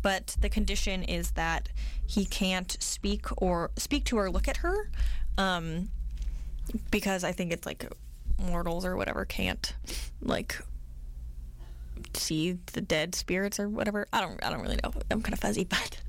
But 0.01 0.35
the 0.41 0.49
condition 0.49 1.03
is 1.03 1.31
that 1.31 1.69
he 2.05 2.25
can't 2.25 2.75
speak 2.81 3.25
or 3.41 3.71
speak 3.77 4.03
to 4.05 4.17
or 4.17 4.29
look 4.29 4.47
at 4.47 4.57
her. 4.57 4.89
Um, 5.37 5.89
because 6.91 7.23
I 7.23 7.31
think 7.31 7.53
it's 7.53 7.65
like 7.65 7.85
mortals 8.37 8.85
or 8.85 8.95
whatever 8.95 9.25
can't, 9.25 9.73
like, 10.21 10.59
see 12.15 12.57
the 12.73 12.81
dead 12.81 13.15
spirits 13.15 13.59
or 13.59 13.69
whatever. 13.69 14.07
I 14.13 14.21
don't 14.21 14.43
I 14.43 14.49
don't 14.49 14.61
really 14.61 14.79
know. 14.83 14.91
I'm 15.11 15.21
kind 15.21 15.33
of 15.33 15.39
fuzzy, 15.39 15.63
but 15.69 16.01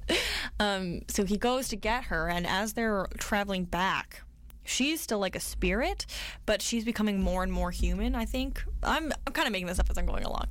um, 0.59 1.01
so 1.09 1.24
he 1.24 1.36
goes 1.36 1.68
to 1.68 1.76
get 1.76 2.05
her, 2.05 2.28
and 2.28 2.46
as 2.46 2.72
they're 2.72 3.07
traveling 3.18 3.64
back, 3.64 4.22
she's 4.64 5.01
still 5.01 5.18
like 5.18 5.36
a 5.36 5.40
spirit, 5.40 6.07
but 6.46 6.62
she's 6.62 6.84
becoming 6.84 7.20
more 7.20 7.42
and 7.42 7.53
more 7.53 7.70
human. 7.70 8.14
I 8.14 8.24
think 8.24 8.62
I'm 8.82 9.12
I'm 9.26 9.32
kind 9.32 9.46
of 9.46 9.53
making 9.53 9.66
this 9.66 9.78
up 9.78 9.90
as 9.90 9.98
I'm 9.98 10.07
going 10.07 10.24
along. 10.24 10.46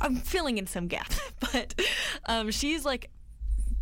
I'm 0.00 0.16
filling 0.16 0.58
in 0.58 0.66
some 0.66 0.88
gaps, 0.88 1.18
but 1.40 1.74
um, 2.26 2.50
she's 2.50 2.84
like 2.84 3.10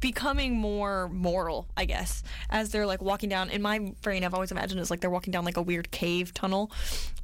becoming 0.04 0.54
more 0.54 1.08
moral, 1.08 1.66
I 1.78 1.86
guess, 1.86 2.22
as 2.50 2.68
they're 2.68 2.84
like 2.84 3.00
walking 3.00 3.30
down. 3.30 3.48
In 3.48 3.62
my 3.62 3.78
brain, 4.02 4.22
I've 4.22 4.34
always 4.34 4.52
imagined 4.52 4.78
it's 4.78 4.90
like 4.90 5.00
they're 5.00 5.08
walking 5.08 5.30
down 5.30 5.46
like 5.46 5.56
a 5.56 5.62
weird 5.62 5.90
cave 5.92 6.34
tunnel, 6.34 6.70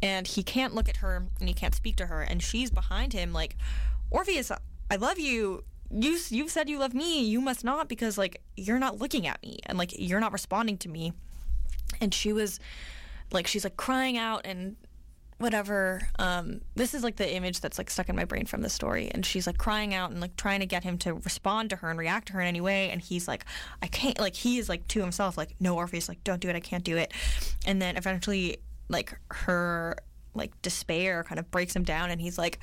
and 0.00 0.26
he 0.26 0.42
can't 0.42 0.74
look 0.74 0.88
at 0.88 0.96
her 0.96 1.26
and 1.40 1.46
he 1.46 1.54
can't 1.54 1.74
speak 1.74 1.96
to 1.96 2.06
her, 2.06 2.22
and 2.22 2.42
she's 2.42 2.70
behind 2.70 3.12
him 3.12 3.34
like, 3.34 3.54
Orpheus, 4.10 4.50
I 4.90 4.96
love 4.96 5.18
you. 5.18 5.62
You 5.90 6.16
you've 6.30 6.50
said 6.50 6.70
you 6.70 6.78
love 6.78 6.94
me. 6.94 7.22
You 7.22 7.42
must 7.42 7.64
not 7.64 7.86
because 7.86 8.16
like 8.16 8.40
you're 8.56 8.78
not 8.78 8.96
looking 8.96 9.26
at 9.26 9.42
me 9.42 9.58
and 9.66 9.76
like 9.76 9.92
you're 9.98 10.18
not 10.18 10.32
responding 10.32 10.78
to 10.78 10.88
me. 10.88 11.12
And 12.00 12.14
she 12.14 12.32
was 12.32 12.60
like 13.30 13.46
she's 13.46 13.64
like 13.64 13.76
crying 13.76 14.16
out 14.16 14.40
and 14.46 14.76
whatever 15.40 16.02
um, 16.18 16.60
this 16.74 16.92
is 16.92 17.02
like 17.02 17.16
the 17.16 17.34
image 17.34 17.60
that's 17.60 17.78
like 17.78 17.88
stuck 17.88 18.10
in 18.10 18.14
my 18.14 18.26
brain 18.26 18.44
from 18.44 18.60
the 18.60 18.68
story. 18.68 19.10
And 19.10 19.24
she's 19.24 19.46
like 19.46 19.56
crying 19.56 19.94
out 19.94 20.10
and 20.10 20.20
like 20.20 20.36
trying 20.36 20.60
to 20.60 20.66
get 20.66 20.84
him 20.84 20.98
to 20.98 21.14
respond 21.14 21.70
to 21.70 21.76
her 21.76 21.88
and 21.88 21.98
react 21.98 22.28
to 22.28 22.34
her 22.34 22.42
in 22.42 22.46
any 22.46 22.60
way. 22.60 22.90
And 22.90 23.00
he's 23.00 23.26
like 23.26 23.46
i 23.80 23.86
can't 23.86 24.20
like 24.20 24.34
he 24.34 24.58
is 24.58 24.68
like 24.68 24.86
to 24.88 25.00
himself 25.00 25.38
like 25.38 25.56
no 25.58 25.76
orpheus 25.76 26.10
like 26.10 26.22
don't 26.24 26.40
do 26.40 26.50
it 26.50 26.56
i 26.56 26.60
can't 26.60 26.84
do 26.84 26.98
it. 26.98 27.12
And 27.66 27.80
then 27.80 27.96
eventually 27.96 28.58
like 28.90 29.18
her 29.30 29.96
like 30.34 30.60
despair 30.60 31.24
kind 31.24 31.38
of 31.38 31.50
breaks 31.50 31.74
him 31.74 31.84
down 31.84 32.10
and 32.10 32.20
he's 32.20 32.36
like 32.38 32.58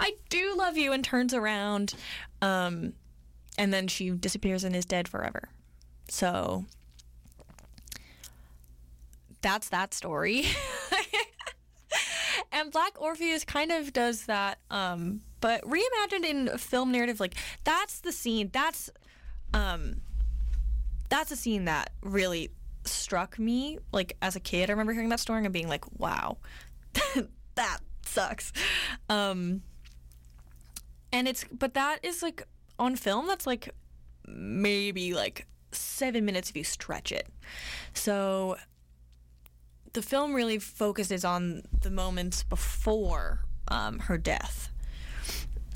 i 0.00 0.12
do 0.28 0.54
love 0.56 0.76
you 0.76 0.92
and 0.92 1.04
turns 1.04 1.32
around. 1.32 1.94
Um, 2.42 2.94
and 3.56 3.72
then 3.72 3.86
she 3.86 4.10
disappears 4.10 4.64
and 4.64 4.74
is 4.74 4.84
dead 4.84 5.06
forever. 5.06 5.48
So 6.08 6.64
that's 9.42 9.68
that 9.68 9.94
story 9.94 10.44
and 12.52 12.70
Black 12.72 13.00
Orpheus 13.00 13.44
kind 13.44 13.72
of 13.72 13.92
does 13.92 14.26
that, 14.26 14.58
um, 14.70 15.22
but 15.40 15.62
reimagined 15.62 16.24
in 16.24 16.58
film 16.58 16.92
narrative. 16.92 17.20
Like 17.20 17.34
that's 17.64 18.00
the 18.00 18.12
scene. 18.12 18.50
That's 18.52 18.90
um, 19.54 20.00
that's 21.08 21.30
a 21.30 21.36
scene 21.36 21.64
that 21.66 21.90
really 22.02 22.50
struck 22.84 23.38
me. 23.38 23.78
Like 23.92 24.16
as 24.22 24.36
a 24.36 24.40
kid, 24.40 24.70
I 24.70 24.72
remember 24.72 24.92
hearing 24.92 25.08
that 25.10 25.20
story 25.20 25.44
and 25.44 25.52
being 25.52 25.68
like, 25.68 25.84
"Wow, 25.98 26.38
that 27.54 27.78
sucks." 28.04 28.52
Um, 29.08 29.62
and 31.12 31.28
it's 31.28 31.44
but 31.50 31.74
that 31.74 31.98
is 32.02 32.22
like 32.22 32.42
on 32.78 32.96
film. 32.96 33.26
That's 33.26 33.46
like 33.46 33.70
maybe 34.26 35.14
like 35.14 35.46
seven 35.72 36.24
minutes 36.24 36.50
if 36.50 36.56
you 36.56 36.64
stretch 36.64 37.12
it. 37.12 37.28
So 37.94 38.56
the 39.96 40.02
film 40.02 40.34
really 40.34 40.58
focuses 40.58 41.24
on 41.24 41.62
the 41.80 41.90
moments 41.90 42.42
before 42.42 43.40
um, 43.68 43.98
her 44.00 44.18
death. 44.18 44.68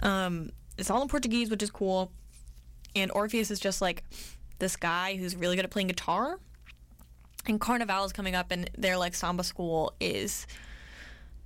Um, 0.02 0.50
it's 0.76 0.90
all 0.90 1.00
in 1.00 1.08
Portuguese, 1.08 1.48
which 1.50 1.62
is 1.62 1.70
cool. 1.70 2.12
And 2.94 3.10
Orpheus 3.12 3.50
is 3.50 3.58
just 3.58 3.80
like 3.80 4.04
this 4.58 4.76
guy 4.76 5.16
who's 5.16 5.34
really 5.34 5.56
good 5.56 5.64
at 5.64 5.70
playing 5.70 5.88
guitar. 5.88 6.38
And 7.46 7.58
Carnival 7.58 8.04
is 8.04 8.12
coming 8.12 8.34
up, 8.34 8.50
and 8.50 8.68
their 8.76 8.98
like 8.98 9.14
samba 9.14 9.42
school 9.42 9.94
is 10.00 10.46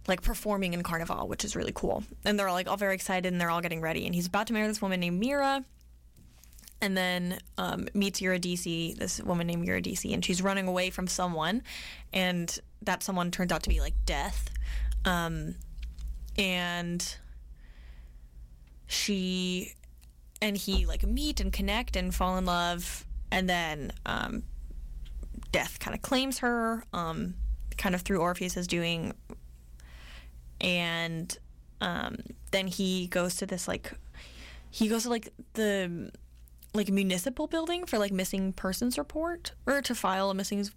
like 0.09 0.21
performing 0.21 0.75
in 0.75 0.83
Carnival, 0.83 1.29
which 1.29 1.45
is 1.45 1.55
really 1.55 1.73
cool. 1.73 2.03
And 2.25 2.37
they're 2.37 2.51
like 2.51 2.67
all 2.67 2.77
very 2.77 2.97
excited, 2.97 3.33
and 3.33 3.41
they're 3.41 3.51
all 3.51 3.61
getting 3.61 3.83
ready. 3.83 4.05
And 4.05 4.17
he's 4.17 4.27
about 4.27 4.49
to 4.49 4.53
marry 4.53 4.67
this 4.67 4.83
woman 4.83 4.99
named 4.99 5.21
Mira, 5.21 5.65
and 6.85 6.95
then 6.95 7.39
um, 7.57 7.89
meets 7.95 8.21
Eurydice, 8.21 8.95
this 8.99 9.19
woman 9.23 9.47
named 9.47 9.67
Eurydice, 9.67 10.05
and 10.05 10.23
she's 10.23 10.43
running 10.43 10.69
away 10.69 10.91
from 10.91 11.07
someone, 11.07 11.63
and 12.13 12.61
that 12.83 13.03
someone 13.03 13.31
turns 13.31 13.51
out 13.51 13.63
to 13.63 13.71
be 13.71 13.81
like 13.81 13.95
death, 14.05 14.51
um, 15.07 15.55
and 16.37 17.17
she 18.87 19.73
and 20.43 20.59
he 20.59 20.85
like 20.85 21.03
meet 21.05 21.41
and 21.41 21.55
connect 21.55 21.97
and 21.97 22.15
fall 22.15 22.37
in 22.37 22.45
love, 22.45 23.07
and 23.33 23.49
then 23.49 23.91
um, 24.05 24.43
death 25.51 25.79
kind 25.81 25.95
of 25.95 26.03
claims 26.03 26.41
her, 26.41 26.85
um, 26.93 27.33
kind 27.79 27.95
of 27.95 28.03
through 28.03 28.21
Orpheus 28.21 28.59
is 28.59 28.67
doing, 28.67 29.15
and 30.61 31.39
um, 31.81 32.19
then 32.51 32.67
he 32.67 33.07
goes 33.07 33.37
to 33.37 33.47
this 33.47 33.67
like 33.67 33.91
he 34.71 34.87
goes 34.87 35.05
to 35.05 35.09
like 35.09 35.31
the 35.55 36.11
like 36.75 36.91
municipal 36.91 37.47
building 37.47 37.87
for 37.87 37.99
like 37.99 38.13
missing 38.13 38.53
persons 38.53 38.99
report 38.99 39.53
or 39.67 39.81
to 39.81 39.95
file 39.95 40.31
a 40.31 40.35
missing 40.35 40.69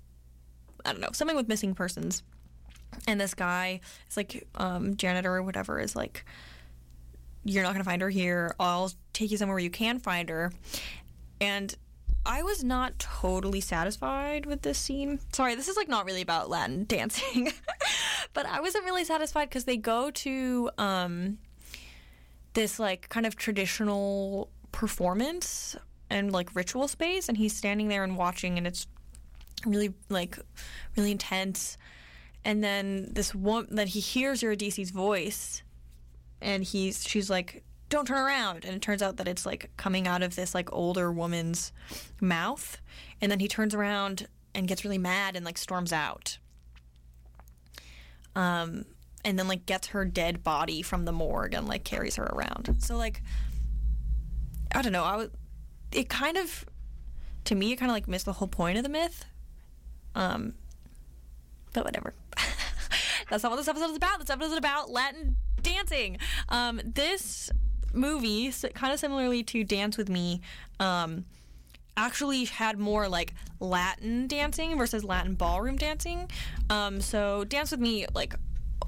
I 0.85 0.91
don't 0.91 1.01
know 1.01 1.09
something 1.11 1.35
with 1.35 1.47
missing 1.47 1.73
persons. 1.73 2.23
And 3.07 3.19
this 3.19 3.33
guy 3.33 3.81
is 4.09 4.15
like 4.15 4.47
um, 4.55 4.95
janitor 4.95 5.35
or 5.35 5.43
whatever 5.43 5.79
is 5.79 5.95
like 5.95 6.23
you're 7.43 7.63
not 7.63 7.73
gonna 7.73 7.83
find 7.83 8.01
her 8.01 8.09
here. 8.09 8.55
I'll 8.59 8.91
take 9.13 9.31
you 9.31 9.37
somewhere 9.37 9.55
where 9.55 9.63
you 9.63 9.69
can 9.69 9.99
find 9.99 10.29
her. 10.29 10.51
And 11.41 11.75
I 12.25 12.43
was 12.43 12.63
not 12.63 12.99
totally 12.99 13.61
satisfied 13.61 14.45
with 14.45 14.61
this 14.61 14.77
scene. 14.77 15.19
Sorry, 15.31 15.55
this 15.55 15.67
is 15.67 15.77
like 15.77 15.87
not 15.87 16.05
really 16.05 16.21
about 16.21 16.49
Latin 16.49 16.83
dancing, 16.85 17.51
but 18.33 18.45
I 18.45 18.59
wasn't 18.59 18.85
really 18.85 19.05
satisfied 19.05 19.49
because 19.49 19.63
they 19.63 19.77
go 19.77 20.11
to 20.11 20.69
um, 20.77 21.37
this 22.53 22.79
like 22.79 23.07
kind 23.09 23.25
of 23.25 23.35
traditional 23.35 24.49
performance 24.73 25.75
and 26.09 26.31
like 26.31 26.55
ritual 26.55 26.87
space, 26.87 27.29
and 27.29 27.37
he's 27.37 27.55
standing 27.55 27.87
there 27.87 28.03
and 28.03 28.17
watching, 28.17 28.57
and 28.57 28.67
it's 28.67 28.87
really 29.65 29.93
like 30.09 30.37
really 30.95 31.11
intense. 31.11 31.77
And 32.45 32.63
then 32.63 33.09
this 33.11 33.35
one, 33.35 33.67
then 33.69 33.87
he 33.87 33.99
hears 33.99 34.41
Eurydice's 34.41 34.91
voice, 34.91 35.63
and 36.41 36.63
he's 36.63 37.05
she's 37.07 37.29
like 37.29 37.63
don't 37.89 38.05
turn 38.05 38.17
around. 38.17 38.65
And 38.65 38.75
it 38.75 38.81
turns 38.81 39.01
out 39.01 39.17
that 39.17 39.27
it's 39.27 39.45
like 39.45 39.69
coming 39.77 40.07
out 40.07 40.21
of 40.21 40.35
this 40.35 40.53
like 40.53 40.71
older 40.73 41.11
woman's 41.11 41.71
mouth. 42.19 42.81
And 43.21 43.31
then 43.31 43.39
he 43.39 43.47
turns 43.47 43.73
around 43.73 44.27
and 44.53 44.67
gets 44.67 44.83
really 44.83 44.97
mad 44.97 45.35
and 45.35 45.45
like 45.45 45.57
storms 45.57 45.93
out. 45.93 46.37
Um 48.35 48.85
and 49.23 49.37
then 49.37 49.47
like 49.47 49.65
gets 49.65 49.87
her 49.87 50.05
dead 50.05 50.43
body 50.43 50.81
from 50.81 51.05
the 51.05 51.11
morgue 51.11 51.53
and 51.53 51.67
like 51.67 51.83
carries 51.83 52.15
her 52.17 52.25
around. 52.25 52.75
So 52.79 52.97
like 52.97 53.21
i 54.75 54.81
don't 54.81 54.91
know 54.91 55.03
i 55.03 55.15
was 55.15 55.29
it 55.91 56.09
kind 56.09 56.37
of 56.37 56.65
to 57.45 57.55
me 57.55 57.71
it 57.71 57.77
kind 57.77 57.89
of 57.89 57.95
like 57.95 58.07
missed 58.07 58.25
the 58.25 58.33
whole 58.33 58.47
point 58.47 58.77
of 58.77 58.83
the 58.83 58.89
myth. 58.89 59.25
Um 60.15 60.53
but 61.73 61.85
whatever. 61.85 62.13
That's 63.29 63.43
not 63.43 63.51
what 63.51 63.57
this 63.57 63.67
episode 63.67 63.91
is 63.91 63.97
about. 63.97 64.19
This 64.19 64.29
episode 64.29 64.51
is 64.51 64.57
about 64.57 64.89
latin 64.89 65.37
dancing. 65.61 66.17
Um 66.49 66.81
this 66.83 67.49
movie 67.93 68.51
kind 68.73 68.93
of 68.93 68.99
similarly 68.99 69.43
to 69.43 69.63
dance 69.63 69.97
with 69.97 70.09
me 70.09 70.41
um 70.79 71.25
actually 71.95 72.45
had 72.45 72.77
more 72.77 73.07
like 73.07 73.33
latin 73.59 74.27
dancing 74.27 74.77
versus 74.77 75.03
latin 75.03 75.35
ballroom 75.35 75.77
dancing. 75.77 76.29
Um 76.69 77.01
so 77.01 77.43
dance 77.43 77.71
with 77.71 77.79
me 77.79 78.05
like 78.13 78.35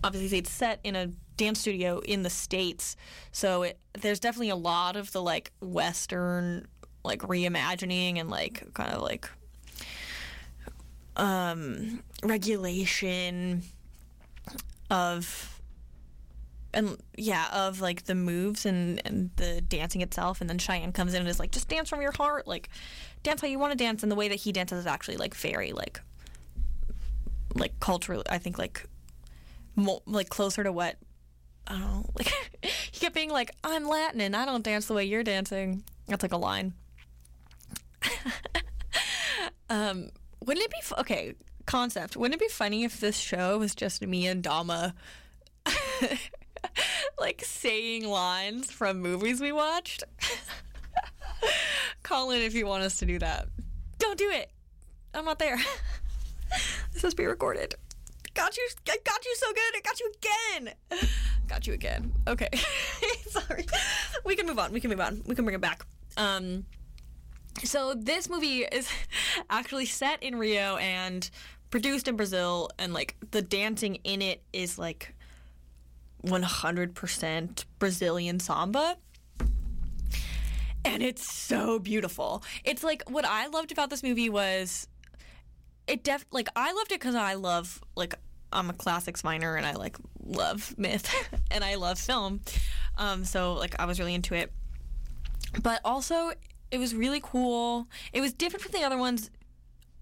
obviously 0.04 0.38
it's 0.38 0.52
set 0.52 0.80
in 0.84 0.96
a 0.96 1.10
dance 1.38 1.62
studio 1.62 2.00
in 2.00 2.24
the 2.24 2.30
states. 2.30 2.96
So 3.32 3.64
it 3.64 3.80
there's 4.00 4.20
definitely 4.20 4.50
a 4.50 4.56
lot 4.56 4.96
of 4.96 5.12
the 5.12 5.22
like 5.22 5.52
western 5.62 6.68
like 7.04 7.22
reimagining 7.22 8.20
and 8.20 8.30
like 8.30 8.74
kind 8.74 8.94
of 8.94 9.02
like 9.02 9.30
um 11.16 12.02
regulation 12.24 13.64
of 14.90 15.60
and 16.74 16.98
yeah, 17.16 17.48
of 17.52 17.82
like 17.82 18.06
the 18.06 18.16
moves 18.16 18.66
and, 18.66 19.02
and 19.06 19.32
the 19.38 19.62
dancing 19.62 20.02
itself, 20.02 20.40
and 20.42 20.50
then 20.50 20.60
Chayanne 20.60 20.94
comes 20.94 21.14
in 21.14 21.22
and 21.22 21.30
is 21.30 21.40
like, 21.40 21.52
just 21.52 21.68
dance 21.68 21.90
from 21.90 22.02
your 22.02 22.12
heart, 22.12 22.48
like 22.48 22.70
dance 23.24 23.42
how 23.42 23.48
you 23.48 23.60
want 23.60 23.72
to 23.72 23.78
dance, 23.78 24.04
and 24.04 24.12
the 24.12 24.16
way 24.16 24.28
that 24.28 24.36
he 24.36 24.52
dances 24.52 24.80
is 24.80 24.86
actually 24.86 25.18
like 25.18 25.34
very 25.36 25.72
like 25.72 26.02
like 27.56 27.80
culturally, 27.80 28.24
I 28.30 28.38
think 28.38 28.58
like 28.60 28.86
mo- 29.76 30.04
like 30.06 30.30
closer 30.30 30.64
to 30.64 30.72
what 30.72 30.98
I 31.68 31.74
don't 31.74 31.82
know, 31.82 32.06
like 32.16 32.32
he 32.92 33.00
kept 33.00 33.16
being 33.16 33.32
like, 33.32 33.52
I'm 33.64 33.88
Latin 33.88 34.22
and 34.22 34.36
I 34.36 34.46
don't 34.46 34.64
dance 34.64 34.86
the 34.86 34.94
way 34.94 35.06
you're 35.06 35.24
dancing. 35.24 35.84
That's 36.08 36.24
like 36.24 36.34
a 36.34 36.38
line. 36.38 36.74
um, 39.70 40.10
wouldn't 40.46 40.66
it 40.66 40.72
be 40.72 40.96
okay? 41.00 41.36
Concept. 41.66 42.18
Wouldn't 42.18 42.42
it 42.42 42.46
be 42.46 42.52
funny 42.52 42.84
if 42.84 43.00
this 43.00 43.18
show 43.18 43.58
was 43.60 43.76
just 43.76 44.02
me 44.06 44.28
and 44.28 44.42
Dama? 44.42 44.96
like 47.20 47.44
saying 47.44 48.08
lines 48.08 48.72
from 48.72 49.02
movies 49.02 49.42
we 49.42 49.52
watched. 49.52 50.04
Call 52.04 52.32
in 52.32 52.42
if 52.42 52.54
you 52.54 52.66
want 52.66 52.84
us 52.84 52.98
to 52.98 53.06
do 53.06 53.20
that. 53.20 53.48
Don't 54.00 54.18
do 54.18 54.30
it. 54.30 54.52
I'm 55.14 55.26
not 55.26 55.40
there. 55.40 55.58
this 56.94 57.04
must 57.04 57.18
be 57.18 57.26
recorded. 57.26 57.76
Got 58.34 58.58
you. 58.58 58.68
I 58.88 58.98
got 59.04 59.26
you 59.26 59.36
so 59.36 59.48
good. 59.54 59.76
I 59.76 59.82
got 59.84 60.00
you 60.00 60.12
again. 60.18 60.74
Got 61.48 61.68
you 61.68 61.74
again. 61.74 62.14
Okay. 62.28 62.50
Sorry. 63.28 63.66
We 64.24 64.36
can 64.36 64.46
move 64.46 64.60
on. 64.60 64.72
We 64.72 64.80
can 64.80 64.90
move 64.90 65.02
on. 65.02 65.24
We 65.26 65.36
can 65.36 65.46
bring 65.46 65.56
it 65.56 65.62
back. 65.62 65.86
Um. 66.16 66.66
So 67.64 67.94
this 67.94 68.30
movie 68.30 68.64
is 68.64 68.90
actually 69.50 69.86
set 69.86 70.24
in 70.24 70.38
Rio 70.38 70.78
and 70.78 71.30
produced 71.70 72.08
in 72.08 72.16
Brazil, 72.16 72.70
and 72.80 72.94
like 72.94 73.16
the 73.32 73.42
dancing 73.42 73.96
in 74.04 74.22
it 74.22 74.42
is 74.54 74.80
like 74.80 75.14
100% 76.26 77.66
Brazilian 77.78 78.40
samba. 78.40 78.98
And 80.86 81.04
it's 81.04 81.30
so 81.32 81.80
beautiful. 81.80 82.44
It's 82.64 82.84
like 82.84 83.04
what 83.10 83.26
I 83.26 83.48
loved 83.48 83.72
about 83.72 83.90
this 83.90 84.02
movie 84.02 84.30
was 84.30 84.88
it 85.88 86.04
def 86.04 86.26
like 86.32 86.48
I 86.56 86.72
loved 86.72 86.92
it 86.92 87.02
cuz 87.02 87.16
I 87.16 87.34
love 87.34 87.84
like 87.96 88.16
I'm 88.54 88.70
a 88.70 88.74
classics 88.74 89.24
minor 89.24 89.56
and 89.56 89.66
I 89.66 89.74
like 89.74 89.98
love 90.24 90.74
myth 90.78 91.12
and 91.52 91.64
I 91.64 91.76
love 91.76 92.00
film. 92.00 92.42
Um 92.98 93.26
so 93.26 93.54
like 93.54 93.78
I 93.80 93.86
was 93.86 94.00
really 94.00 94.14
into 94.14 94.36
it. 94.36 94.54
But 95.62 95.82
also 95.84 96.32
it 96.72 96.78
was 96.78 96.94
really 96.94 97.22
cool. 97.22 97.88
It 98.14 98.22
was 98.22 98.34
different 98.34 98.64
from 98.64 98.72
the 98.72 98.86
other 98.86 98.98
ones 98.98 99.30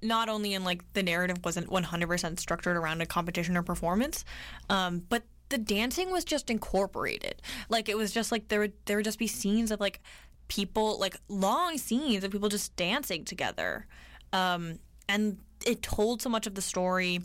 not 0.01 0.29
only 0.29 0.53
in 0.53 0.63
like 0.63 0.81
the 0.93 1.03
narrative 1.03 1.37
wasn't 1.43 1.67
100% 1.69 2.39
structured 2.39 2.77
around 2.77 3.01
a 3.01 3.05
competition 3.05 3.57
or 3.57 3.63
performance, 3.63 4.25
um, 4.69 5.03
but 5.09 5.23
the 5.49 5.57
dancing 5.57 6.11
was 6.11 6.23
just 6.23 6.49
incorporated. 6.49 7.41
Like 7.69 7.89
it 7.89 7.97
was 7.97 8.11
just 8.11 8.31
like 8.31 8.49
there 8.49 8.59
would 8.59 8.73
there 8.85 8.97
would 8.97 9.05
just 9.05 9.19
be 9.19 9.27
scenes 9.27 9.71
of 9.71 9.79
like 9.79 10.01
people 10.49 10.99
like 10.99 11.15
long 11.27 11.77
scenes 11.77 12.23
of 12.23 12.31
people 12.31 12.49
just 12.49 12.75
dancing 12.75 13.25
together. 13.25 13.85
Um, 14.33 14.79
and 15.07 15.37
it 15.65 15.81
told 15.81 16.21
so 16.21 16.29
much 16.29 16.47
of 16.47 16.55
the 16.55 16.61
story. 16.61 17.21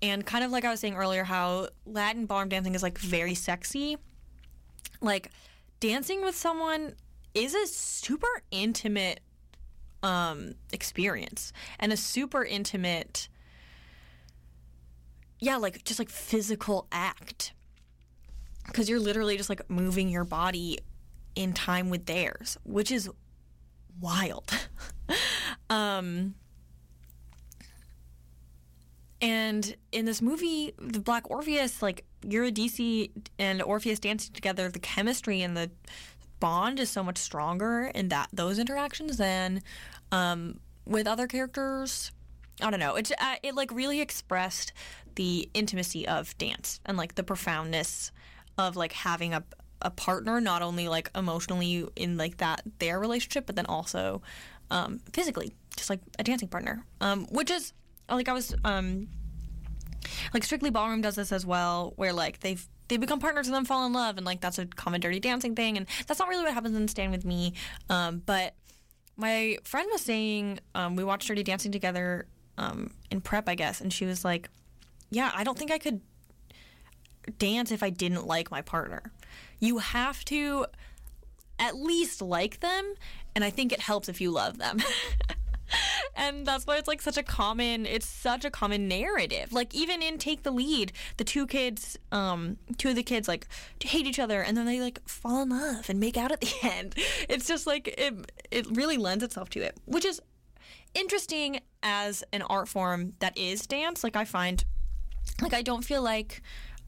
And 0.00 0.24
kind 0.24 0.44
of 0.44 0.52
like 0.52 0.64
I 0.64 0.70
was 0.70 0.78
saying 0.78 0.94
earlier, 0.94 1.24
how 1.24 1.68
Latin 1.84 2.26
ballroom 2.26 2.48
dancing 2.48 2.74
is 2.74 2.82
like 2.82 2.98
very 2.98 3.34
sexy. 3.34 3.96
Like 5.00 5.30
dancing 5.80 6.22
with 6.22 6.36
someone 6.36 6.94
is 7.34 7.54
a 7.54 7.66
super 7.66 8.42
intimate 8.50 9.20
um, 10.02 10.54
experience 10.72 11.52
and 11.78 11.92
a 11.92 11.96
super 11.96 12.44
intimate 12.44 13.28
yeah, 15.40 15.56
like 15.56 15.84
just 15.84 15.98
like 15.98 16.10
physical 16.10 16.86
act. 16.90 17.52
Because 18.66 18.88
you're 18.88 19.00
literally 19.00 19.36
just 19.36 19.48
like 19.48 19.68
moving 19.70 20.08
your 20.08 20.24
body 20.24 20.78
in 21.34 21.52
time 21.52 21.88
with 21.88 22.06
theirs, 22.06 22.58
which 22.64 22.90
is 22.90 23.08
wild. 24.00 24.50
um, 25.70 26.34
and 29.22 29.74
in 29.90 30.04
this 30.04 30.20
movie, 30.20 30.74
the 30.78 31.00
Black 31.00 31.30
Orpheus, 31.30 31.80
like 31.80 32.04
Eurydice 32.22 33.08
and 33.38 33.62
Orpheus 33.62 33.98
dancing 33.98 34.34
together, 34.34 34.68
the 34.68 34.78
chemistry 34.78 35.40
and 35.40 35.56
the 35.56 35.70
bond 36.40 36.80
is 36.80 36.90
so 36.90 37.02
much 37.02 37.18
stronger 37.18 37.90
in 37.94 38.08
that 38.08 38.28
those 38.32 38.58
interactions 38.58 39.16
than 39.16 39.62
um, 40.12 40.60
with 40.86 41.06
other 41.06 41.26
characters. 41.26 42.12
I 42.60 42.70
don't 42.70 42.80
know. 42.80 42.96
It 42.96 43.12
uh, 43.18 43.36
it 43.42 43.54
like 43.54 43.70
really 43.72 44.00
expressed 44.00 44.72
the 45.14 45.48
intimacy 45.54 46.06
of 46.06 46.36
dance 46.38 46.80
and 46.86 46.96
like 46.96 47.14
the 47.14 47.22
profoundness 47.22 48.12
of 48.56 48.76
like 48.76 48.92
having 48.92 49.34
a 49.34 49.44
a 49.82 49.90
partner, 49.90 50.40
not 50.40 50.62
only 50.62 50.88
like 50.88 51.10
emotionally 51.14 51.86
in 51.96 52.16
like 52.16 52.38
that 52.38 52.62
their 52.78 52.98
relationship, 52.98 53.46
but 53.46 53.56
then 53.56 53.66
also 53.66 54.22
um, 54.70 55.00
physically, 55.12 55.54
just 55.76 55.90
like 55.90 56.00
a 56.18 56.24
dancing 56.24 56.48
partner. 56.48 56.84
Um, 57.00 57.26
which 57.26 57.50
is 57.50 57.72
like 58.10 58.28
I 58.28 58.32
was 58.32 58.54
um, 58.64 59.08
like 60.34 60.44
Strictly 60.44 60.70
Ballroom 60.70 61.00
does 61.00 61.14
this 61.14 61.32
as 61.32 61.46
well, 61.46 61.92
where 61.96 62.12
like 62.12 62.40
they've 62.40 62.66
they 62.88 62.96
become 62.96 63.20
partners 63.20 63.46
and 63.46 63.54
then 63.54 63.64
fall 63.64 63.86
in 63.86 63.92
love, 63.92 64.16
and 64.16 64.26
like 64.26 64.40
that's 64.40 64.58
a 64.58 64.66
common 64.66 65.00
dirty 65.00 65.20
dancing 65.20 65.54
thing, 65.54 65.76
and 65.76 65.86
that's 66.06 66.18
not 66.18 66.28
really 66.28 66.44
what 66.44 66.54
happens 66.54 66.76
in 66.76 66.86
Dance 66.86 67.12
with 67.12 67.24
Me. 67.24 67.52
Um, 67.88 68.22
but 68.24 68.54
my 69.16 69.58
friend 69.64 69.88
was 69.92 70.00
saying 70.00 70.60
um, 70.74 70.96
we 70.96 71.04
watched 71.04 71.28
Dirty 71.28 71.42
Dancing 71.42 71.72
together 71.72 72.26
um, 72.56 72.92
in 73.10 73.20
prep, 73.20 73.48
I 73.48 73.54
guess, 73.54 73.80
and 73.80 73.92
she 73.92 74.06
was 74.06 74.24
like, 74.24 74.48
"Yeah, 75.10 75.30
I 75.34 75.44
don't 75.44 75.58
think 75.58 75.70
I 75.70 75.78
could 75.78 76.00
dance 77.38 77.70
if 77.70 77.82
I 77.82 77.90
didn't 77.90 78.26
like 78.26 78.50
my 78.50 78.62
partner. 78.62 79.12
You 79.60 79.78
have 79.78 80.24
to 80.26 80.66
at 81.58 81.76
least 81.76 82.22
like 82.22 82.60
them, 82.60 82.94
and 83.34 83.44
I 83.44 83.50
think 83.50 83.72
it 83.72 83.80
helps 83.80 84.08
if 84.08 84.20
you 84.20 84.30
love 84.30 84.58
them." 84.58 84.78
and 86.16 86.46
that's 86.46 86.66
why 86.66 86.76
it's 86.76 86.88
like 86.88 87.02
such 87.02 87.16
a 87.16 87.22
common 87.22 87.86
it's 87.86 88.06
such 88.06 88.44
a 88.44 88.50
common 88.50 88.88
narrative. 88.88 89.52
Like 89.52 89.74
even 89.74 90.02
in 90.02 90.18
take 90.18 90.42
the 90.42 90.50
lead 90.50 90.92
the 91.16 91.24
two 91.24 91.46
kids 91.46 91.98
um 92.12 92.56
two 92.76 92.90
of 92.90 92.96
the 92.96 93.02
kids 93.02 93.28
like 93.28 93.46
hate 93.82 94.06
each 94.06 94.18
other 94.18 94.42
and 94.42 94.56
then 94.56 94.66
they 94.66 94.80
like 94.80 95.06
fall 95.08 95.42
in 95.42 95.50
love 95.50 95.88
and 95.88 96.00
make 96.00 96.16
out 96.16 96.32
at 96.32 96.40
the 96.40 96.52
end. 96.62 96.94
It's 97.28 97.46
just 97.46 97.66
like 97.66 97.88
it 97.88 98.32
it 98.50 98.66
really 98.76 98.96
lends 98.96 99.24
itself 99.24 99.48
to 99.50 99.60
it 99.60 99.76
which 99.86 100.04
is 100.04 100.20
interesting 100.94 101.60
as 101.82 102.24
an 102.32 102.42
art 102.42 102.68
form 102.68 103.12
that 103.20 103.36
is 103.36 103.66
dance. 103.66 104.02
Like 104.02 104.16
i 104.16 104.24
find 104.24 104.64
like 105.42 105.52
i 105.52 105.62
don't 105.62 105.84
feel 105.84 106.02
like 106.02 106.40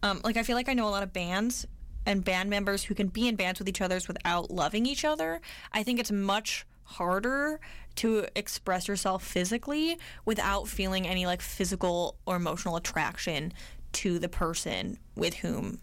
um 0.02 0.20
like 0.24 0.38
i 0.38 0.42
feel 0.42 0.56
like 0.56 0.68
i 0.68 0.72
know 0.72 0.88
a 0.88 0.90
lot 0.90 1.02
of 1.02 1.12
bands 1.12 1.66
and 2.06 2.24
band 2.24 2.50
members 2.50 2.84
who 2.84 2.94
can 2.94 3.08
be 3.08 3.28
in 3.28 3.36
bands 3.36 3.58
with 3.58 3.68
each 3.68 3.80
others 3.80 4.08
without 4.08 4.50
loving 4.50 4.86
each 4.86 5.04
other. 5.04 5.40
I 5.72 5.82
think 5.82 6.00
it's 6.00 6.10
much 6.10 6.66
harder 6.84 7.60
to 8.00 8.26
express 8.34 8.88
yourself 8.88 9.24
physically 9.24 9.98
without 10.24 10.68
feeling 10.68 11.06
any 11.06 11.26
like 11.26 11.42
physical 11.42 12.16
or 12.26 12.36
emotional 12.36 12.76
attraction 12.76 13.52
to 13.92 14.18
the 14.18 14.28
person 14.28 14.98
with 15.16 15.34
whom 15.34 15.80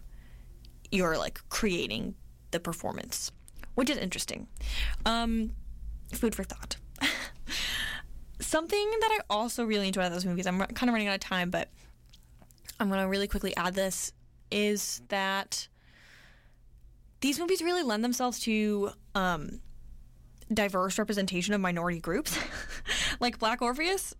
you're 0.90 1.18
like 1.18 1.40
creating 1.48 2.14
the 2.50 2.58
performance 2.60 3.30
which 3.78 3.90
is 3.90 3.96
interesting. 3.96 4.48
Um 5.06 5.52
food 6.12 6.34
for 6.34 6.42
thought. 6.42 6.78
Something 8.40 8.90
that 9.00 9.10
i 9.12 9.18
also 9.30 9.64
really 9.64 9.86
enjoy 9.86 10.00
about 10.00 10.12
those 10.12 10.24
movies 10.24 10.46
i'm 10.46 10.58
kind 10.58 10.88
of 10.88 10.94
running 10.94 11.06
out 11.06 11.14
of 11.14 11.20
time 11.20 11.50
but 11.50 11.68
i'm 12.80 12.88
going 12.88 13.00
to 13.00 13.08
really 13.08 13.28
quickly 13.28 13.54
add 13.56 13.74
this 13.74 14.12
is 14.50 15.02
that 15.08 15.68
these 17.20 17.38
movies 17.38 17.62
really 17.62 17.82
lend 17.82 18.02
themselves 18.02 18.40
to 18.40 18.90
um, 19.14 19.60
diverse 20.52 20.98
representation 20.98 21.54
of 21.54 21.60
minority 21.60 22.00
groups. 22.00 22.38
like 23.20 23.38
Black 23.38 23.62
Orpheus, 23.62 24.14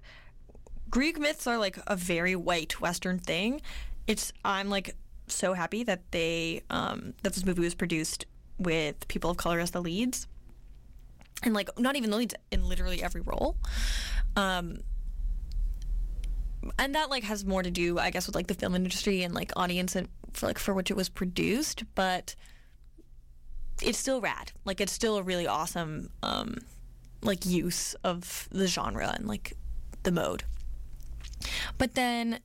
Greek 0.91 1.19
myths 1.19 1.47
are 1.47 1.59
like 1.59 1.79
a 1.87 1.97
very 1.97 2.37
white 2.37 2.81
Western 2.81 3.19
thing. 3.19 3.61
It's 4.07 4.33
I'm 4.45 4.69
like 4.69 4.95
so 5.27 5.53
happy 5.53 5.85
that 5.85 6.11
they 6.11 6.63
um, 6.71 7.15
that 7.23 7.35
this 7.35 7.45
movie 7.45 7.63
was 7.63 7.75
produced 7.75 8.27
with 8.59 9.07
people 9.09 9.31
of 9.31 9.37
color 9.37 9.61
as 9.61 9.71
the 9.71 9.81
leads, 9.81 10.27
and 11.43 11.55
like 11.55 11.69
not 11.79 11.97
even 11.97 12.11
the 12.11 12.17
leads 12.17 12.35
in 12.51 12.69
literally 12.69 13.03
every 13.03 13.21
role. 13.21 13.57
Um, 14.37 14.79
and 16.79 16.95
that 16.95 17.11
like 17.11 17.25
has 17.25 17.45
more 17.45 17.63
to 17.63 17.71
do, 17.71 17.99
I 17.99 18.11
guess, 18.11 18.27
with 18.27 18.35
like 18.35 18.47
the 18.47 18.55
film 18.55 18.75
industry 18.75 19.23
and 19.23 19.35
like 19.35 19.53
audience 19.57 19.95
and 19.95 20.09
for 20.33 20.47
like 20.47 20.59
for 20.59 20.75
which 20.75 20.91
it 20.91 20.97
was 20.97 21.09
produced, 21.09 21.85
but 21.95 22.35
it's 23.83 23.99
still 23.99 24.21
rad. 24.21 24.53
Like 24.65 24.81
it's 24.81 24.93
still 24.93 25.17
a 25.17 25.23
really 25.23 25.47
awesome 25.47 26.11
um 26.23 26.59
like 27.23 27.45
use 27.45 27.95
of 28.05 28.49
the 28.51 28.67
genre 28.67 29.13
and 29.17 29.27
like 29.27 29.55
the 30.03 30.13
mode. 30.13 30.45
But 31.77 31.95
then 31.95 32.41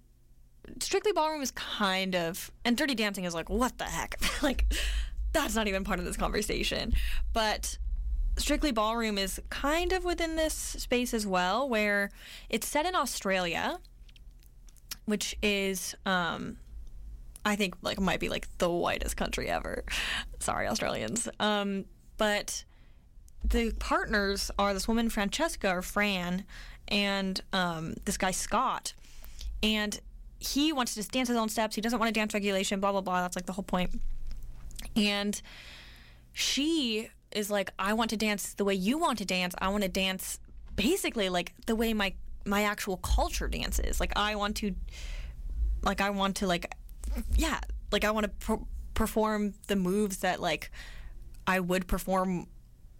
Strictly 0.79 1.11
Ballroom 1.11 1.41
is 1.41 1.51
kind 1.51 2.15
of 2.15 2.51
and 2.65 2.77
Dirty 2.77 2.95
Dancing 2.95 3.25
is 3.25 3.34
like 3.34 3.49
what 3.49 3.77
the 3.77 3.86
heck? 3.86 4.19
like 4.43 4.65
that's 5.31 5.55
not 5.55 5.67
even 5.67 5.84
part 5.84 5.99
of 5.99 6.05
this 6.05 6.17
conversation. 6.17 6.93
But 7.34 7.77
Strictly 8.38 8.71
Ballroom 8.71 9.17
is 9.17 9.39
kind 9.49 9.93
of 9.93 10.03
within 10.05 10.36
this 10.36 10.53
space 10.53 11.13
as 11.13 11.27
well 11.27 11.67
where 11.69 12.09
it's 12.49 12.67
set 12.67 12.86
in 12.86 12.95
Australia 12.95 13.79
which 15.05 15.36
is 15.41 15.95
um 16.05 16.57
I 17.46 17.56
think 17.56 17.76
like 17.82 18.00
might 18.00 18.20
be 18.20 18.30
like 18.30 18.48
the 18.58 18.70
whitest 18.70 19.18
country 19.18 19.50
ever. 19.50 19.84
Sorry, 20.39 20.68
Australians. 20.68 21.28
Um, 21.39 21.86
but 22.18 22.64
the 23.44 23.72
partners 23.80 24.50
are 24.58 24.74
this 24.74 24.88
woman 24.88 25.10
Francesca 25.10 25.70
or 25.70 25.82
Fran 25.82 26.46
and 26.88 27.41
um, 27.52 27.96
this 28.06 28.18
guy 28.18 28.32
Scott, 28.32 28.94
and 29.62 30.00
he 30.39 30.74
wants 30.74 30.94
to 30.94 31.00
just 31.00 31.12
dance 31.12 31.28
his 31.28 31.38
own 31.38 31.50
steps. 31.50 31.76
He 31.76 31.82
doesn't 31.82 32.00
want 32.00 32.14
to 32.14 32.20
dance 32.20 32.34
regulation. 32.34 32.80
Blah 32.80 32.91
blah 32.91 33.02
blah. 33.02 33.22
That's 33.22 33.36
like 33.36 33.46
the 33.46 33.54
whole 33.54 33.64
point. 33.64 34.00
And 34.96 35.41
she 36.34 37.10
is 37.32 37.50
like, 37.50 37.72
I 37.80 37.94
want 37.94 38.10
to 38.12 38.18
dance 38.18 38.54
the 38.54 38.66
way 38.66 38.74
you 38.74 38.98
want 38.98 39.18
to 39.20 39.26
dance. 39.26 39.56
I 39.60 39.70
want 39.70 39.84
to 39.84 39.89
dance 39.89 40.39
basically 40.76 41.30
like 41.30 41.54
the 41.66 41.76
way 41.76 41.94
my 41.94 42.14
my 42.46 42.64
actual 42.64 42.98
culture 42.98 43.48
dances. 43.48 44.00
Like 44.00 44.14
I 44.16 44.36
want 44.36 44.58
to, 44.58 44.76
like 45.82 46.02
I 46.02 46.10
want 46.10 46.38
to 46.38 46.48
like 46.48 46.74
yeah, 47.36 47.59
like 47.91 48.03
I 48.03 48.11
want 48.11 48.26
to 48.26 48.45
per- 48.45 48.66
perform 48.93 49.53
the 49.68 49.76
moves 49.76 50.18
that 50.18 50.39
like 50.39 50.72
I 51.47 51.59
would 51.59 51.88
perform 51.88 52.47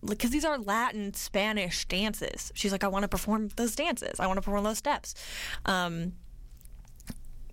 because 0.06 0.32
these 0.32 0.46
are 0.46 0.58
Latin 0.58 1.14
Spanish 1.14 1.86
dances. 1.86 2.52
She's 2.56 2.72
like, 2.72 2.84
I 2.84 2.88
want 2.88 3.04
to 3.04 3.08
perform 3.08 3.50
those 3.56 3.76
dances. 3.76 4.20
I 4.20 4.28
want 4.28 4.38
to 4.38 4.42
perform 4.42 4.64
those 4.64 4.78
steps, 4.78 5.16
um, 5.66 6.14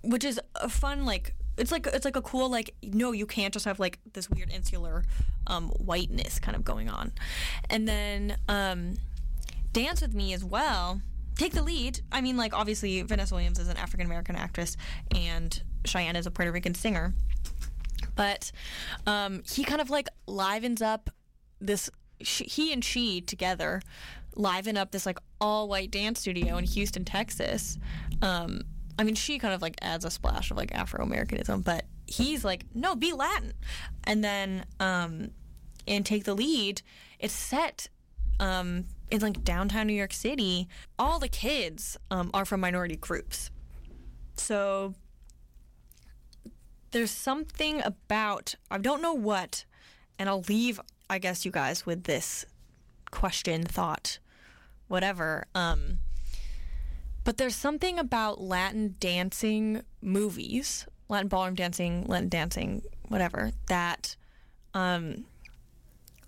which 0.03 0.25
is 0.25 0.41
a 0.57 0.69
fun 0.69 1.05
like. 1.05 1.35
It's 1.59 1.71
like 1.73 1.87
it's 1.87 2.07
like 2.07 2.17
a 2.17 2.23
cool 2.23 2.49
like 2.49 2.75
no 2.83 3.13
you 3.13 3.27
can't 3.27 3.53
just 3.53 3.67
have 3.67 3.79
like 3.79 3.99
this 4.15 4.31
weird 4.31 4.51
insular 4.51 5.05
um, 5.47 5.69
whiteness 5.69 6.39
kind 6.39 6.57
of 6.57 6.65
going 6.65 6.89
on, 6.89 7.13
and 7.69 7.87
then 7.87 8.39
um, 8.49 8.95
dance 9.73 10.01
with 10.01 10.15
me 10.15 10.33
as 10.33 10.43
well. 10.43 11.03
Take 11.41 11.55
the 11.55 11.63
lead. 11.63 12.03
I 12.13 12.21
mean, 12.21 12.37
like 12.37 12.53
obviously 12.53 13.01
Vanessa 13.01 13.35
Williams 13.35 13.59
is 13.59 13.69
an 13.69 13.79
African 13.79 14.05
American 14.05 14.37
actress, 14.37 14.77
and 15.17 15.63
Chayanne 15.85 16.15
is 16.15 16.27
a 16.27 16.31
Puerto 16.31 16.53
Rican 16.53 16.75
singer. 16.75 17.15
But 18.15 18.53
um, 19.07 19.43
he 19.51 19.65
kind 19.65 19.81
of 19.81 19.89
like 19.89 20.09
livens 20.27 20.83
up 20.83 21.09
this. 21.59 21.89
She, 22.21 22.45
he 22.45 22.75
and 22.75 22.85
she 22.85 23.23
together 23.23 23.81
liven 24.37 24.77
up 24.77 24.91
this 24.91 25.07
like 25.07 25.19
all 25.41 25.67
white 25.67 25.91
dance 25.91 26.21
studio 26.21 26.59
in 26.59 26.65
Houston, 26.65 27.07
Texas. 27.07 27.79
Um, 28.21 28.61
I 28.99 29.05
mean, 29.05 29.15
she 29.15 29.39
kind 29.39 29.55
of 29.55 29.63
like 29.63 29.77
adds 29.81 30.05
a 30.05 30.11
splash 30.11 30.51
of 30.51 30.59
like 30.59 30.75
Afro 30.75 31.03
Americanism, 31.03 31.63
but 31.63 31.87
he's 32.07 32.45
like, 32.45 32.67
no, 32.75 32.95
be 32.95 33.15
Latin. 33.15 33.55
And 34.05 34.23
then 34.23 34.67
um, 34.79 35.31
in 35.87 36.05
Take 36.05 36.25
the 36.25 36.35
Lead, 36.35 36.83
it's 37.19 37.33
set 37.33 37.89
um, 38.41 38.85
in 39.11 39.21
like 39.21 39.45
downtown 39.45 39.87
New 39.87 39.95
York 39.95 40.13
City. 40.13 40.69
All 40.99 41.19
the 41.19 41.29
kids 41.29 41.97
um, 42.11 42.31
are 42.33 42.45
from 42.45 42.61
minority 42.61 42.97
groups. 42.97 43.51
So 44.37 44.95
there's 46.93 47.11
something 47.11 47.83
about 47.85 48.55
I 48.71 48.79
don't 48.79 49.03
know 49.03 49.15
what, 49.15 49.65
and 50.19 50.29
I'll 50.29 50.45
leave 50.49 50.81
I 51.09 51.19
guess 51.19 51.45
you 51.45 51.51
guys 51.51 51.85
with 51.85 52.05
this 52.05 52.47
question, 53.11 53.65
thought, 53.65 54.21
whatever. 54.87 55.47
Um, 55.57 55.99
but 57.25 57.37
there's 57.37 57.57
something 57.57 57.99
about 57.99 58.41
Latin 58.41 58.95
dancing 59.01 59.83
movies, 60.01 60.87
Latin 61.09 61.27
ballroom 61.27 61.57
dancing, 61.57 62.05
Latin 62.07 62.29
dancing, 62.29 62.83
whatever, 63.09 63.51
that 63.67 64.15
um, 64.73 65.25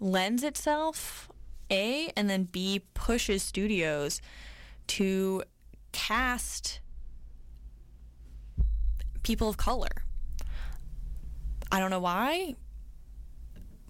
lends 0.00 0.42
itself 0.42 1.28
a 1.70 2.10
and 2.16 2.28
then 2.28 2.44
b 2.44 2.82
pushes 2.94 3.42
studios 3.42 4.20
to 4.86 5.42
cast 5.92 6.80
people 9.22 9.48
of 9.48 9.56
color 9.56 10.04
I 11.72 11.80
don't 11.80 11.88
know 11.88 12.00
why, 12.00 12.54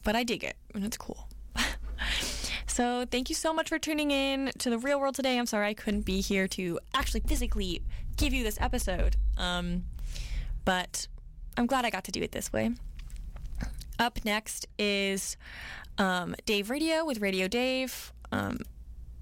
but 0.04 0.14
I 0.14 0.22
dig 0.22 0.44
it 0.44 0.56
and 0.72 0.84
it's 0.84 0.96
cool. 0.96 1.28
so, 2.68 3.04
thank 3.10 3.28
you 3.28 3.34
so 3.34 3.52
much 3.52 3.68
for 3.68 3.78
tuning 3.80 4.12
in 4.12 4.52
to 4.58 4.70
the 4.70 4.78
real 4.78 5.00
world 5.00 5.16
today. 5.16 5.36
I'm 5.36 5.46
sorry 5.46 5.66
I 5.66 5.74
couldn't 5.74 6.02
be 6.02 6.20
here 6.20 6.46
to 6.48 6.78
actually 6.94 7.22
physically 7.26 7.82
give 8.16 8.32
you 8.32 8.44
this 8.44 8.56
episode, 8.60 9.16
um, 9.36 9.82
but 10.64 11.08
I'm 11.56 11.66
glad 11.66 11.84
I 11.84 11.90
got 11.90 12.04
to 12.04 12.12
do 12.12 12.22
it 12.22 12.30
this 12.30 12.52
way. 12.52 12.70
Up 14.02 14.24
next 14.24 14.66
is 14.80 15.36
um, 15.96 16.34
Dave 16.44 16.70
Radio 16.70 17.04
with 17.04 17.20
Radio 17.20 17.46
Dave, 17.46 18.12
um, 18.32 18.58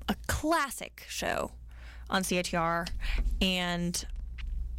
a 0.08 0.14
classic 0.26 1.04
show 1.06 1.50
on 2.08 2.22
CHR. 2.24 2.86
And 3.42 4.02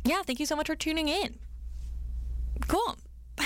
yeah, 0.03 0.23
thank 0.23 0.39
you 0.39 0.47
so 0.47 0.55
much 0.55 0.65
for 0.65 0.75
tuning 0.75 1.07
in. 1.07 1.37
Cool. 2.67 2.97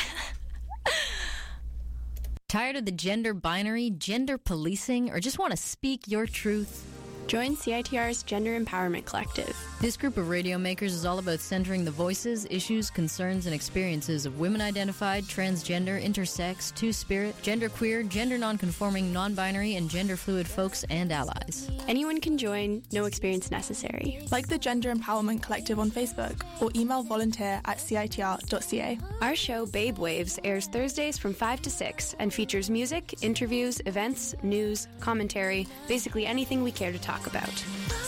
Tired 2.47 2.78
of 2.78 2.86
the 2.86 2.93
gender 2.93 3.34
binary, 3.34 3.89
gender 3.89 4.38
policing, 4.38 5.12
or 5.12 5.20
just 5.20 5.38
want 5.38 5.51
to 5.51 5.58
speak 5.58 6.08
your 6.08 6.26
truth? 6.26 6.86
Join 7.28 7.58
CITR's 7.58 8.24
Gender 8.24 8.58
Empowerment 8.58 9.03
Collective. 9.03 9.58
This 9.86 9.98
group 9.98 10.18
of 10.18 10.30
radio 10.30 10.58
makers 10.58 10.96
is 10.96 11.06
all 11.06 11.20
about 11.20 11.40
centering 11.40 11.86
the 11.86 11.92
voices, 11.92 12.48
issues, 12.50 12.90
concerns, 12.90 13.46
and 13.46 13.54
experiences 13.54 14.26
of 14.26 14.40
women 14.40 14.60
identified, 14.60 15.26
transgender, 15.26 16.04
intersex, 16.04 16.74
two 16.74 16.92
spirit, 16.92 17.40
genderqueer, 17.44 18.10
gender 18.10 18.40
nonconforming, 18.40 19.14
non 19.14 19.36
binary, 19.36 19.76
and 19.76 19.88
gender 19.88 20.18
fluid 20.18 20.48
folks 20.48 20.86
and 20.90 21.12
allies. 21.12 21.70
Anyone 21.88 22.20
can 22.20 22.36
join, 22.36 22.82
no 22.92 23.06
experience 23.06 23.52
necessary. 23.52 24.26
Like 24.32 24.48
the 24.48 24.58
Gender 24.58 24.92
Empowerment 24.92 25.44
Collective 25.44 25.78
on 25.78 25.92
Facebook 25.92 26.42
or 26.60 26.72
email 26.76 27.04
volunteer 27.04 27.62
at 27.66 27.78
citr.ca. 27.78 29.00
Our 29.22 29.36
show, 29.36 29.68
Babe 29.68 30.00
Waves, 30.00 30.40
airs 30.44 30.66
Thursdays 30.66 31.20
from 31.20 31.36
5 31.36 31.62
to 31.62 31.70
6 31.70 32.16
and 32.18 32.34
features 32.34 32.72
music, 32.72 33.14
interviews, 33.22 33.80
events, 33.86 34.34
news, 34.42 34.88
commentary, 35.00 35.68
basically 35.88 36.26
anything 36.26 36.64
we 36.64 36.72
care 36.72 36.92
to 36.92 36.98
talk 36.98 37.28
about. 37.28 37.54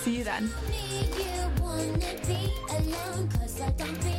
See 0.01 0.17
you 0.17 0.23
then. 0.23 0.49
Wanna 1.68 2.13
be 2.26 2.39
alone, 2.70 3.30
cause 3.30 3.61
I 3.61 3.72
don't 3.72 4.16